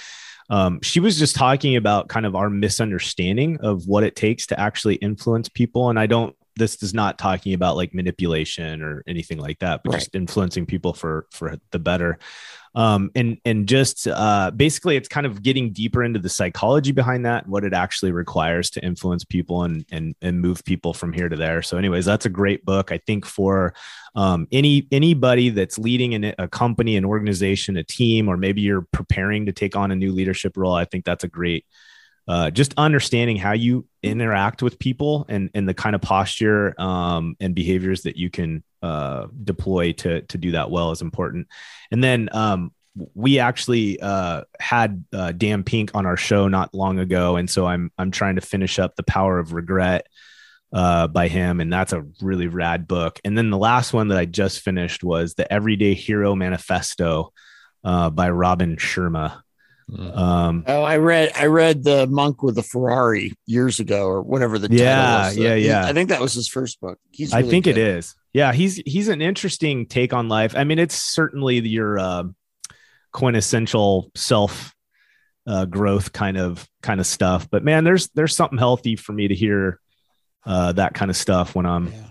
[0.49, 4.59] um, she was just talking about kind of our misunderstanding of what it takes to
[4.59, 6.35] actually influence people, and I don't.
[6.55, 9.99] This is not talking about like manipulation or anything like that, but Right.
[9.99, 12.17] just influencing people for for the better
[12.75, 17.25] um, and and just uh, basically it's kind of getting deeper into the psychology behind
[17.25, 21.29] that what it actually requires to influence people and and and move people from here
[21.29, 23.73] to there so anyways that's a great book i think for
[24.15, 28.87] um, any anybody that's leading in a company an organization a team or maybe you're
[28.91, 31.65] preparing to take on a new leadership role i think that's a great
[32.27, 37.35] uh, just understanding how you interact with people and and the kind of posture um,
[37.39, 41.47] and behaviors that you can uh, deploy to to do that well is important.
[41.91, 42.71] And then um,
[43.13, 47.65] we actually uh, had uh, Dan Pink on our show not long ago, and so
[47.65, 50.07] I'm I'm trying to finish up the Power of Regret
[50.73, 53.19] uh, by him, and that's a really rad book.
[53.23, 57.33] And then the last one that I just finished was the Everyday Hero Manifesto
[57.83, 59.41] uh, by Robin Sharma.
[59.91, 60.17] Mm.
[60.17, 64.57] Um, Oh, I read I read the monk with the Ferrari years ago, or whatever
[64.57, 65.37] the Yeah, title was.
[65.37, 65.85] yeah, He- yeah.
[65.85, 66.97] I think that was his first book.
[67.11, 67.77] He's I think good.
[67.77, 68.15] it is.
[68.33, 70.55] Yeah, he's he's an interesting take on life.
[70.57, 72.23] I mean, it's certainly your uh,
[73.11, 74.73] quintessential self
[75.47, 77.49] uh, growth kind of kind of stuff.
[77.49, 79.79] But man, there's there's something healthy for me to hear
[80.45, 82.03] uh, that kind of stuff when I'm Yeah.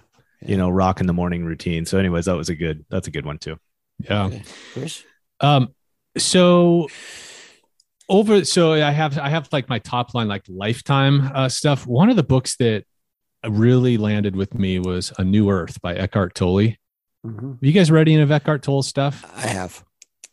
[0.47, 1.85] you know rocking the morning routine.
[1.87, 3.59] So, anyways, that was a good that's a good one too.
[3.99, 4.25] Yeah.
[4.27, 4.43] Okay.
[4.73, 5.03] Chris?
[5.41, 5.75] Um,
[6.17, 6.89] so
[8.09, 11.87] over, so I have, I have like my top line, like lifetime uh, stuff.
[11.87, 12.85] One of the books that
[13.49, 16.73] really landed with me was A New Earth by Eckhart Tolle.
[17.25, 19.25] Have you guys read any of Eckhart Tolle's stuff?
[19.37, 19.83] I have.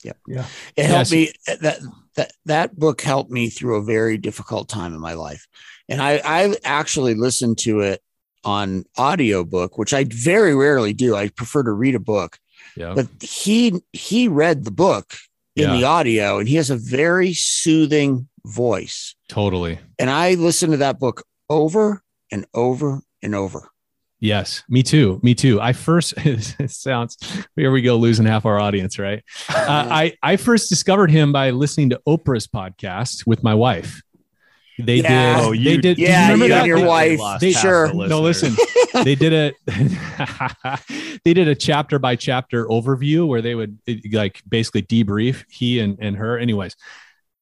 [0.03, 0.17] Yep.
[0.27, 0.45] Yeah.
[0.75, 1.11] It helped Yes.
[1.11, 1.31] me
[1.61, 1.79] that
[2.15, 5.47] that that book helped me through a very difficult time in my life.
[5.87, 8.01] And I I actually listened to it
[8.43, 11.15] on audiobook, which I very rarely do.
[11.15, 12.39] I prefer to read a book.
[12.75, 12.93] Yeah.
[12.95, 15.13] But he he read the book
[15.55, 15.77] in Yeah.
[15.77, 19.15] the audio and he has a very soothing voice.
[19.29, 19.79] Totally.
[19.99, 22.01] And I listened to that book over
[22.31, 23.69] and over and over.
[24.19, 25.19] Yes, me too.
[25.23, 25.59] Me too.
[25.59, 27.17] I first it sounds
[27.55, 29.23] here we go losing half our audience, right?
[29.49, 34.01] Uh, I I first discovered him by listening to Oprah's podcast with my wife.
[34.79, 35.35] They Yeah.
[35.37, 35.45] did.
[35.45, 35.97] Oh, they you- did.
[35.97, 36.57] do yeah, remember you that?
[36.59, 37.19] and your They- wife.
[37.19, 37.93] lost They- sure.
[37.93, 38.55] No, listen.
[39.03, 39.53] they did a
[41.23, 43.77] they did a chapter by chapter overview where they would
[44.11, 46.75] like basically debrief he and, and her anyways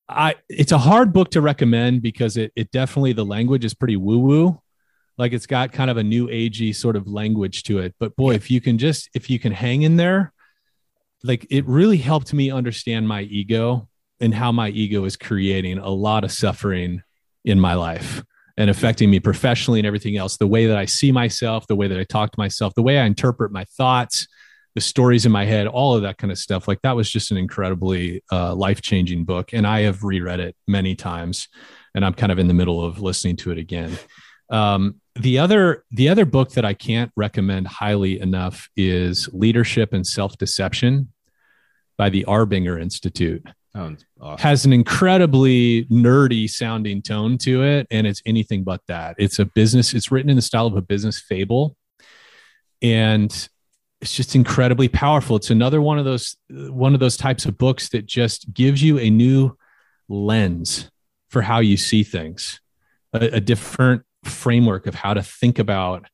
[0.07, 3.95] i it's a hard book to recommend because it, it definitely the language is pretty
[3.97, 4.61] woo woo
[5.17, 8.35] like it's got kind of a new agey sort of language to it but boy
[8.35, 10.31] if you can just if you can hang in there
[11.23, 13.87] like it really helped me understand my ego
[14.19, 17.01] and how my ego is creating a lot of suffering
[17.45, 18.23] in my life
[18.57, 20.37] and affecting me professionally and everything else.
[20.37, 22.99] The way that i see myself the way that i talk to myself the way
[22.99, 24.27] i interpret my thoughts
[24.75, 27.31] the stories in my head all of that kind of stuff like that was just
[27.31, 29.53] an incredibly uh, life-changing book.
[29.53, 31.47] And i have reread it many times
[31.95, 33.97] and i'm kind of in the middle of listening to it again.
[34.49, 40.05] Um, the other the other book that I can't recommend highly enough is Leadership and
[40.05, 41.11] Self Deception
[41.97, 43.45] by the Arbinger Institute.
[43.75, 43.97] Awesome.
[44.39, 49.15] Has an incredibly nerdy sounding tone to it, and it's anything but that.
[49.19, 49.93] It's a business.
[49.93, 51.75] It's written in the style of a business fable,
[52.81, 53.31] and
[54.01, 55.35] it's just incredibly powerful.
[55.35, 58.97] It's another one of those one of those types of books that just gives you
[58.97, 59.55] a new
[60.07, 60.89] lens
[61.29, 62.59] for how you see things,
[63.13, 66.07] a, a different framework of how to think about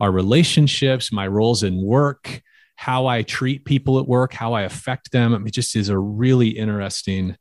[0.00, 2.42] our relationships, my roles in work,
[2.78, 5.34] how I treat people at work, how I affect them.
[5.34, 7.36] I mean, it just is a really interesting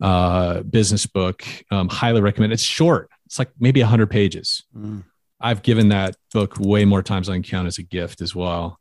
[0.00, 1.44] uh, business book.
[1.72, 2.52] Um, highly recommend.
[2.52, 3.10] It's short.
[3.26, 4.62] It's like maybe hundred pages.
[4.76, 5.02] Mm.
[5.40, 8.32] I've given that book way more times than I can count as a gift as
[8.32, 8.78] well.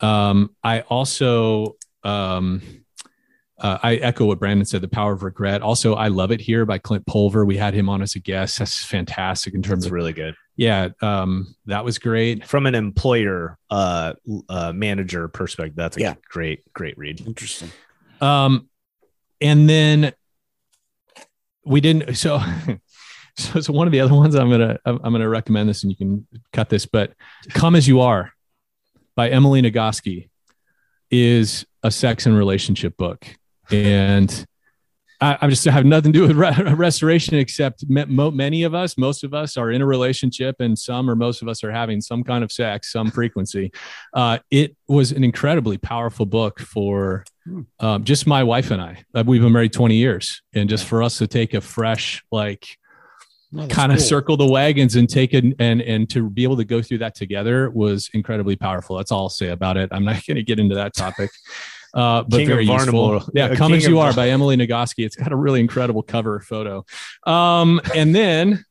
[0.00, 2.60] Um, I also um,
[3.58, 4.82] uh, I echo what Brandon said.
[4.82, 5.62] The power of regret.
[5.62, 7.46] Also, I love it here by Clint Pulver.
[7.46, 8.58] We had him on as a guest.
[8.58, 10.88] That's fantastic in terms It's of really good yeah.
[11.00, 12.46] Um, that was great.
[12.46, 14.14] from an employer uh,
[14.48, 15.76] uh manager perspective.
[15.76, 16.14] That's a Yeah.
[16.28, 17.20] great great read.
[17.26, 17.70] Interesting.
[18.20, 18.68] Um,
[19.40, 20.12] and then
[21.64, 22.14] we didn't.
[22.16, 22.40] So,
[23.36, 25.90] so, so one of the other ones I'm gonna I'm I'm gonna recommend this, and
[25.90, 26.86] you can cut this.
[26.86, 27.14] But
[27.50, 28.32] "Come as You Are"
[29.14, 30.28] by Emily Nagoski
[31.10, 33.26] is a sex and relationship book,
[33.70, 34.46] and
[35.22, 38.74] I, I just have nothing to do with re- restoration, except ma- mo- many of
[38.74, 41.70] us, most of us, are in a relationship, and some or most of us are
[41.70, 43.70] having some kind of sex, some frequency.
[44.14, 47.24] Uh, it was an incredibly powerful book for
[47.80, 49.02] um, just my wife and I.
[49.14, 52.66] Uh, we've been married 20 years, and just for us to take a fresh, like,
[53.52, 54.06] No, kind of cool.
[54.06, 57.14] circle the wagons and take it and and to be able to go through that
[57.14, 58.96] together was incredibly powerful.
[58.96, 59.88] That's all I'll say about it.
[59.92, 61.30] I'm not going to get into that topic.
[61.94, 63.22] Uh, but King of very useful.
[63.34, 65.04] Yeah, Uh, "Come King as You of- Are" by Emily Nagoski.
[65.04, 66.84] It's got a really incredible cover photo.
[67.26, 68.64] Um, and then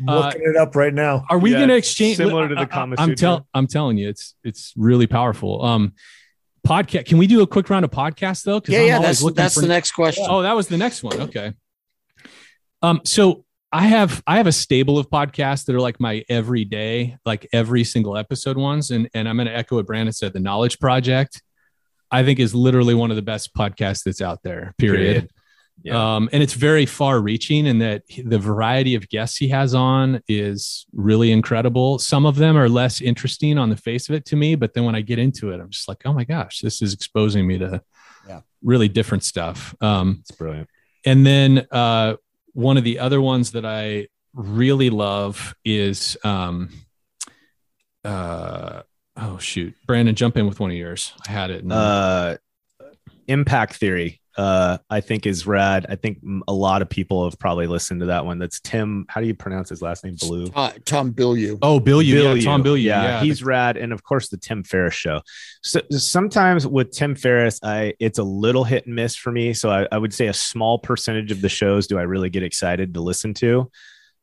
[0.00, 1.24] I'm Uh, looking it up right now.
[1.30, 2.16] are we Yeah, going to exchange?
[2.16, 3.16] similar to the I- I- Kama I'm Sutra.
[3.16, 3.44] telling.
[3.54, 5.64] I'm telling you, it's it's really powerful.
[5.64, 5.92] Um,
[6.66, 7.04] podcast.
[7.06, 8.60] Can we do a quick round of podcasts though?
[8.60, 8.98] 'Cause Yeah, I'm yeah.
[9.00, 10.26] That's that's for- the next question.
[10.28, 11.20] Oh, that was the next one.
[11.20, 11.52] Okay.
[12.82, 17.16] Um, so I have I have a stable of podcasts that are like my everyday,
[17.24, 20.32] like every single episode ones, and and I'm going to echo what Brandon said.
[20.32, 21.42] The Knowledge Project,
[22.10, 24.74] I think, is literally one of the best podcasts that's out there.
[24.78, 25.00] Period.
[25.14, 25.30] Period.
[25.82, 26.16] Yeah.
[26.16, 30.22] Um, and it's very far reaching in that the variety of guests he has on
[30.28, 31.98] is really incredible.
[31.98, 34.84] Some of them are less interesting on the face of it to me, but then
[34.84, 37.58] when I get into it, I'm just like, oh my gosh, this is exposing me
[37.58, 37.82] to
[38.28, 38.42] Yeah.
[38.62, 39.74] really different stuff.
[39.80, 40.68] Um, It's brilliant.
[41.04, 42.16] and then uh,
[42.52, 46.70] one of the other ones that I really love is um,
[48.04, 48.82] uh,
[49.16, 51.12] oh shoot, Brandon, jump in with one of yours.
[51.26, 51.62] I had it.
[51.62, 52.36] and- Uh,
[53.26, 54.20] impact theory.
[54.36, 55.86] Uh, I think is rad.
[55.88, 56.18] I think
[56.48, 58.40] a lot of people have probably listened to that one.
[58.40, 59.06] That's Tim.
[59.08, 60.16] How do you pronounce his last name?
[60.18, 60.50] Blue.
[60.52, 61.56] Uh, Tom Bilyeu.
[61.62, 64.64] oh, Bill, you, yeah, Tom Bill, yeah, yeah, he's rad, and of course the Tim
[64.64, 65.20] Ferriss show.
[65.62, 69.54] So sometimes with Tim Ferriss, I it's a little hit and miss for me.
[69.54, 72.42] So I, I would say a small percentage of the shows do I really get
[72.42, 73.70] excited to listen to.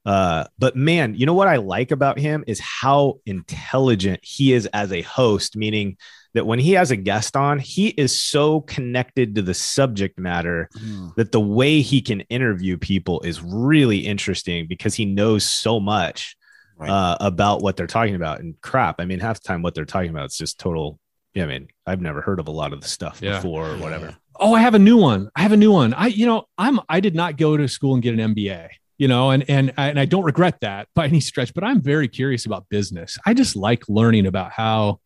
[0.05, 4.65] Uh, but man, you know what I like about him is how intelligent he is
[4.73, 5.97] as a host, meaning
[6.33, 10.69] that when he has a guest on, he is so connected to the subject matter
[10.77, 11.13] Mm.
[11.15, 16.35] that the way he can interview people is really interesting because he knows so much
[16.77, 16.89] Right.
[16.89, 18.39] uh, about what they're talking about.
[18.39, 20.97] And crap, I mean, half the time what they're talking about is just total.
[21.35, 23.35] Yeah, I mean, I've never heard of a lot of the stuff Yeah.
[23.35, 24.15] before or whatever.
[24.39, 25.29] Oh, I have a new one.
[25.35, 25.93] I have a new one.
[25.93, 28.69] I, you know, I'm I did not go to school and get an MBA.
[29.01, 31.53] You know, and and and I don't regret that by any stretch.
[31.53, 33.17] But I'm very curious about business.
[33.25, 34.99] I just like learning about how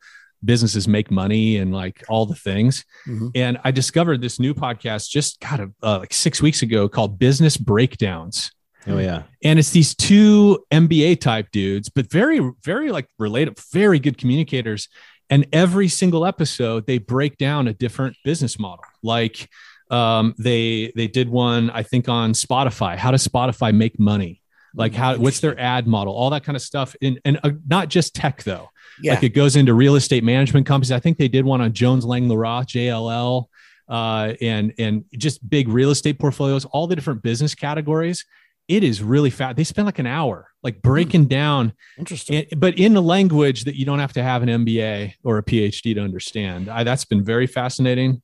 [0.43, 2.83] businesses make money and like all the things.
[3.07, 3.31] Mhm.
[3.35, 7.17] And I discovered this new podcast just kind of uh, like six weeks ago called
[7.17, 8.51] Business Breakdowns
[8.87, 13.99] Oh yeah, and it's these two MBA type dudes, but very, very like related, very
[13.99, 14.87] good communicators.
[15.29, 18.85] And every single episode, they break down a different business model.
[19.01, 19.49] Like
[19.95, 22.97] um, they they did one, I think, on Spotify.
[22.97, 24.41] How does Spotify make money?
[24.73, 26.13] Like how what's their ad model?
[26.13, 26.95] All that kind of stuff.
[27.01, 28.69] And and uh, not just tech though.
[29.01, 29.13] Yeah.
[29.13, 30.91] Like it goes into real estate management companies.
[30.91, 33.45] I think they did one on Jones Lang LaRoe, JLL,
[33.87, 38.25] uh, and and just big real estate portfolios, all the different business categories.
[38.67, 39.55] It is really fast.
[39.57, 42.47] They spend like an hour, like breaking down, Interesting.
[42.51, 45.43] and, but in a language that you don't have to have an MBA or a
[45.43, 46.67] PhD to understand.
[46.67, 48.23] I, that's been very fascinating.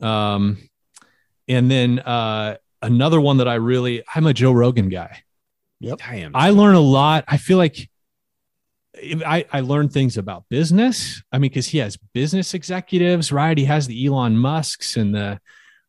[0.00, 0.58] Um,
[1.48, 5.22] and then uh, another one that I really, I'm a Joe Rogan guy.
[5.80, 6.00] Yep.
[6.06, 6.32] I am.
[6.34, 7.24] I learn a lot.
[7.26, 7.90] I feel like
[8.94, 11.22] I, I learn things about business.
[11.32, 13.56] I mean, because he has business executives, right?
[13.56, 15.40] He has the Elon Musks and the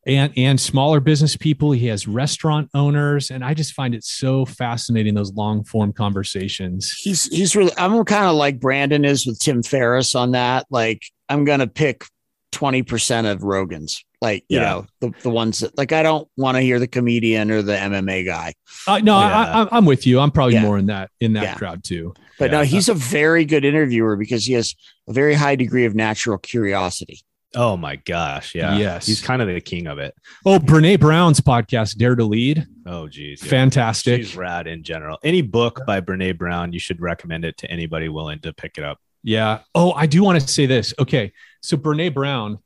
[0.05, 1.71] and and smaller business people.
[1.71, 6.91] He has restaurant owners, and I just find it so fascinating those long form conversations.
[6.91, 7.71] He's he's really.
[7.77, 10.65] I'm kind of like Brandon is with Tim Ferriss on that.
[10.69, 12.05] Like I'm gonna pick
[12.53, 14.03] twenty percent of Rogan's.
[14.21, 14.63] Like you Yeah.
[14.65, 17.73] know the the ones that like I don't want to hear the comedian or the
[17.75, 18.53] MMA guy.
[18.87, 19.65] Uh, no, I, yeah.
[19.71, 20.19] I, I'm with you.
[20.21, 20.61] I'm probably Yeah.
[20.61, 21.55] more in that in that Yeah.
[21.55, 22.13] crowd too.
[22.39, 22.59] But Yeah.
[22.59, 24.75] no, he's a very good interviewer because he has
[25.09, 27.19] a very high degree of natural curiosity.
[27.55, 28.55] Oh my gosh.
[28.55, 28.77] Yeah.
[28.77, 29.05] Yes.
[29.05, 30.15] He's kind of the king of it.
[30.45, 33.43] Oh, Brene Brown's podcast, Dare to Lead, Oh, geez.
[33.43, 33.49] yeah.
[33.49, 34.21] fantastic.
[34.23, 35.19] She's rad in general.
[35.23, 38.83] Any book by Brene Brown, you should recommend it to anybody willing to pick it
[38.83, 38.97] up.
[39.21, 39.59] Yeah.
[39.75, 40.93] Oh, I do want to say this.
[40.97, 41.31] Okay.
[41.63, 42.59] So Brene Brown,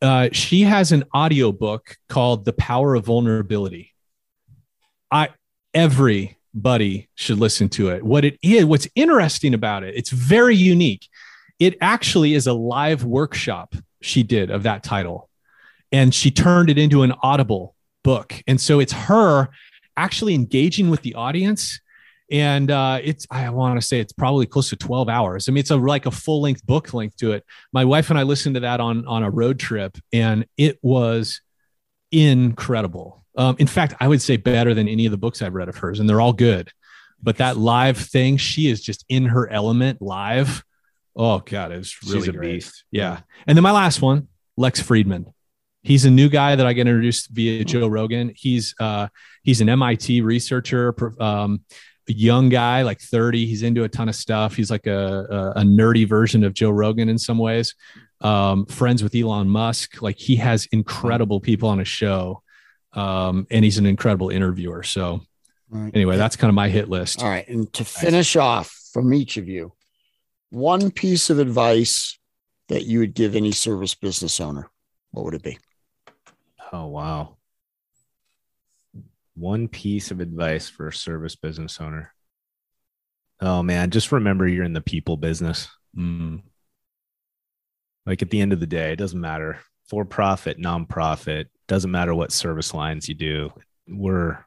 [0.00, 3.92] uh, she has an audiobook called The Power of Vulnerability.
[5.10, 5.30] I
[5.74, 8.04] everybody should listen to it.
[8.04, 11.08] What it is, what's interesting about it, it's very unique.
[11.58, 15.28] It actually is a live workshop she did of that title.
[15.90, 17.74] And she turned it into an audible
[18.04, 18.42] book.
[18.46, 19.48] And so it's her
[19.96, 21.80] actually engaging with the audience
[22.30, 25.48] and uh, it's i want to say it's probably close to 12 hours.
[25.48, 27.44] I mean it's a like a full length book length to it.
[27.72, 31.40] My wife and i listened to that on on a road trip and it was
[32.12, 33.24] incredible.
[33.36, 35.76] Um, in fact i would say better than any of the books i've read of
[35.76, 36.70] hers and they're all good.
[37.22, 40.64] But that live thing she is just in her element live.
[41.14, 42.52] Oh god it's really She's a great.
[42.54, 42.84] beast.
[42.90, 43.20] yeah.
[43.46, 45.32] And then my last one lex Fridman.
[45.82, 48.32] He's a new guy that i get introduced via joe rogan.
[48.34, 49.08] He's uh
[49.42, 51.60] he's an mit researcher um
[52.12, 53.46] young guy, like 30.
[53.46, 54.54] He's into a ton of stuff.
[54.54, 57.74] He's like a, a, a nerdy version of Joe Rogan in some ways.
[58.20, 60.00] Um, friends with Elon Musk.
[60.02, 62.42] Like he has incredible people on his show.
[62.92, 64.82] Um, and he's an incredible interviewer.
[64.82, 65.20] So
[65.92, 67.22] anyway, that's kind of my hit list.
[67.22, 67.46] All right.
[67.46, 69.72] And to finish off from each of you,
[70.50, 72.18] one piece of advice
[72.68, 74.70] that you would give any service business owner,
[75.10, 75.58] what would it be?
[76.72, 77.36] Oh, wow.
[79.36, 82.12] One piece of advice for a service business owner.
[83.40, 83.90] Oh, man.
[83.90, 85.68] Just remember you're in the people business.
[85.96, 86.42] Mm.
[88.06, 92.14] Like at the end of the day, it doesn't matter for profit, nonprofit, doesn't matter
[92.14, 93.52] what service lines you do.
[93.86, 94.44] We're,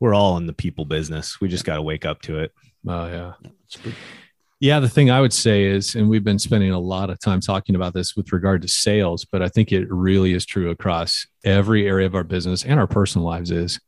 [0.00, 1.40] we're all in the people business.
[1.40, 2.52] We just got to wake up to it.
[2.86, 3.32] Oh yeah.
[4.58, 7.40] Yeah, the thing I would say is, and we've been spending a lot of time
[7.40, 11.26] talking about this with regard to sales, but I think it really is true across
[11.44, 13.78] every area of our business and our personal lives is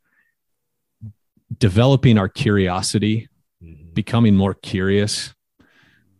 [1.57, 3.27] developing our curiosity,
[3.93, 5.33] becoming more curious,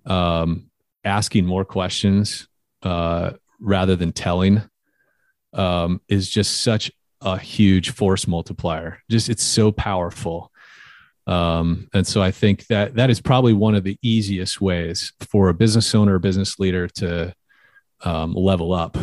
[0.06, 0.70] um,
[1.04, 2.48] asking more questions
[2.84, 4.62] uh, rather than telling
[5.54, 6.92] um, is just such
[7.22, 9.00] a huge force multiplier.
[9.10, 10.52] Just it's so powerful.
[11.28, 15.50] Um, and so I think that that is probably one of the easiest ways for
[15.50, 17.34] a business owner or business leader to
[18.04, 18.98] um, level up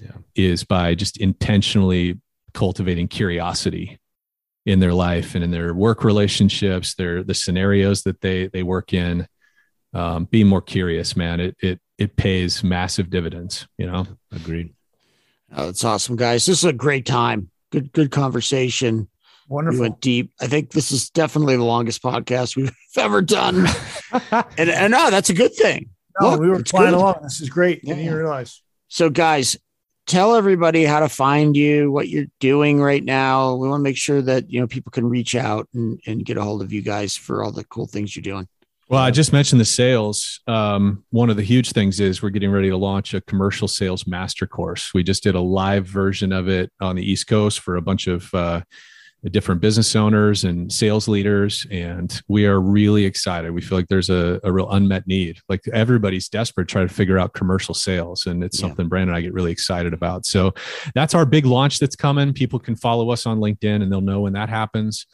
[0.00, 0.16] Yeah.
[0.34, 2.20] is by just intentionally
[2.54, 3.98] cultivating curiosity
[4.68, 8.92] in their life and in their work relationships, their the scenarios that they they work
[8.92, 9.26] in.
[9.94, 13.66] Um, being more curious, man, it it it pays massive dividends.
[13.78, 14.06] You know.
[14.30, 14.74] Agreed.
[15.56, 16.44] Oh, that's awesome, guys.
[16.44, 17.50] This is a great time.
[17.72, 19.08] Good, good conversation.
[19.48, 19.80] We Wonderful.
[19.80, 20.32] went deep.
[20.38, 23.66] I think this is definitely the longest podcast we've ever done.
[24.58, 25.88] and, and no, that's a good thing.
[26.20, 26.98] No, Look, we were it's flying good.
[26.98, 27.20] along.
[27.22, 27.82] This is great.
[27.82, 28.62] Didn't even realize.
[28.88, 29.56] So, guys,
[30.08, 33.54] tell everybody how to find you, what you're doing right now.
[33.54, 36.36] We want to make sure that you know people can reach out and, and get
[36.36, 38.48] a hold of you guys for all the cool things you're doing.
[38.88, 40.40] Well, I just mentioned the sales.
[40.46, 44.06] Um, one of the huge things is we're getting ready to launch a commercial sales
[44.06, 44.94] master course.
[44.94, 48.06] We just did a live version of it on the East Coast for a bunch
[48.06, 48.62] of uh,
[49.28, 53.50] different business owners and sales leaders, and we are really excited.
[53.52, 55.38] We feel like there's a, a real unmet need.
[55.48, 58.68] Like everybody's desperate trying to figure out commercial sales, and it's Yeah.
[58.68, 60.26] something Brandon and I get really excited about.
[60.26, 60.54] So
[60.94, 62.32] that's our big launch that's coming.
[62.32, 65.06] People can follow us on LinkedIn, and they'll know when that happens.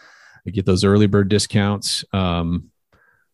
[0.45, 2.05] We get those early bird discounts.
[2.13, 2.71] Um,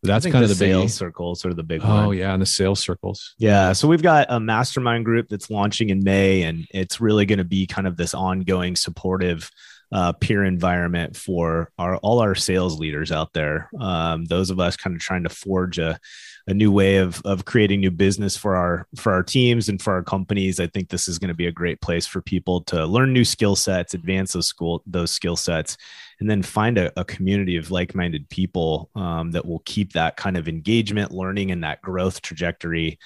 [0.03, 2.05] that's I kind of the, sales big circles are the big one.
[2.05, 3.35] Oh yeah, in the sales circles.
[3.37, 3.73] Yeah.
[3.73, 7.43] So we've got a mastermind group that's launching in May, and it's really going to
[7.43, 9.51] be kind of this ongoing supportive
[9.91, 13.69] uh, peer environment for our all our sales leaders out there.
[13.79, 15.99] Um, those of us kind of trying to forge a,
[16.47, 19.93] a new way of of creating new business for our for our teams and for
[19.93, 20.59] our companies.
[20.59, 23.25] I think this is going to be a great place for people to learn new
[23.25, 25.77] skill sets, advance those school those skill sets,
[26.19, 30.37] and then find a, a community of like-minded people um, that will keep that kind
[30.37, 32.97] of engagement, learning, and that growth trajectory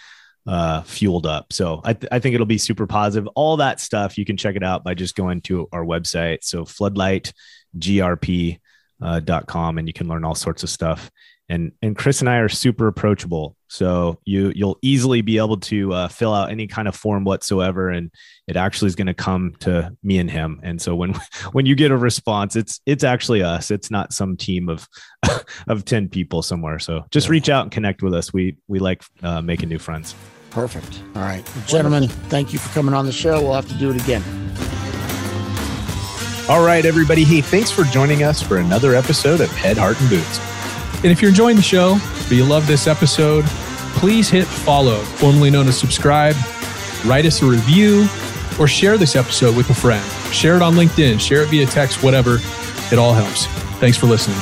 [0.48, 1.52] uh, fueled up.
[1.52, 3.28] So I, th- I think it'll be super positive.
[3.36, 6.44] All that stuff you can check it out by just going to our website.
[6.44, 8.60] So floodlightgrp.
[9.02, 11.12] Uh, com and you can learn all sorts of stuff
[11.50, 13.56] and and Chris and I are super approachable.
[13.68, 17.90] So you you'll easily be able to uh, fill out any kind of form whatsoever,
[17.90, 18.12] and
[18.48, 20.60] it actually is going to come to me and him.
[20.64, 21.14] And so when
[21.52, 23.70] when you get a response, it's it's actually us.
[23.70, 24.88] It's not some team of
[25.68, 26.80] of ten people somewhere.
[26.80, 28.34] So just reach out and connect with us.
[28.34, 30.16] We we like uh, making new friends.
[30.56, 31.02] Perfect.
[31.18, 33.42] All right, gentlemen, thank you for coming on the show.
[33.42, 34.24] We'll have to do it again.
[36.48, 37.26] All right, everybody.
[37.26, 40.40] Hey, thanks for joining us for another episode of Head, Heart, and Boots.
[41.04, 41.98] And if you're enjoying the show,
[42.30, 43.44] or you love this episode,
[43.98, 46.38] please hit follow, formerly known as subscribe,
[47.04, 48.08] write us a review,
[48.58, 50.10] or share this episode with a friend.
[50.34, 52.38] Share it on LinkedIn, share it via text, whatever.
[52.94, 53.46] It all helps.
[53.82, 54.40] Thanks for listening.